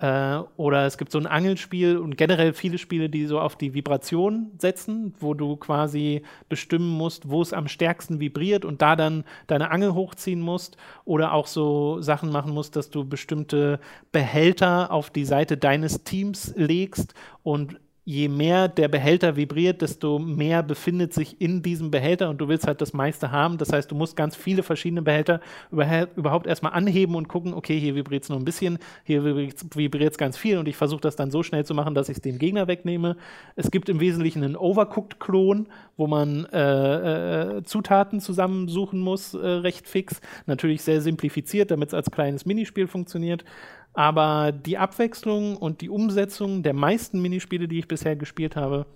[0.00, 3.74] Äh, oder es gibt so ein Angelspiel und generell viele Spiele, die so auf die
[3.74, 9.24] Vibration setzen, wo du quasi bestimmen musst, wo es am stärksten vibriert und da dann
[9.46, 10.78] deine Angel hochziehen musst.
[11.04, 13.78] Oder auch so Sachen machen musst, dass du bestimmte
[14.10, 20.62] Behälter auf die Seite deines Teams legst und je mehr der Behälter vibriert, desto mehr
[20.62, 23.58] befindet sich in diesem Behälter und du willst halt das meiste haben.
[23.58, 25.40] Das heißt, du musst ganz viele verschiedene Behälter
[25.70, 30.18] überhaupt erstmal anheben und gucken, okay, hier vibriert es nur ein bisschen, hier vibriert es
[30.18, 32.38] ganz viel und ich versuche das dann so schnell zu machen, dass ich es dem
[32.38, 33.16] Gegner wegnehme.
[33.54, 39.86] Es gibt im Wesentlichen einen Overcooked-Klon, wo man äh, äh, Zutaten zusammensuchen muss, äh, recht
[39.86, 40.20] fix.
[40.46, 43.44] Natürlich sehr simplifiziert, damit es als kleines Minispiel funktioniert.
[43.92, 48.86] Aber die Abwechslung und die Umsetzung der meisten Minispiele, die ich bisher gespielt habe,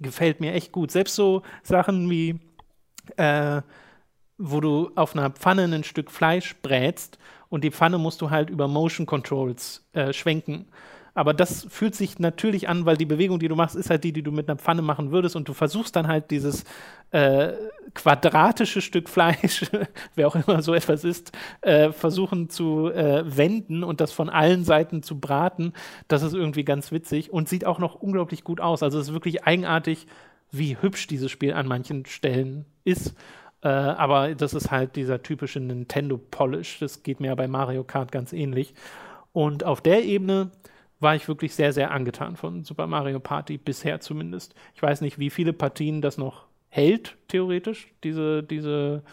[0.00, 0.90] gefällt mir echt gut.
[0.90, 2.40] Selbst so Sachen wie,
[3.16, 3.62] äh,
[4.38, 7.18] wo du auf einer Pfanne ein Stück Fleisch brätst
[7.48, 10.66] und die Pfanne musst du halt über Motion Controls äh, schwenken.
[11.14, 14.12] Aber das fühlt sich natürlich an, weil die Bewegung, die du machst, ist halt die,
[14.12, 15.36] die du mit einer Pfanne machen würdest.
[15.36, 16.64] Und du versuchst dann halt dieses
[17.12, 17.52] äh,
[17.94, 19.64] quadratische Stück Fleisch,
[20.16, 24.64] wer auch immer so etwas ist, äh, versuchen zu äh, wenden und das von allen
[24.64, 25.72] Seiten zu braten.
[26.08, 28.82] Das ist irgendwie ganz witzig und sieht auch noch unglaublich gut aus.
[28.82, 30.08] Also es ist wirklich eigenartig,
[30.50, 33.14] wie hübsch dieses Spiel an manchen Stellen ist.
[33.62, 36.80] Äh, aber das ist halt dieser typische Nintendo Polish.
[36.80, 38.74] Das geht mir bei Mario Kart ganz ähnlich.
[39.32, 40.50] Und auf der Ebene
[41.04, 44.56] war ich wirklich sehr, sehr angetan von Super Mario Party, bisher zumindest.
[44.74, 49.04] Ich weiß nicht, wie viele Partien das noch hält, theoretisch, diese, diese,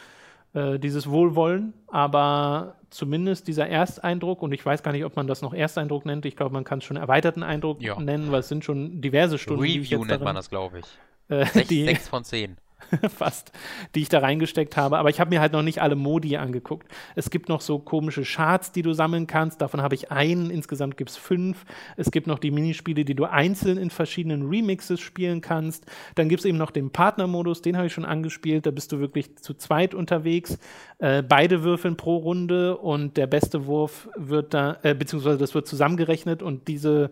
[0.54, 5.44] äh, dieses Wohlwollen, aber zumindest dieser Ersteindruck, und ich weiß gar nicht, ob man das
[5.44, 8.00] noch Ersteindruck nennt, ich glaube, man kann es schon erweiterten Eindruck ja.
[8.00, 9.62] nennen, weil es sind schon diverse Stunden.
[9.62, 10.86] Review nennt man das, glaube ich.
[11.30, 12.58] Äh, sechs, die, sechs von zehn.
[13.16, 13.52] fast,
[13.96, 14.98] die ich da reingesteckt habe.
[14.98, 16.88] Aber ich habe mir halt noch nicht alle Modi angeguckt.
[17.16, 19.62] Es gibt noch so komische Charts, die du sammeln kannst.
[19.62, 20.50] Davon habe ich einen.
[20.50, 21.66] Insgesamt gibt es fünf.
[21.98, 25.86] Es gibt noch die Minispiele, die du einzeln in verschiedenen Remixes spielen kannst.
[26.16, 28.66] Dann gibt es eben noch den Partnermodus, den habe ich schon angespielt.
[28.66, 30.58] Da bist du wirklich zu zweit unterwegs.
[31.00, 35.68] Äh, beide würfeln pro Runde und der beste Wurf wird da, äh, beziehungsweise das wird
[35.68, 37.12] zusammengerechnet und diese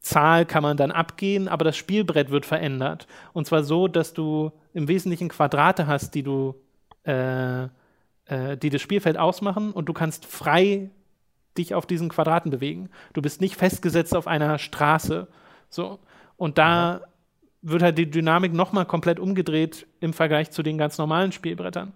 [0.00, 3.06] Zahl kann man dann abgehen, aber das Spielbrett wird verändert.
[3.32, 6.54] Und zwar so, dass du im Wesentlichen Quadrate hast, die du,
[7.04, 7.64] äh,
[8.26, 10.90] äh, die das Spielfeld ausmachen und du kannst frei
[11.56, 12.90] dich auf diesen Quadraten bewegen.
[13.12, 15.26] Du bist nicht festgesetzt auf einer Straße.
[15.68, 15.98] So.
[16.36, 17.00] Und da
[17.62, 17.70] mhm.
[17.70, 21.92] wird halt die Dynamik nochmal komplett umgedreht im Vergleich zu den ganz normalen Spielbrettern.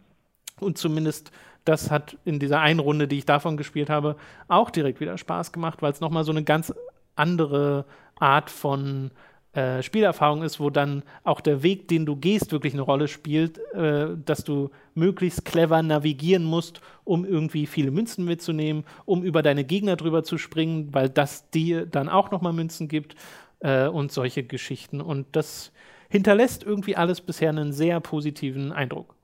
[0.61, 1.30] Und zumindest
[1.64, 4.16] das hat in dieser einen Runde, die ich davon gespielt habe,
[4.48, 6.74] auch direkt wieder Spaß gemacht, weil es nochmal so eine ganz
[7.16, 7.84] andere
[8.16, 9.10] Art von
[9.52, 13.58] äh, Spielerfahrung ist, wo dann auch der Weg, den du gehst, wirklich eine Rolle spielt,
[13.74, 19.64] äh, dass du möglichst clever navigieren musst, um irgendwie viele Münzen mitzunehmen, um über deine
[19.64, 23.14] Gegner drüber zu springen, weil das dir dann auch nochmal Münzen gibt
[23.60, 25.02] äh, und solche Geschichten.
[25.02, 25.70] Und das
[26.08, 29.14] hinterlässt irgendwie alles bisher einen sehr positiven Eindruck.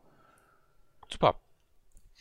[1.11, 1.37] Super.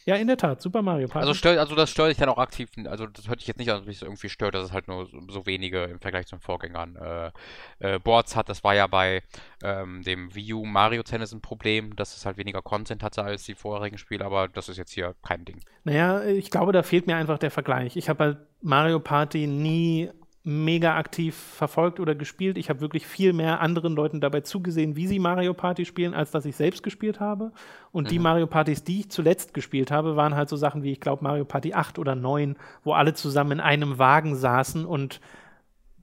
[0.07, 1.27] Ja, in der Tat, Super Mario Party.
[1.27, 3.69] Also, stört, also das stört dich dann auch aktiv, also das hört dich jetzt nicht
[3.69, 6.37] an, dass mich irgendwie stört, dass es halt nur so, so wenige im Vergleich zu
[6.37, 7.31] den Vorgängern äh,
[7.79, 8.47] äh, Boards hat.
[8.47, 9.21] Das war ja bei
[9.61, 13.43] ähm, dem Wii U Mario Tennis ein Problem, dass es halt weniger Content hatte als
[13.43, 15.59] die vorherigen Spiele, aber das ist jetzt hier kein Ding.
[15.83, 17.97] Naja, ich glaube, da fehlt mir einfach der Vergleich.
[17.97, 20.09] Ich habe halt Mario Party nie
[20.47, 22.57] mega aktiv verfolgt oder gespielt.
[22.57, 26.31] Ich habe wirklich viel mehr anderen Leuten dabei zugesehen, wie sie Mario Party spielen, als
[26.31, 27.51] dass ich selbst gespielt habe.
[27.91, 28.09] Und mhm.
[28.09, 31.21] die Mario Partys, die ich zuletzt gespielt habe, waren halt so Sachen wie, ich glaube,
[31.21, 35.19] Mario Party 8 oder 9, wo alle zusammen in einem Wagen saßen und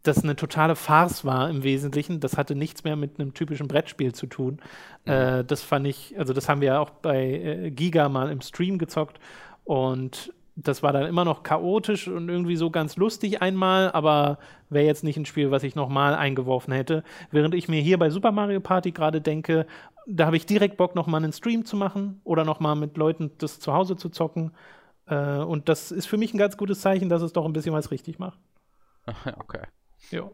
[0.02, 2.20] das eine totale Farce war im Wesentlichen.
[2.20, 4.60] Das hatte nichts mehr mit einem typischen Brettspiel zu tun.
[5.06, 5.10] Mhm.
[5.10, 8.42] Äh, das fand ich, also das haben wir ja auch bei äh, Giga mal im
[8.42, 9.18] Stream gezockt.
[9.64, 14.38] Und das war dann immer noch chaotisch und irgendwie so ganz lustig einmal, aber
[14.70, 17.02] wäre jetzt nicht ein Spiel, was ich nochmal eingeworfen hätte.
[17.30, 19.66] Während ich mir hier bei Super Mario Party gerade denke,
[20.06, 23.58] da habe ich direkt Bock, nochmal einen Stream zu machen oder nochmal mit Leuten das
[23.58, 24.52] zu Hause zu zocken.
[25.06, 27.74] Äh, und das ist für mich ein ganz gutes Zeichen, dass es doch ein bisschen
[27.74, 28.38] was richtig macht.
[29.38, 29.60] Okay.
[30.10, 30.30] Ja.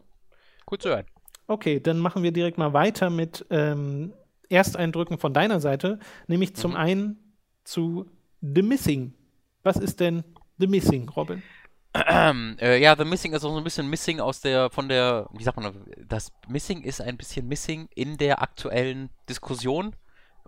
[0.66, 1.06] Gut zu hören.
[1.46, 4.12] Okay, dann machen wir direkt mal weiter mit ähm,
[4.48, 5.98] Ersteindrücken von deiner Seite,
[6.28, 6.76] nämlich zum mhm.
[6.76, 7.34] einen
[7.64, 8.06] zu
[8.40, 9.14] The Missing.
[9.62, 10.24] Was ist denn
[10.58, 11.42] The Missing, Robin?
[11.92, 15.42] Äh, ja, The Missing ist auch so ein bisschen Missing aus der, von der, wie
[15.42, 15.74] sagt man,
[16.06, 19.96] das Missing ist ein bisschen Missing in der aktuellen Diskussion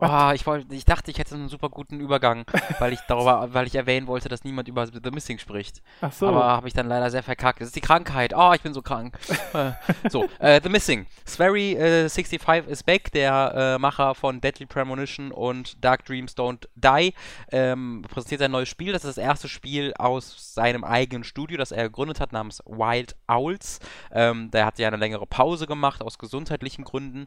[0.04, 2.44] Oh, ich, wollt, ich dachte, ich hätte einen super guten Übergang,
[2.80, 5.80] weil ich darüber, weil ich erwähnen wollte, dass niemand über The Missing spricht.
[6.00, 6.26] Ach so.
[6.26, 7.60] Aber habe ich dann leider sehr verkackt.
[7.60, 8.34] Das ist die Krankheit.
[8.36, 9.18] Oh, ich bin so krank.
[9.52, 9.72] Äh,
[10.08, 11.06] so, äh, The Missing.
[11.26, 16.66] Swery äh, 65 is back, der äh, Macher von Deadly Premonition und Dark Dreams Don't
[16.74, 17.12] Die,
[17.50, 18.92] ähm, präsentiert sein neues Spiel.
[18.92, 23.14] Das ist das erste Spiel aus seinem eigenen Studio, das er gegründet hat, namens Wild
[23.26, 23.80] Owls.
[24.10, 27.26] Ähm, der hat ja eine längere Pause gemacht aus gesundheitlichen Gründen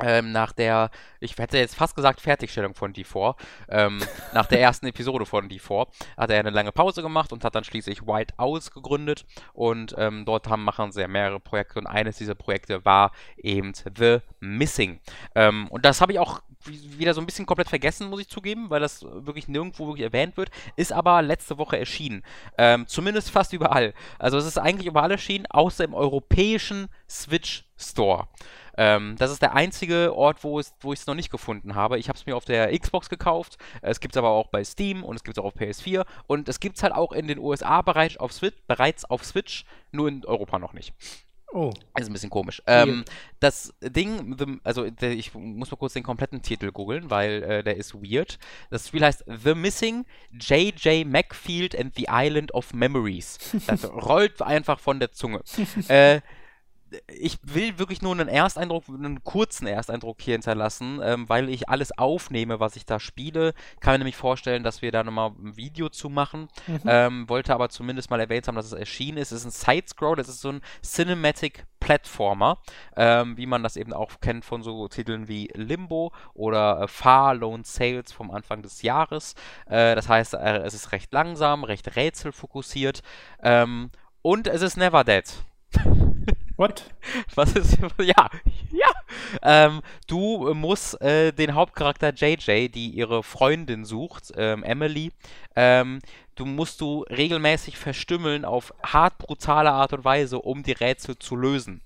[0.00, 3.34] ähm, nach der, ich hätte jetzt fast gesagt Fertigstellung von D4,
[3.68, 4.00] ähm,
[4.34, 7.64] nach der ersten Episode von D4, hat er eine lange Pause gemacht und hat dann
[7.64, 12.18] schließlich White Owls gegründet und ähm, dort haben, machen sie ja mehrere Projekte und eines
[12.18, 15.00] dieser Projekte war eben The Missing.
[15.34, 18.70] Ähm, und das habe ich auch wieder so ein bisschen komplett vergessen, muss ich zugeben,
[18.70, 22.22] weil das wirklich nirgendwo wirklich erwähnt wird, ist aber letzte Woche erschienen.
[22.56, 23.94] Ähm, zumindest fast überall.
[24.18, 28.28] Also es ist eigentlich überall erschienen, außer im europäischen Switch Store.
[28.78, 31.98] Ähm, das ist der einzige Ort, wo, es, wo ich es noch nicht gefunden habe.
[31.98, 33.58] Ich habe es mir auf der Xbox gekauft.
[33.82, 36.06] Es gibt es aber auch bei Steam und es gibt es auch auf PS4.
[36.28, 39.64] Und es gibt es halt auch in den USA bereits auf, Switch, bereits auf Switch,
[39.90, 40.94] nur in Europa noch nicht.
[41.52, 41.72] Oh.
[41.94, 42.62] Das ist ein bisschen komisch.
[42.66, 43.04] Ähm,
[43.40, 47.64] das Ding, the, also the, ich muss mal kurz den kompletten Titel googeln, weil äh,
[47.64, 48.38] der ist weird.
[48.70, 51.06] Das Spiel heißt The Missing J.J.
[51.06, 53.38] Macfield and the Island of Memories.
[53.66, 55.42] Das rollt einfach von der Zunge.
[55.88, 56.20] äh,
[57.08, 61.96] ich will wirklich nur einen Ersteindruck, einen kurzen Ersteindruck hier hinterlassen, ähm, weil ich alles
[61.96, 63.54] aufnehme, was ich da spiele.
[63.80, 66.48] Kann mir nämlich vorstellen, dass wir da nochmal ein Video zu machen.
[66.66, 66.80] Mhm.
[66.86, 69.32] Ähm, wollte aber zumindest mal erwähnt haben, dass es erschienen ist.
[69.32, 72.58] Es ist ein Side-Scroll, es ist so ein Cinematic Platformer,
[72.96, 77.34] ähm, wie man das eben auch kennt von so Titeln wie Limbo oder äh, Far
[77.34, 79.34] Lone Sales vom Anfang des Jahres.
[79.66, 83.02] Äh, das heißt, äh, es ist recht langsam, recht rätselfokussiert
[83.42, 83.90] ähm,
[84.22, 85.24] und es ist Never Dead.
[86.58, 86.90] What?
[87.36, 87.78] Was ist.
[88.02, 88.28] Ja,
[88.72, 88.88] ja.
[89.42, 95.12] Ähm, du musst äh, den Hauptcharakter JJ, die ihre Freundin sucht, ähm, Emily,
[95.54, 96.00] ähm,
[96.34, 101.36] du musst du regelmäßig verstümmeln auf hart brutale Art und Weise, um die Rätsel zu
[101.36, 101.80] lösen.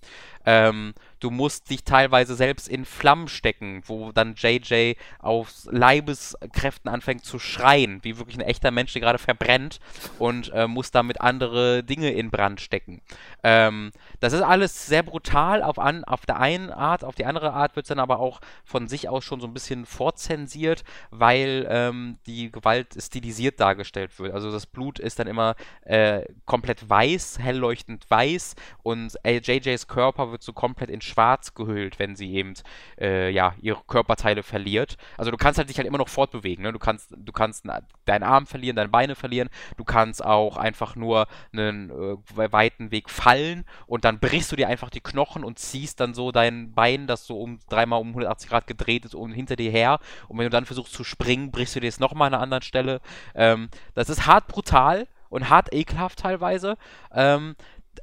[0.46, 7.24] Ähm, du musst dich teilweise selbst in Flammen stecken, wo dann JJ aus Leibeskräften anfängt
[7.24, 9.78] zu schreien, wie wirklich ein echter Mensch, der gerade verbrennt
[10.18, 13.02] und äh, muss damit andere Dinge in Brand stecken.
[13.44, 17.52] Ähm, das ist alles sehr brutal auf, an, auf der einen Art, auf die andere
[17.52, 21.66] Art wird es dann aber auch von sich aus schon so ein bisschen vorzensiert, weil
[21.68, 24.34] ähm, die Gewalt stilisiert dargestellt wird.
[24.34, 29.86] Also das Blut ist dann immer äh, komplett weiß, hell leuchtend weiß und äh, JJs
[29.86, 32.54] Körper wird so komplett in schwarz gehüllt, wenn sie eben
[33.00, 34.96] äh, ja, ihre Körperteile verliert.
[35.16, 36.64] Also du kannst halt dich halt immer noch fortbewegen.
[36.64, 36.72] Ne?
[36.72, 37.66] Du kannst, du kannst
[38.04, 39.48] deinen Arm verlieren, deine Beine verlieren.
[39.76, 44.68] Du kannst auch einfach nur einen äh, weiten Weg fallen und dann brichst du dir
[44.68, 48.48] einfach die Knochen und ziehst dann so dein Bein, das so um dreimal um 180
[48.48, 49.98] Grad gedreht ist, um hinter dir her.
[50.28, 52.62] Und wenn du dann versuchst zu springen, brichst du dir es nochmal an einer anderen
[52.62, 53.00] Stelle.
[53.34, 56.76] Ähm, das ist hart brutal und hart ekelhaft teilweise.
[57.12, 57.56] Ähm,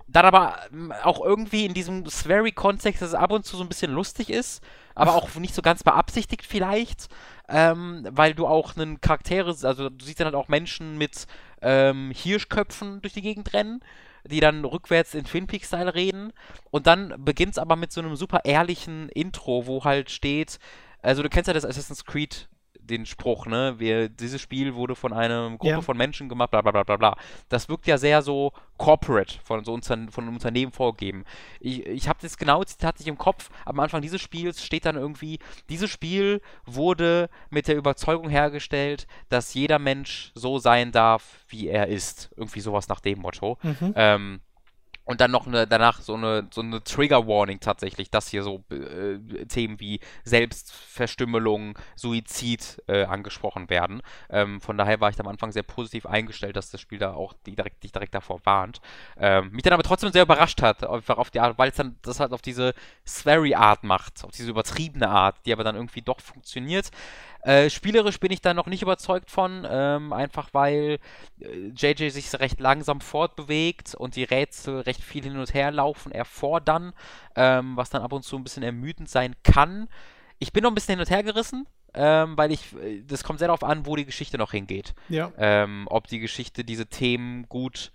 [0.07, 3.69] dann aber ähm, auch irgendwie in diesem Swery-Kontext, dass es ab und zu so ein
[3.69, 4.61] bisschen lustig ist,
[4.95, 7.07] aber auch nicht so ganz beabsichtigt vielleicht,
[7.47, 11.25] ähm, weil du auch einen Charaktere, also du siehst dann halt auch Menschen mit
[11.61, 13.81] ähm, Hirschköpfen durch die Gegend rennen,
[14.25, 16.33] die dann rückwärts in Twin Peaks-Style reden.
[16.71, 20.59] Und dann beginnt es aber mit so einem super ehrlichen Intro, wo halt steht,
[21.01, 22.49] also du kennst ja das Assassin's Creed
[22.89, 23.75] den Spruch, ne?
[23.77, 25.81] Wir, dieses Spiel wurde von einer Gruppe ja.
[25.81, 27.17] von Menschen gemacht, bla bla bla bla bla.
[27.49, 31.25] Das wirkt ja sehr so corporate, von so Unter von einem Unternehmen vorgegeben.
[31.59, 34.95] Ich, ich habe das genaue Zitat nicht im Kopf, am Anfang dieses Spiels steht dann
[34.95, 35.39] irgendwie,
[35.69, 41.87] dieses Spiel wurde mit der Überzeugung hergestellt, dass jeder Mensch so sein darf, wie er
[41.87, 42.31] ist.
[42.35, 43.57] Irgendwie sowas nach dem Motto.
[43.63, 43.93] Mhm.
[43.95, 44.39] Ähm,
[45.09, 48.63] und dann noch eine, danach so eine, so eine Trigger Warning tatsächlich, dass hier so
[48.69, 49.17] äh,
[49.47, 54.03] Themen wie Selbstverstümmelung, Suizid äh, angesprochen werden.
[54.29, 57.33] Ähm, von daher war ich am Anfang sehr positiv eingestellt, dass das Spiel da auch
[57.47, 58.81] direkt, dich direkt davor warnt.
[59.17, 61.95] Ähm, mich dann aber trotzdem sehr überrascht hat, einfach auf die Art, weil es dann
[62.03, 62.75] das halt auf diese
[63.07, 66.91] Swery-Art macht, auf diese übertriebene Art, die aber dann irgendwie doch funktioniert.
[67.41, 70.99] Äh, spielerisch bin ich da noch nicht überzeugt von, ähm, einfach weil
[71.39, 76.11] äh, JJ sich recht langsam fortbewegt und die Rätsel recht viel hin und her laufen,
[76.11, 76.93] erfordern,
[77.35, 79.87] ähm, was dann ab und zu ein bisschen ermüdend sein kann.
[80.39, 83.39] Ich bin noch ein bisschen hin und her gerissen, ähm, weil ich, äh, das kommt
[83.39, 84.93] sehr darauf an, wo die Geschichte noch hingeht.
[85.07, 85.31] Ja.
[85.37, 87.91] Ähm, ob die Geschichte diese Themen gut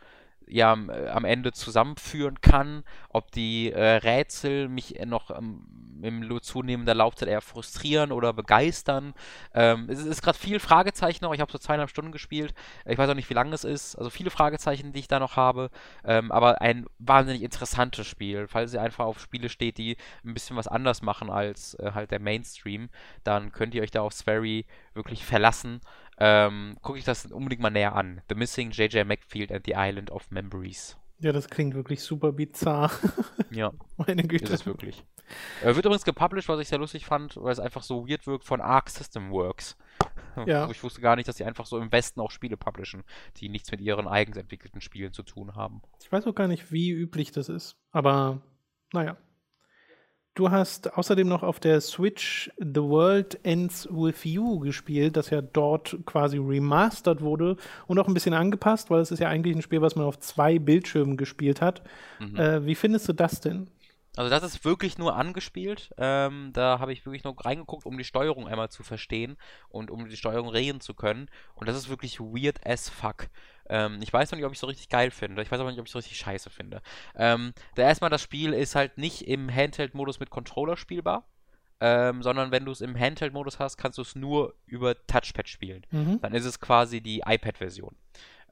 [0.46, 5.66] ja am Ende zusammenführen kann, ob die äh, Rätsel mich noch ähm,
[6.02, 9.14] im zunehmender Laufzeit eher frustrieren oder begeistern.
[9.54, 11.34] Ähm, es ist gerade viel Fragezeichen noch.
[11.34, 12.54] Ich habe so zweieinhalb Stunden gespielt.
[12.84, 13.96] Ich weiß auch nicht, wie lange es ist.
[13.96, 15.70] Also viele Fragezeichen, die ich da noch habe.
[16.04, 18.46] Ähm, aber ein wahnsinnig interessantes Spiel.
[18.48, 22.10] Falls ihr einfach auf Spiele steht, die ein bisschen was anders machen als äh, halt
[22.10, 22.90] der Mainstream,
[23.22, 25.80] dann könnt ihr euch da auf Swery wirklich verlassen.
[26.18, 28.20] Ähm, Gucke ich das unbedingt mal näher an.
[28.28, 29.06] The Missing J.J.
[29.06, 30.96] Macfield and the Island of Memories.
[31.20, 32.90] Ja, das klingt wirklich super bizarr.
[33.50, 33.72] Ja.
[33.96, 34.44] Meine Güte.
[34.44, 35.04] Ist es wirklich.
[35.62, 38.44] Äh, wird übrigens gepublished, was ich sehr lustig fand, weil es einfach so weird wirkt
[38.44, 39.76] von Arc System Works.
[40.46, 40.68] Ja.
[40.68, 43.04] Ich wusste gar nicht, dass sie einfach so im Westen auch Spiele publishen,
[43.36, 45.80] die nichts mit ihren eigens entwickelten Spielen zu tun haben.
[46.02, 47.76] Ich weiß auch gar nicht, wie üblich das ist.
[47.92, 48.42] Aber
[48.92, 49.16] naja.
[50.34, 55.40] Du hast außerdem noch auf der Switch The World Ends With You gespielt, das ja
[55.40, 57.56] dort quasi remastered wurde
[57.86, 60.18] und auch ein bisschen angepasst, weil es ist ja eigentlich ein Spiel, was man auf
[60.18, 61.82] zwei Bildschirmen gespielt hat.
[62.18, 62.36] Mhm.
[62.36, 63.68] Äh, wie findest du das denn?
[64.16, 65.92] Also das ist wirklich nur angespielt.
[65.98, 69.36] Ähm, da habe ich wirklich nur reingeguckt, um die Steuerung einmal zu verstehen
[69.68, 71.28] und um die Steuerung reden zu können.
[71.54, 73.28] Und das ist wirklich weird as fuck.
[73.68, 75.42] Ähm, ich weiß noch nicht, ob ich es so richtig geil finde.
[75.42, 76.80] Ich weiß aber nicht, ob ich es so richtig scheiße finde.
[77.16, 81.26] Ähm, da erstmal, das Spiel ist halt nicht im Handheld-Modus mit Controller spielbar.
[81.80, 85.84] Ähm, sondern wenn du es im Handheld-Modus hast, kannst du es nur über Touchpad spielen.
[85.90, 86.20] Mhm.
[86.20, 87.96] Dann ist es quasi die iPad-Version.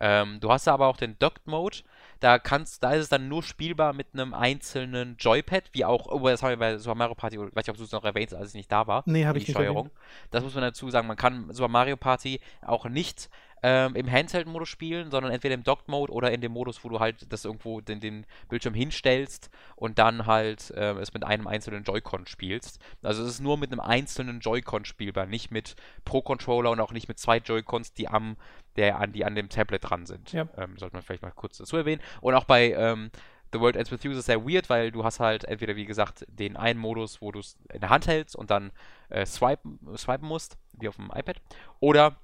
[0.05, 1.79] Ähm, du hast aber auch den Docked Mode.
[2.19, 6.29] Da kannst, da ist es dann nur spielbar mit einem einzelnen Joypad, wie auch, oh,
[6.29, 8.35] das haben wir bei Super Mario Party, ich weiß nicht, ob du es noch erwähnt,
[8.35, 9.05] als ich nicht da war.
[9.07, 9.57] Nee, habe ich nicht.
[9.57, 9.87] Steuerung.
[9.87, 9.99] Erwähnt.
[10.33, 13.31] Das muss man dazu sagen, man kann Super Mario Party auch nicht
[13.62, 17.32] ähm, im Handheld-Modus spielen, sondern entweder im Docked-Mode oder in dem Modus, wo du halt
[17.32, 22.26] das irgendwo den, den Bildschirm hinstellst und dann halt ähm, es mit einem einzelnen Joy-Con
[22.26, 22.80] spielst.
[23.02, 27.09] Also es ist nur mit einem einzelnen Joy-Con spielbar, nicht mit Pro-Controller und auch nicht
[27.09, 28.36] mit zwei Joy-Cons, die am
[28.76, 30.32] der an die an dem Tablet dran sind.
[30.32, 30.48] Ja.
[30.56, 32.01] Ähm, sollte man vielleicht mal kurz dazu erwähnen.
[32.20, 33.10] Und auch bei ähm,
[33.52, 35.84] The World Ends With You ist es sehr weird, weil du hast halt entweder, wie
[35.84, 38.72] gesagt, den einen Modus, wo du es in der Hand hältst und dann
[39.10, 41.36] äh, swipen, swipen musst, wie auf dem iPad,
[41.78, 42.16] oder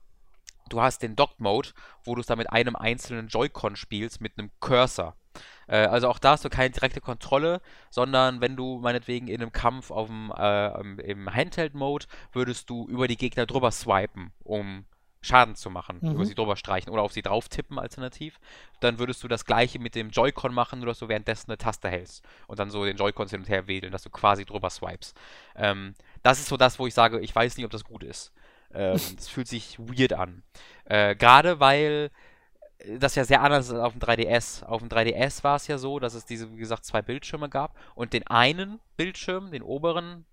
[0.72, 1.70] du hast den Docked Mode,
[2.04, 5.14] wo du es dann mit einem einzelnen Joy-Con spielst, mit einem Cursor.
[5.66, 9.52] Äh, also auch da hast du keine direkte Kontrolle, sondern wenn du meinetwegen in einem
[9.52, 14.84] Kampf auf dem, äh, im Handheld-Mode, würdest du über die Gegner drüber swipen, um
[15.20, 16.12] Schaden zu machen, mhm.
[16.12, 18.38] über sie drüber streichen oder auf sie drauf tippen alternativ,
[18.80, 21.88] dann würdest du das gleiche mit dem Joy-Con machen, nur dass du währenddessen eine Taste
[21.88, 25.14] hältst und dann so den Joy-Cons hin und her wedeln, dass du quasi drüber swipes.
[25.56, 28.32] Ähm, das ist so das, wo ich sage, ich weiß nicht, ob das gut ist.
[28.72, 30.42] Ähm, das fühlt sich weird an.
[30.84, 32.10] Äh, Gerade weil
[32.98, 34.64] das ja sehr anders ist auf dem 3DS.
[34.64, 37.76] Auf dem 3DS war es ja so, dass es diese, wie gesagt, zwei Bildschirme gab
[37.94, 40.26] und den einen Bildschirm, den oberen,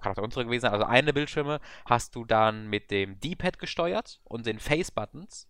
[0.00, 3.58] kann auch der untere gewesen sein, also eine Bildschirme hast du dann mit dem D-Pad
[3.58, 5.48] gesteuert und den Face-Buttons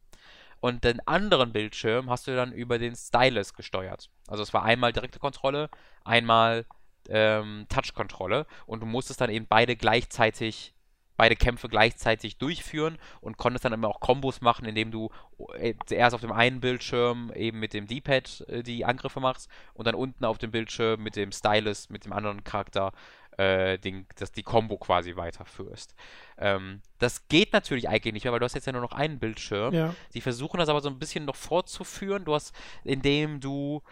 [0.60, 4.10] und den anderen Bildschirm hast du dann über den Stylus gesteuert.
[4.28, 5.70] Also es war einmal direkte Kontrolle,
[6.05, 6.66] einmal
[7.09, 10.74] ähm, Touch-Kontrolle und du musstest dann eben beide gleichzeitig
[11.19, 15.11] beide Kämpfe gleichzeitig durchführen und konntest dann immer auch Kombos machen, indem du
[15.59, 19.86] äh, erst auf dem einen Bildschirm eben mit dem D-Pad äh, die Angriffe machst und
[19.86, 22.93] dann unten auf dem Bildschirm mit dem Stylus, mit dem anderen Charakter
[23.36, 25.95] äh, den, das, die Combo quasi weiterführst.
[26.39, 29.19] Ähm, das geht natürlich eigentlich nicht mehr, weil du hast jetzt ja nur noch einen
[29.19, 29.74] Bildschirm.
[29.74, 29.95] Ja.
[30.11, 32.24] Sie versuchen das aber so ein bisschen noch fortzuführen.
[32.24, 32.55] Du hast,
[32.85, 33.82] indem du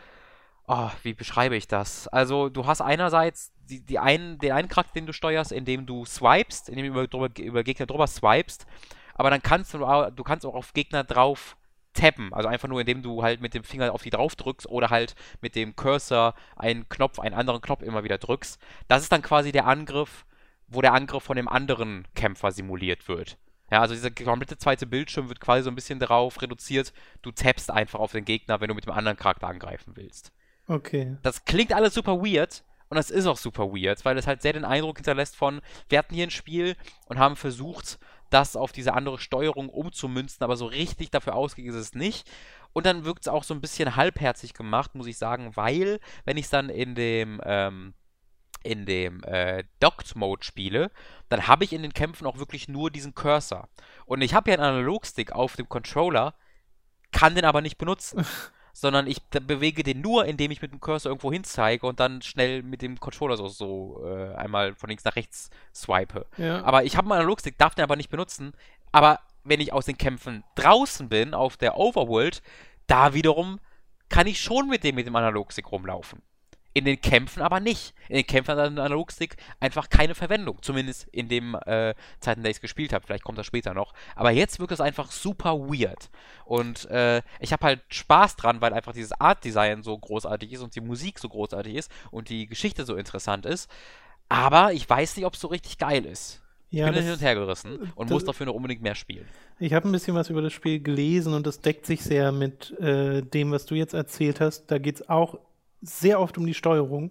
[0.68, 2.08] Oh, wie beschreibe ich das?
[2.08, 6.04] Also, du hast einerseits die, die einen, den einen Charakter, den du steuerst, indem du
[6.04, 8.66] swipest, indem du über, drüber, über Gegner drüber swipest,
[9.14, 11.56] aber dann kannst du, du kannst auch auf Gegner drauf
[11.94, 14.90] tappen, also einfach nur indem du halt mit dem Finger auf die drauf drückst oder
[14.90, 18.60] halt mit dem Cursor einen Knopf, einen anderen Knopf immer wieder drückst.
[18.88, 20.26] Das ist dann quasi der Angriff,
[20.68, 23.38] wo der Angriff von dem anderen Kämpfer simuliert wird.
[23.70, 27.70] Ja, also dieser komplette zweite Bildschirm wird quasi so ein bisschen darauf reduziert, du tappst
[27.70, 30.32] einfach auf den Gegner, wenn du mit dem anderen Charakter angreifen willst.
[30.68, 31.16] Okay.
[31.22, 34.52] Das klingt alles super weird und das ist auch super weird, weil es halt sehr
[34.52, 36.76] den Eindruck hinterlässt von, wir hatten hier ein Spiel
[37.06, 37.98] und haben versucht,
[38.30, 42.28] das auf diese andere Steuerung umzumünzen, aber so richtig dafür ausgegangen ist es nicht.
[42.72, 46.36] und dann wirkt es auch so ein bisschen halbherzig gemacht, muss ich sagen, weil, wenn
[46.36, 47.94] ich es dann in dem, ähm,
[48.62, 50.90] in dem äh, Docked Mode spiele,
[51.28, 53.68] dann habe ich in den Kämpfen auch wirklich nur diesen Cursor.
[54.04, 56.34] Und ich habe ja einen Analogstick auf dem Controller,
[57.12, 58.26] kann den aber nicht benutzen.
[58.78, 62.20] sondern ich bewege den nur, indem ich mit dem Cursor irgendwo hin zeige und dann
[62.20, 66.26] schnell mit dem Controller so, so äh, einmal von links nach rechts swipe.
[66.36, 66.62] Ja.
[66.62, 68.52] Aber ich habe einen Analogstick, darf den aber nicht benutzen.
[68.92, 72.42] Aber wenn ich aus den Kämpfen draußen bin, auf der Overworld,
[72.86, 73.60] da wiederum
[74.10, 76.20] kann ich schon mit dem mit dem Analogstick rumlaufen.
[76.76, 77.94] In den Kämpfen aber nicht.
[78.10, 80.58] In den Kämpfen hat ein Analogstick einfach keine Verwendung.
[80.60, 83.02] Zumindest in dem äh, Zeiten, der ich es gespielt habe.
[83.06, 83.94] Vielleicht kommt das später noch.
[84.14, 86.10] Aber jetzt wirkt es einfach super weird.
[86.44, 90.74] Und äh, ich habe halt Spaß dran, weil einfach dieses Art-Design so großartig ist und
[90.74, 93.70] die Musik so großartig ist und die Geschichte so interessant ist.
[94.28, 96.42] Aber ich weiß nicht, ob es so richtig geil ist.
[96.68, 99.24] Ja, ich bin hin und her gerissen und das, muss dafür noch unbedingt mehr spielen.
[99.58, 102.78] Ich habe ein bisschen was über das Spiel gelesen und das deckt sich sehr mit
[102.80, 104.66] äh, dem, was du jetzt erzählt hast.
[104.66, 105.38] Da geht es auch
[105.88, 107.10] sehr oft um die Steuerung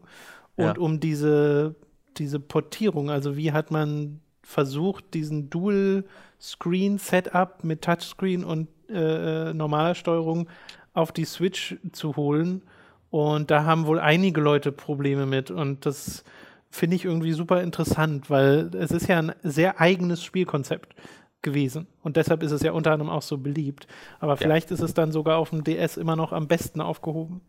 [0.55, 0.77] und ja.
[0.77, 1.75] um diese,
[2.17, 3.09] diese Portierung.
[3.09, 10.49] Also wie hat man versucht, diesen Dual-Screen-Setup mit Touchscreen und äh, normaler Steuerung
[10.93, 12.61] auf die Switch zu holen.
[13.09, 15.49] Und da haben wohl einige Leute Probleme mit.
[15.49, 16.23] Und das
[16.69, 20.93] finde ich irgendwie super interessant, weil es ist ja ein sehr eigenes Spielkonzept
[21.41, 21.87] gewesen.
[22.03, 23.87] Und deshalb ist es ja unter anderem auch so beliebt.
[24.19, 24.75] Aber vielleicht ja.
[24.75, 27.41] ist es dann sogar auf dem DS immer noch am besten aufgehoben.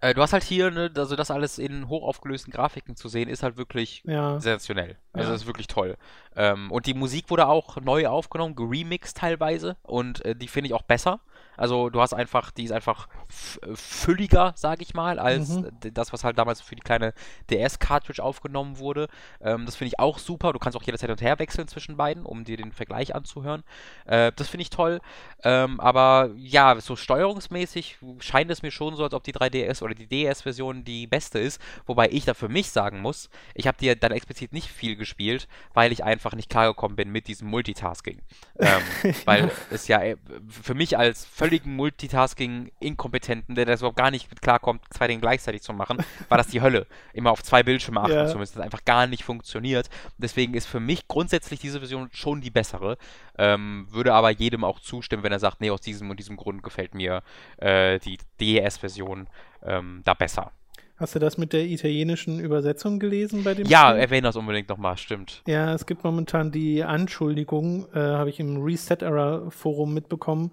[0.00, 3.42] Äh, du hast halt hier, ne, also das alles in hochaufgelösten Grafiken zu sehen, ist
[3.42, 4.40] halt wirklich ja.
[4.40, 4.96] sensationell.
[5.12, 5.34] Also ja.
[5.34, 5.96] ist wirklich toll.
[6.36, 9.76] Ähm, und die Musik wurde auch neu aufgenommen, geremixed teilweise.
[9.82, 11.20] Und äh, die finde ich auch besser.
[11.56, 15.70] Also du hast einfach, die ist einfach fülliger, sage ich mal, als mhm.
[15.92, 17.12] das, was halt damals für die kleine
[17.50, 19.08] DS-Cartridge aufgenommen wurde.
[19.40, 20.52] Ähm, das finde ich auch super.
[20.52, 23.62] Du kannst auch jederzeit hin und her wechseln zwischen beiden, um dir den Vergleich anzuhören.
[24.06, 25.00] Äh, das finde ich toll.
[25.42, 29.94] Ähm, aber ja, so steuerungsmäßig scheint es mir schon so, als ob die 3DS oder
[29.94, 31.60] die DS-Version die beste ist.
[31.86, 35.48] Wobei ich da für mich sagen muss, ich habe dir dann explizit nicht viel gespielt,
[35.74, 38.20] weil ich einfach nicht klargekommen bin mit diesem Multitasking.
[38.58, 38.82] Ähm,
[39.24, 40.16] weil es ja äh,
[40.48, 45.62] für mich als völligen Multitasking-Inkompetenten, der das überhaupt gar nicht mit klarkommt, zwei Dinge gleichzeitig
[45.62, 45.98] zu machen,
[46.28, 46.86] war das die Hölle.
[47.12, 48.26] Immer auf zwei Bildschirme achten ja.
[48.28, 48.56] zu müssen.
[48.56, 49.90] Das einfach gar nicht funktioniert.
[50.16, 52.98] Deswegen ist für mich grundsätzlich diese Version schon die bessere.
[53.36, 56.62] Ähm, würde aber jedem auch zustimmen, wenn er sagt, nee, aus diesem und diesem Grund
[56.62, 57.22] gefällt mir
[57.56, 59.26] äh, die DS-Version
[59.64, 60.52] ähm, da besser.
[60.98, 64.02] Hast du das mit der italienischen Übersetzung gelesen bei dem Ja, Spiel?
[64.02, 65.42] erwähne das unbedingt nochmal, stimmt.
[65.48, 70.52] Ja, es gibt momentan die Anschuldigung, äh, habe ich im Reset-Era-Forum mitbekommen,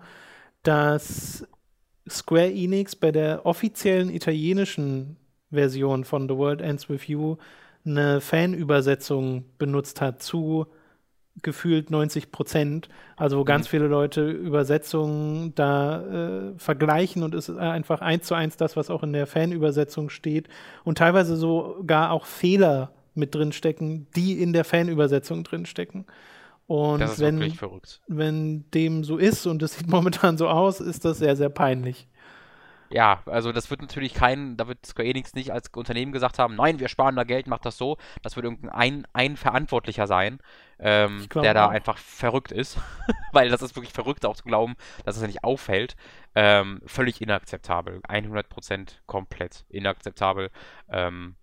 [0.68, 1.48] dass
[2.10, 5.18] Square Enix bei der offiziellen italienischen
[5.52, 7.38] Version von The World Ends With You
[7.86, 10.68] eine Fanübersetzung benutzt hat zu
[11.42, 12.90] gefühlt 90 Prozent.
[13.16, 13.46] Also wo mhm.
[13.46, 18.76] ganz viele Leute Übersetzungen da äh, vergleichen und es ist einfach eins zu eins das,
[18.76, 20.50] was auch in der Fanübersetzung steht
[20.84, 26.06] und teilweise sogar auch Fehler mit drin stecken, die in der Fanübersetzung drin stecken.
[26.68, 28.02] Und das ist wenn, wirklich verrückt.
[28.08, 32.08] wenn dem so ist und es sieht momentan so aus, ist das sehr, sehr peinlich.
[32.90, 36.56] Ja, also das wird natürlich kein, da wird Square Enix nicht als Unternehmen gesagt haben,
[36.56, 37.98] nein, wir sparen da Geld, macht das so.
[38.22, 40.40] Das wird irgendein ein, ein Verantwortlicher sein,
[40.80, 41.72] ähm, der da auch.
[41.72, 42.78] einfach verrückt ist.
[43.34, 45.96] Weil das ist wirklich verrückt auch zu glauben, dass es nicht auffällt.
[46.34, 48.00] Ähm, völlig inakzeptabel.
[48.08, 50.50] 100% komplett inakzeptabel.
[50.90, 51.36] Ähm,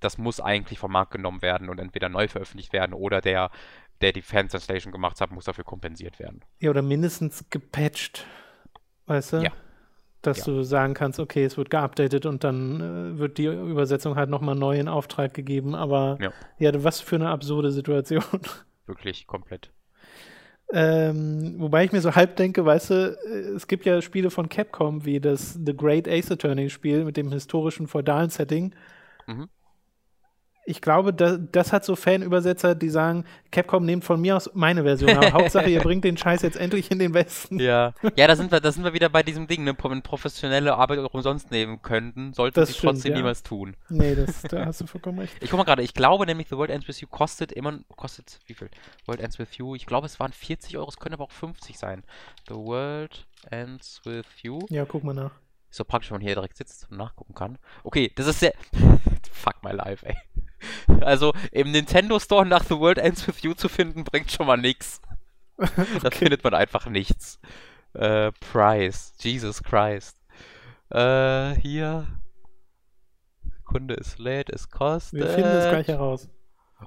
[0.00, 3.50] das muss eigentlich vom Markt genommen werden und entweder neu veröffentlicht werden oder der
[4.00, 6.40] der die Fan Translation gemacht hat, muss dafür kompensiert werden.
[6.58, 8.26] Ja, oder mindestens gepatcht.
[9.06, 9.36] Weißt du?
[9.38, 9.52] Ja.
[10.22, 10.52] Dass ja.
[10.52, 12.80] du sagen kannst, okay, es wird geupdatet und dann
[13.14, 15.74] äh, wird die Übersetzung halt nochmal neu in Auftrag gegeben.
[15.74, 16.32] Aber ja.
[16.58, 18.24] ja, was für eine absurde Situation.
[18.86, 19.70] Wirklich, komplett.
[20.70, 24.48] Ähm, wobei ich mir so halb denke, weißt du, äh, es gibt ja Spiele von
[24.48, 28.74] Capcom wie das The Great Ace Attorney Spiel mit dem historischen feudalen Setting.
[29.26, 29.48] Mhm
[30.68, 34.82] ich glaube, das, das, hat so Fanübersetzer, die sagen, Capcom nehmt von mir aus meine
[34.82, 37.58] Version, aber Hauptsache, ihr bringt den Scheiß jetzt endlich in den Westen.
[37.58, 39.74] Ja, ja, da sind wir, da sind wir wieder bei diesem Ding, ne?
[39.82, 43.18] wenn professionelle Arbeit auch umsonst nehmen könnten, sollten sie trotzdem ja.
[43.18, 43.76] niemals tun.
[43.88, 45.34] Nee, das, da hast du vollkommen recht.
[45.48, 48.38] Ich guck mal gerade, ich glaube nämlich, The World Ends With You kostet immer, kostet,
[48.46, 48.68] wie viel?
[49.06, 51.78] World Ends With You, ich glaube, es waren 40 Euro, es können aber auch 50
[51.78, 52.02] sein.
[52.48, 54.60] The World Ends With You.
[54.68, 55.32] Ja, guck mal nach.
[55.70, 57.58] Ist so praktisch, wenn man hier direkt sitzt und nachgucken kann.
[57.84, 58.54] Okay, das ist sehr.
[59.32, 60.16] Fuck my life, ey.
[61.02, 64.56] Also im Nintendo Store nach The World Ends With You zu finden, bringt schon mal
[64.56, 65.00] nichts.
[65.58, 65.84] okay.
[66.02, 67.38] Da findet man einfach nichts.
[67.94, 69.14] Äh, Price.
[69.18, 70.20] Jesus Christ.
[70.90, 72.06] Äh, hier.
[73.64, 75.20] Kunde ist lädt, es kostet.
[75.20, 76.28] Wir finden es gleich heraus.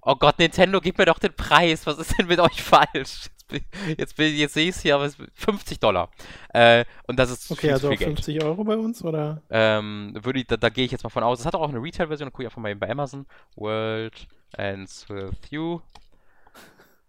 [0.02, 1.86] Oh Gott, Nintendo, gib mir doch den Preis.
[1.86, 3.30] Was ist denn mit euch falsch?
[3.98, 6.10] Jetzt jetzt, sehe ich es hier, aber es ist 50 Dollar.
[6.54, 8.44] Äh, und das ist Okay, also auch 50 Geld.
[8.44, 9.42] Euro bei uns, oder?
[9.50, 11.40] Ähm, würde ich, da, da gehe ich jetzt mal von aus.
[11.40, 13.26] Es hat auch eine Retail-Version, da gucke ich einfach mal eben bei Amazon.
[13.56, 15.80] World ends with you.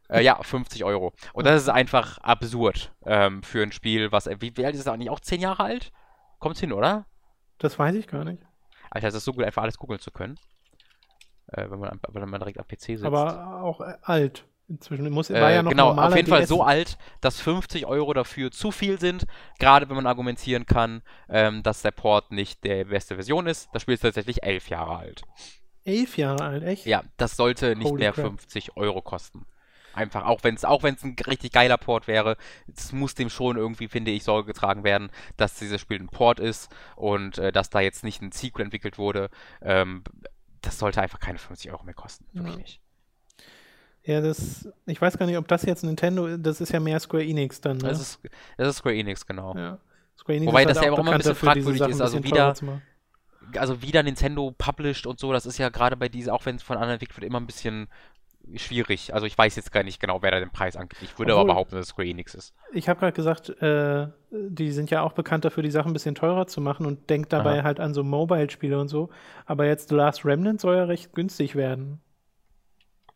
[0.09, 1.13] Äh, ja, 50 Euro.
[1.33, 4.27] Und das ist einfach absurd ähm, für ein Spiel, was.
[4.27, 5.11] Wie, wie alt ist es eigentlich?
[5.11, 5.93] Auch 10 Jahre alt?
[6.39, 7.07] Kommt's hin, oder?
[7.59, 8.43] Das weiß ich gar nicht.
[8.91, 10.39] Alter, es ist so gut, einfach alles googeln zu können.
[11.47, 13.05] Äh, wenn, man, wenn man direkt am PC sitzt.
[13.05, 14.45] Aber auch äh, alt.
[14.73, 16.29] Inzwischen muss, war äh, ja noch genau, auf jeden.
[16.29, 19.27] Fall so alt, dass 50 Euro dafür zu viel sind,
[19.59, 23.69] gerade wenn man argumentieren kann, ähm, dass der Port nicht der beste Version ist.
[23.75, 25.23] Das Spiel ist tatsächlich elf Jahre alt.
[25.85, 26.87] Elf Jahre alt, echt?
[26.87, 28.29] Ja, das sollte nicht Holy mehr crap.
[28.29, 29.45] 50 Euro kosten.
[29.93, 32.39] Einfach, auch wenn es auch wenn's ein richtig geiler Port wäre,
[32.75, 36.41] es muss dem schon irgendwie, finde ich, Sorge getragen werden, dass dieses Spiel ein Port
[36.41, 39.29] ist und äh, dass da jetzt nicht ein Sequel entwickelt wurde.
[39.61, 40.03] Ähm,
[40.63, 42.25] das sollte einfach keine 50 Euro mehr kosten.
[42.33, 42.61] Wirklich ja.
[42.63, 42.81] nicht.
[44.05, 47.25] Ja, das, ich weiß gar nicht, ob das jetzt Nintendo, das ist ja mehr Square
[47.25, 47.89] Enix dann, ne?
[47.89, 48.21] Das ist,
[48.57, 49.57] das ist Square Enix, genau.
[49.57, 49.79] Ja.
[50.19, 52.55] Square Enix Wobei das halt ja auch immer ein bisschen fragwürdig ist, also wieder,
[53.57, 56.63] also wieder Nintendo published und so, das ist ja gerade bei diesen, auch wenn es
[56.63, 57.89] von anderen entwickelt wird, immer ein bisschen
[58.57, 59.15] schwierig.
[59.15, 61.01] Also ich weiß jetzt gar nicht genau, wer da den Preis angibt.
[61.03, 62.55] Ich würde Obwohl, aber behaupten, dass es Square Enix ist.
[62.73, 66.15] Ich habe gerade gesagt, äh, die sind ja auch bekannt dafür, die Sachen ein bisschen
[66.15, 67.65] teurer zu machen und denkt dabei Aha.
[67.65, 69.11] halt an so Mobile-Spiele und so.
[69.47, 72.01] Aber jetzt The Last Remnant soll ja recht günstig werden.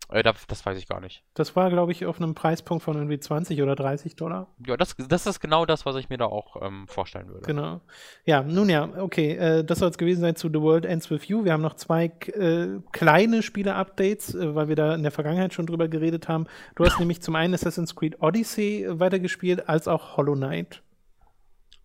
[0.08, 1.24] Äh, das, das, weiß ich gar nicht.
[1.34, 4.48] Das war, glaube ich, auf einem Preispunkt von irgendwie 20 oder 30 Dollar.
[4.64, 7.46] Ja, das, das ist genau das, was ich mir da auch ähm, vorstellen würde.
[7.46, 7.80] Genau.
[8.24, 9.32] Ja, nun ja, okay.
[9.32, 11.44] Äh, das soll es gewesen sein zu The World Ends With You.
[11.44, 15.66] Wir haben noch zwei äh, kleine Spiele-Updates, äh, weil wir da in der Vergangenheit schon
[15.66, 16.46] drüber geredet haben.
[16.76, 20.82] Du hast nämlich zum einen Assassin's Creed Odyssey äh, weitergespielt, als auch Hollow Knight.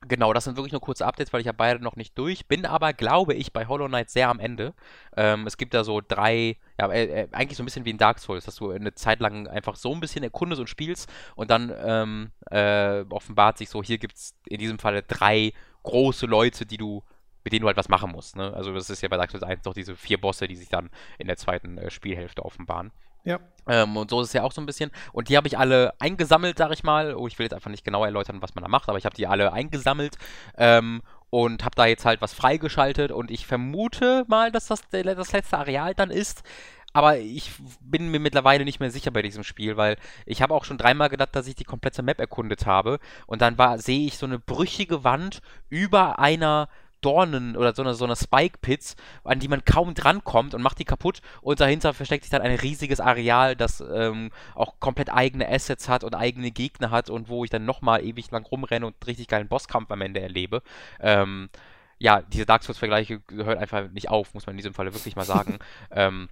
[0.07, 2.47] Genau, das sind wirklich nur kurze Updates, weil ich habe beide noch nicht durch.
[2.47, 4.73] Bin aber, glaube ich, bei Hollow Knight sehr am Ende.
[5.15, 7.99] Ähm, es gibt da so drei, ja, äh, äh, eigentlich so ein bisschen wie in
[7.99, 11.51] Dark Souls, dass du eine Zeit lang einfach so ein bisschen erkundest und spielst und
[11.51, 15.53] dann ähm, äh, offenbart sich so, hier gibt es in diesem Fall drei
[15.83, 17.03] große Leute, die du
[17.43, 18.35] mit denen du halt was machen musst.
[18.35, 18.53] Ne?
[18.53, 20.89] Also das ist ja bei Dark Souls 1 noch diese vier Bosse, die sich dann
[21.17, 22.91] in der zweiten äh, Spielhälfte offenbaren.
[23.23, 23.39] Ja.
[23.67, 24.91] Ähm, und so ist es ja auch so ein bisschen.
[25.13, 27.15] Und die habe ich alle eingesammelt, sag ich mal.
[27.15, 29.15] Oh, ich will jetzt einfach nicht genau erläutern, was man da macht, aber ich habe
[29.15, 30.17] die alle eingesammelt
[30.57, 33.11] ähm, und habe da jetzt halt was freigeschaltet.
[33.11, 36.43] Und ich vermute mal, dass das das letzte Areal dann ist.
[36.93, 39.95] Aber ich bin mir mittlerweile nicht mehr sicher bei diesem Spiel, weil
[40.25, 42.99] ich habe auch schon dreimal gedacht, dass ich die komplette Map erkundet habe.
[43.27, 46.67] Und dann sehe ich so eine brüchige Wand über einer
[47.01, 50.85] Dornen oder so eine, so eine Spike-Pits, an die man kaum drankommt und macht die
[50.85, 51.21] kaputt.
[51.41, 56.03] Und dahinter versteckt sich dann ein riesiges Areal, das ähm, auch komplett eigene Assets hat
[56.03, 59.47] und eigene Gegner hat und wo ich dann nochmal ewig lang rumrenne und richtig geilen
[59.47, 60.61] Bosskampf am Ende erlebe.
[60.99, 61.49] Ähm,
[61.97, 65.25] ja, diese Dark Souls-Vergleiche hören einfach nicht auf, muss man in diesem Falle wirklich mal
[65.25, 65.59] sagen.
[65.91, 66.29] ähm,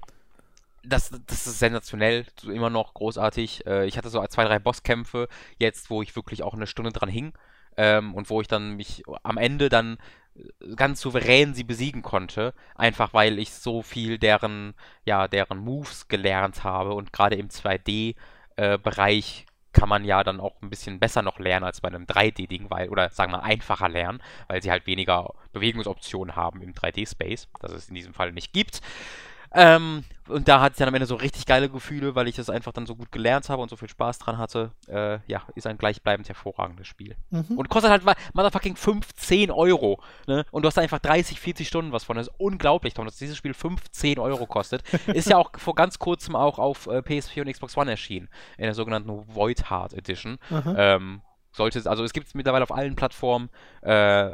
[0.84, 3.66] das, das ist sensationell, immer noch großartig.
[3.68, 5.28] Äh, ich hatte so zwei, drei Bosskämpfe
[5.58, 7.34] jetzt, wo ich wirklich auch eine Stunde dran hing.
[7.81, 9.97] Ähm, und wo ich dann mich am Ende dann
[10.76, 14.73] ganz souverän sie besiegen konnte, einfach weil ich so viel deren,
[15.06, 20.61] ja, deren Moves gelernt habe und gerade im 2D-Bereich äh, kann man ja dann auch
[20.61, 24.22] ein bisschen besser noch lernen als bei einem 3D-Ding, weil, oder sagen wir einfacher lernen,
[24.47, 28.81] weil sie halt weniger Bewegungsoptionen haben im 3D-Space, das es in diesem Fall nicht gibt.
[29.53, 32.49] Ähm, und da hatte ich dann am Ende so richtig geile Gefühle, weil ich das
[32.49, 34.71] einfach dann so gut gelernt habe und so viel Spaß dran hatte.
[34.88, 37.15] Äh, ja, ist ein gleichbleibend hervorragendes Spiel.
[37.31, 37.57] Mhm.
[37.57, 38.03] Und kostet halt
[38.34, 40.01] motherfucking 15 Euro.
[40.27, 40.45] Ne?
[40.51, 42.15] Und du hast einfach 30, 40 Stunden was von.
[42.15, 44.84] Das ist unglaublich, Tom, dass dieses Spiel 15 Euro kostet.
[45.07, 48.30] ist ja auch vor ganz kurzem auch auf äh, PS4 und Xbox One erschienen.
[48.57, 50.38] In der sogenannten Void Heart Edition.
[50.49, 50.76] Mhm.
[50.77, 51.21] Ähm,
[51.51, 53.49] sollte, also es gibt es mittlerweile auf allen Plattformen.
[53.81, 54.30] Äh,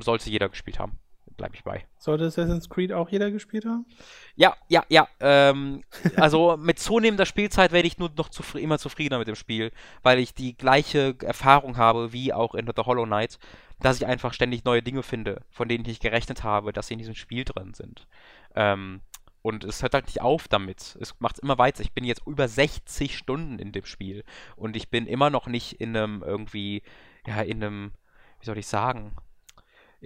[0.00, 0.98] sollte jeder gespielt haben
[1.36, 1.86] bleibe ich bei.
[1.98, 3.86] Sollte Assassin's Creed auch jeder gespielt haben?
[4.34, 5.08] Ja, ja, ja.
[5.20, 5.82] Ähm,
[6.16, 9.72] also mit zunehmender Spielzeit werde ich nur noch zufri immer zufriedener mit dem Spiel,
[10.02, 13.38] weil ich die gleiche Erfahrung habe wie auch in The Hollow Knight,
[13.80, 16.94] dass ich einfach ständig neue Dinge finde, von denen ich nicht gerechnet habe, dass sie
[16.94, 18.06] in diesem Spiel drin sind.
[18.54, 19.00] Ähm,
[19.46, 20.98] und es hört halt nicht auf damit.
[21.00, 21.82] Es macht immer weiter.
[21.82, 24.24] Ich bin jetzt über 60 Stunden in dem Spiel.
[24.56, 26.82] Und ich bin immer noch nicht in einem irgendwie,
[27.28, 27.92] ja, in einem,
[28.40, 29.14] wie soll ich sagen,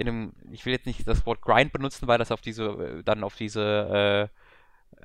[0.01, 3.03] in einem, ich will jetzt nicht das Wort Grind benutzen, weil das auf diese, äh,
[3.05, 4.41] dann auf diese, äh,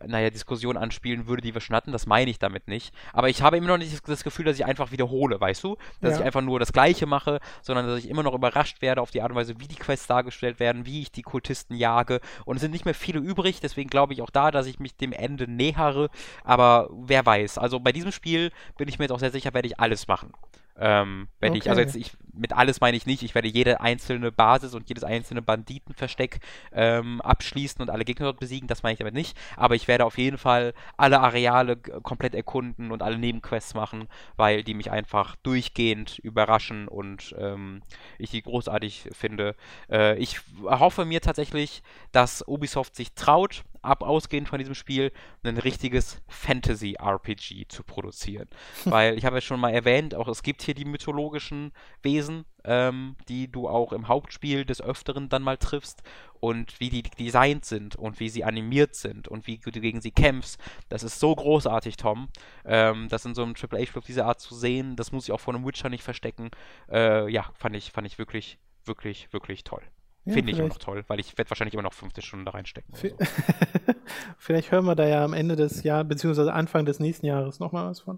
[0.07, 1.91] naja, Diskussion anspielen würde, die wir schon hatten.
[1.91, 2.93] Das meine ich damit nicht.
[3.13, 5.77] Aber ich habe immer noch nicht das Gefühl, dass ich einfach wiederhole, weißt du?
[6.01, 6.19] Dass ja.
[6.19, 9.21] ich einfach nur das Gleiche mache, sondern dass ich immer noch überrascht werde auf die
[9.21, 12.19] Art und Weise, wie die Quests dargestellt werden, wie ich die Kultisten jage.
[12.45, 14.95] Und es sind nicht mehr viele übrig, deswegen glaube ich auch da, dass ich mich
[14.95, 16.09] dem Ende nähere.
[16.43, 17.57] Aber wer weiß.
[17.57, 20.33] Also bei diesem Spiel bin ich mir jetzt auch sehr sicher, werde ich alles machen.
[20.77, 21.55] Ähm, wenn Okay.
[21.55, 24.89] ich, also jetzt ich, mit alles meine ich nicht, ich werde jede einzelne Basis und
[24.89, 26.39] jedes einzelne Banditenversteck
[26.73, 29.37] ähm, abschließen und alle Gegner dort besiegen, das meine ich damit nicht.
[29.55, 34.63] Aber ich werde auf jeden Fall alle Areale komplett erkunden und alle Nebenquests machen, weil
[34.63, 37.81] die mich einfach durchgehend überraschen und ähm,
[38.17, 39.55] ich die großartig finde.
[39.89, 45.11] Äh, ich hoffe mir tatsächlich, dass Ubisoft sich traut, ab ausgehend von diesem Spiel
[45.43, 48.47] ein richtiges Fantasy-RPG zu produzieren.
[48.85, 51.71] Weil ich habe ja schon mal erwähnt, auch es gibt hier die mythologischen
[52.01, 56.03] Wesen, ähm, die du auch im Hauptspiel des Öfteren dann mal triffst
[56.39, 60.11] und wie die designt sind und wie sie animiert sind und wie du gegen sie
[60.11, 60.59] kämpfst.
[60.89, 62.29] Das ist so großartig, Tom.
[62.65, 65.31] Ähm, das in so einem Triple H-Spiel auf diese Art zu sehen, das muss ich
[65.31, 66.51] auch vor einem Witcher nicht verstecken.
[66.91, 69.83] Äh, ja, fand ich, fand ich wirklich, wirklich, wirklich toll.
[70.25, 72.51] Ja, Finde ich immer noch toll, weil ich werde wahrscheinlich immer noch 50 Stunden da
[72.51, 72.93] reinstecken.
[72.95, 73.07] so.
[74.37, 77.87] Vielleicht hören wir da ja am Ende des Jahres, beziehungsweise Anfang des nächsten Jahres nochmal
[77.87, 78.17] was von.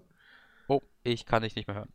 [0.68, 1.92] Oh, ich kann dich nicht mehr hören.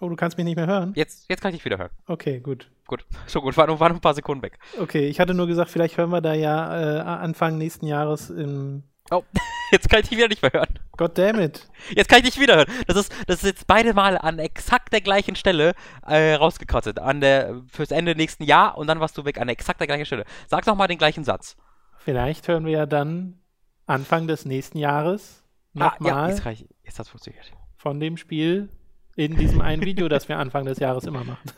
[0.00, 0.92] Oh, du kannst mich nicht mehr hören?
[0.94, 1.90] Jetzt, jetzt kann ich dich wieder hören.
[2.06, 2.70] Okay, gut.
[2.86, 4.58] Gut, so gut, war nur, war nur ein paar Sekunden weg.
[4.78, 8.84] Okay, ich hatte nur gesagt, vielleicht hören wir da ja äh, Anfang nächsten Jahres im.
[9.10, 9.22] Oh,
[9.72, 10.78] jetzt kann ich dich wieder nicht mehr hören.
[10.96, 11.68] God damn it.
[11.90, 12.72] Jetzt kann ich dich wieder hören.
[12.86, 15.74] Das ist, das ist jetzt beide Mal an exakt der gleichen Stelle
[16.06, 16.98] äh, rausgekottet.
[16.98, 20.06] An der, fürs Ende nächsten Jahr und dann warst du weg an exakt der gleichen
[20.06, 20.24] Stelle.
[20.46, 21.56] Sag doch mal den gleichen Satz.
[21.98, 23.40] Vielleicht hören wir ja dann
[23.86, 25.42] Anfang des nächsten Jahres
[25.78, 27.52] Ah, ja, nochmal jetzt, ich, jetzt hat's funktioniert.
[27.76, 28.70] von dem Spiel
[29.14, 31.50] in diesem einen Video, das wir Anfang des Jahres immer machen.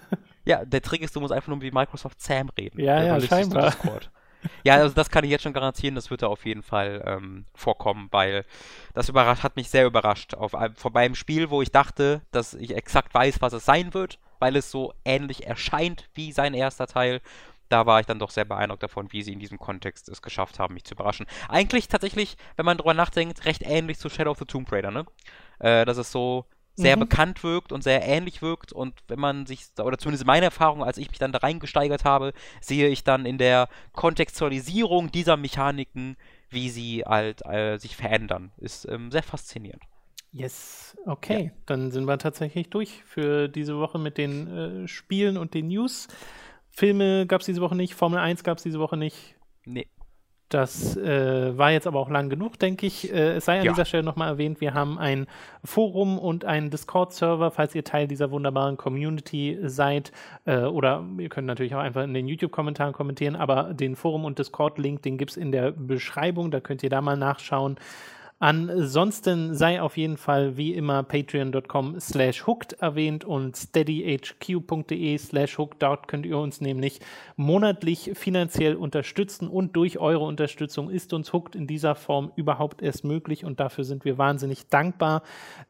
[0.45, 2.81] Ja, der Trick ist, du musst einfach nur wie Microsoft Sam reden.
[2.81, 3.67] Ja, ja, scheinbar.
[3.71, 4.11] Discord.
[4.65, 7.47] Ja, also das kann ich jetzt schon garantieren, das wird da auf jeden Fall ähm,
[7.55, 8.45] vorkommen, weil
[8.95, 10.35] das überrascht, hat mich sehr überrascht.
[10.35, 14.19] Auf, vor beim Spiel, wo ich dachte, dass ich exakt weiß, was es sein wird,
[14.39, 17.21] weil es so ähnlich erscheint wie sein erster Teil.
[17.69, 20.59] Da war ich dann doch sehr beeindruckt davon, wie sie in diesem Kontext es geschafft
[20.59, 21.27] haben, mich zu überraschen.
[21.49, 25.05] Eigentlich tatsächlich, wenn man drüber nachdenkt, recht ähnlich zu Shadow of the Tomb Raider, ne?
[25.59, 26.47] Äh, dass es so
[26.79, 27.01] sehr Mhm.
[27.01, 30.97] bekannt wirkt und sehr ähnlich wirkt und wenn man sich, oder zumindest meine Erfahrung, als
[30.99, 36.17] ich mich dann da reingesteigert habe, sehe ich dann in der Kontextualisierung dieser Mechaniken,
[36.51, 38.53] wie sie halt äh, sich verändern.
[38.59, 39.83] Ist ähm, sehr faszinierend.
[40.31, 41.53] Yes, okay.
[41.67, 46.07] Dann sind wir tatsächlich durch für diese Woche mit den äh, Spielen und den News.
[46.71, 49.35] Filme gab es diese Woche nicht, Formel 1 gab es diese Woche nicht.
[49.65, 49.89] Nee.
[50.49, 53.13] Das äh, war jetzt aber auch lang genug, denke ich.
[53.13, 53.73] Äh, es sei an Ja.
[53.73, 55.27] dieser Stelle nochmal erwähnt, wir haben ein
[55.63, 60.11] Forum und einen Discord-Server, falls ihr Teil dieser wunderbaren Community seid.
[60.47, 64.39] Äh, oder ihr könnt natürlich auch einfach in den YouTube-Kommentaren kommentieren, aber den Forum- und
[64.39, 67.77] Discord-Link, den gibt es in der Beschreibung, da könnt ihr da mal nachschauen.
[68.41, 75.83] Ansonsten sei auf jeden Fall wie immer patreon.com slash hooked erwähnt und steadyhq.de slash hooked.
[75.83, 77.01] Dort könnt ihr uns nämlich
[77.35, 83.03] monatlich finanziell unterstützen und durch eure Unterstützung ist uns hooked in dieser Form überhaupt erst
[83.05, 85.25] möglich und dafür sind wir wahnsinnig dankbar.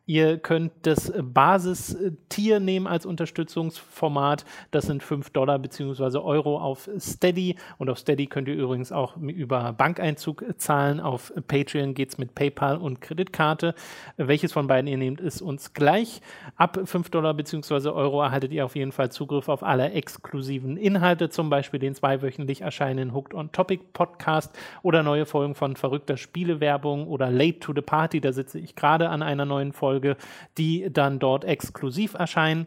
[0.05, 4.45] Ihr könnt das Basistier nehmen als Unterstützungsformat.
[4.73, 6.19] Das sind 5 Dollar bzw.
[6.19, 11.01] Euro auf Steady und auf Steady könnt ihr übrigens auch über Bankeinzug zahlen.
[11.01, 13.74] Auf Patreon geht es mit PayPal und Kreditkarte.
[14.16, 16.20] Welches von beiden ihr nehmt, ist uns gleich.
[16.56, 17.89] Ab 5 Dollar bzw.
[17.90, 22.62] Euro erhaltet ihr auf jeden Fall Zugriff auf alle exklusiven Inhalte, zum Beispiel den zweiwöchentlich
[22.62, 27.80] erscheinenden Hooked on Topic Podcast oder neue Folgen von verrückter Spielewerbung oder Late to the
[27.80, 28.20] Party.
[28.20, 30.16] Da sitze ich gerade an einer neuen Folge,
[30.56, 32.66] die dann dort exklusiv erscheinen.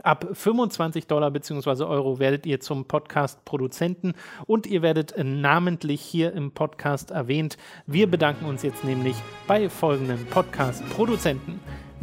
[0.00, 1.84] Ab 25 Dollar bzw.
[1.84, 4.14] Euro werdet ihr zum Podcast-Produzenten
[4.46, 7.58] und ihr werdet namentlich hier im Podcast erwähnt.
[7.86, 9.14] Wir bedanken uns jetzt nämlich
[9.46, 11.60] bei folgenden Podcast-Produzenten.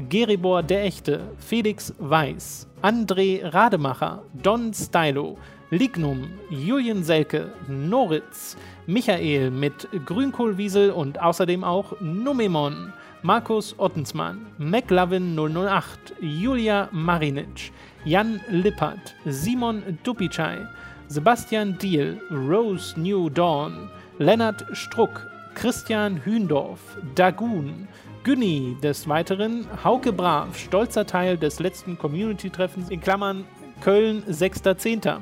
[0.07, 5.39] Geribor der Echte, Felix Weiß, André Rademacher, Don Stylo,
[5.71, 8.55] Lignum, Julian Selke, Noritz,
[8.85, 17.73] Michael mit Grünkohlwiesel und außerdem auch Numemon, Markus Ottensmann, McLovin 008, Julia Marinic,
[18.05, 20.65] Jan Lippert, Simon Dupicai,
[21.09, 23.89] Sebastian Diel, Rose New Dawn,
[24.19, 26.79] Lennart Struck, Christian Hühndorf,
[27.15, 27.89] Dagun,
[28.23, 33.43] Günni des Weiteren, Hauke Brav, stolzer Teil des letzten Community-Treffens in Klammern
[33.81, 35.19] Köln 6.10.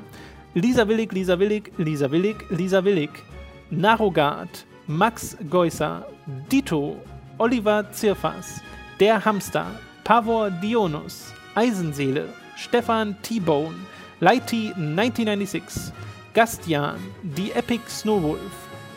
[0.54, 3.10] Lisa Willig, Lisa Willig, Lisa Willig, Lisa Willig,
[3.70, 6.06] Narogard, Max Geusser,
[6.50, 6.96] Dito,
[7.38, 8.60] Oliver Zirfas,
[8.98, 9.66] Der Hamster,
[10.02, 13.76] Pavor Dionus, Eisenseele, Stefan T-Bone,
[14.20, 15.92] Lighty 1996,
[16.34, 18.40] Gastian, Die Epic Snowwolf,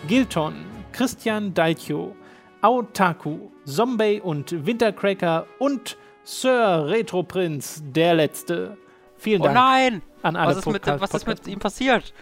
[0.07, 0.55] Gilton,
[0.91, 2.15] Christian Daitjo,
[2.61, 8.77] Aotaku, Zombie und Wintercracker und Sir Retroprinz, der Letzte.
[9.17, 10.01] Vielen Oh Dank nein!
[10.23, 12.13] an alle Was ist, mit, was ist mit ihm passiert?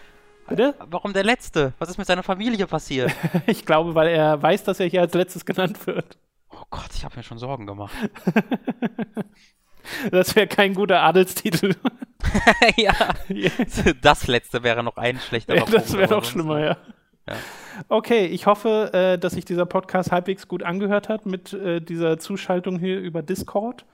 [0.50, 0.74] Bitte?
[0.90, 1.72] Warum der Letzte?
[1.78, 3.12] Was ist mit seiner Familie passiert?
[3.46, 6.18] Ich glaube, weil er weiß, dass er hier als letztes genannt wird.
[6.50, 7.94] Oh Gott, ich habe mir schon Sorgen gemacht.
[10.10, 11.74] Das wäre kein guter Adelstitel.
[12.76, 12.92] ja.
[14.02, 16.76] Das letzte wäre noch ein schlechter ja, Das wäre noch schlimmer, ja.
[17.26, 17.36] ja.
[17.88, 22.18] Okay, ich hoffe, äh, dass sich dieser Podcast halbwegs gut angehört hat mit äh, dieser
[22.18, 23.86] Zuschaltung hier über Discord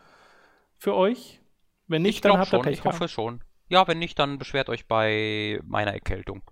[0.77, 1.41] für euch.
[1.87, 2.79] Wenn nicht, ich dann habt ihr Pech.
[2.81, 3.41] Ich hoffe schon.
[3.69, 6.43] Ja, wenn nicht, dann beschwert euch bei meiner Erkältung.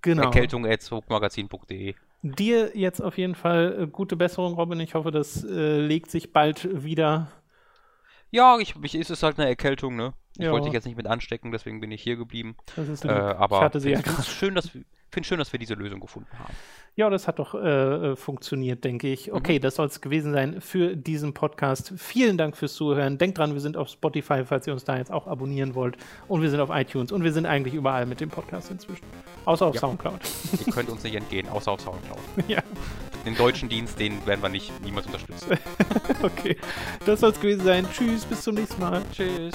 [0.00, 0.24] Genau.
[0.24, 1.94] Erkältung.zugmagazin.de.
[2.22, 4.80] Dir jetzt auf jeden Fall äh, gute Besserung, Robin.
[4.80, 7.30] Ich hoffe, das äh, legt sich bald wieder.
[8.30, 10.14] Ja, ich, ich, ist es halt eine Erkältung, ne?
[10.38, 10.52] Ich ja.
[10.52, 12.56] wollte dich jetzt nicht mit anstecken, deswegen bin ich hier geblieben.
[12.76, 15.52] Das ist äh, aber ich hatte sie ja ich finde es schön, dass, schön, dass
[15.52, 16.54] wir diese Lösung gefunden haben.
[16.94, 19.28] Ja, das hat doch äh, funktioniert, denke ich.
[19.28, 19.34] Mhm.
[19.34, 19.62] Okay, mhm.
[19.62, 21.94] das soll es gewesen sein für diesen Podcast.
[21.96, 23.16] Vielen Dank fürs Zuhören.
[23.16, 25.96] Denkt dran, wir sind auf Spotify, falls ihr uns da jetzt auch abonnieren wollt.
[26.28, 29.04] Und wir sind auf iTunes und wir sind eigentlich überall mit dem Podcast inzwischen.
[29.46, 29.80] Außer auf ja.
[29.80, 30.20] Soundcloud.
[30.66, 32.18] Ihr könnt uns nicht entgehen, außer auf Soundcloud.
[32.48, 32.62] ja.
[33.24, 35.56] Den deutschen Dienst, den werden wir nicht niemals unterstützen.
[36.22, 36.56] okay,
[37.06, 37.86] das soll es gewesen sein.
[37.90, 39.00] Tschüss, bis zum nächsten Mal.
[39.12, 39.52] Tschüss.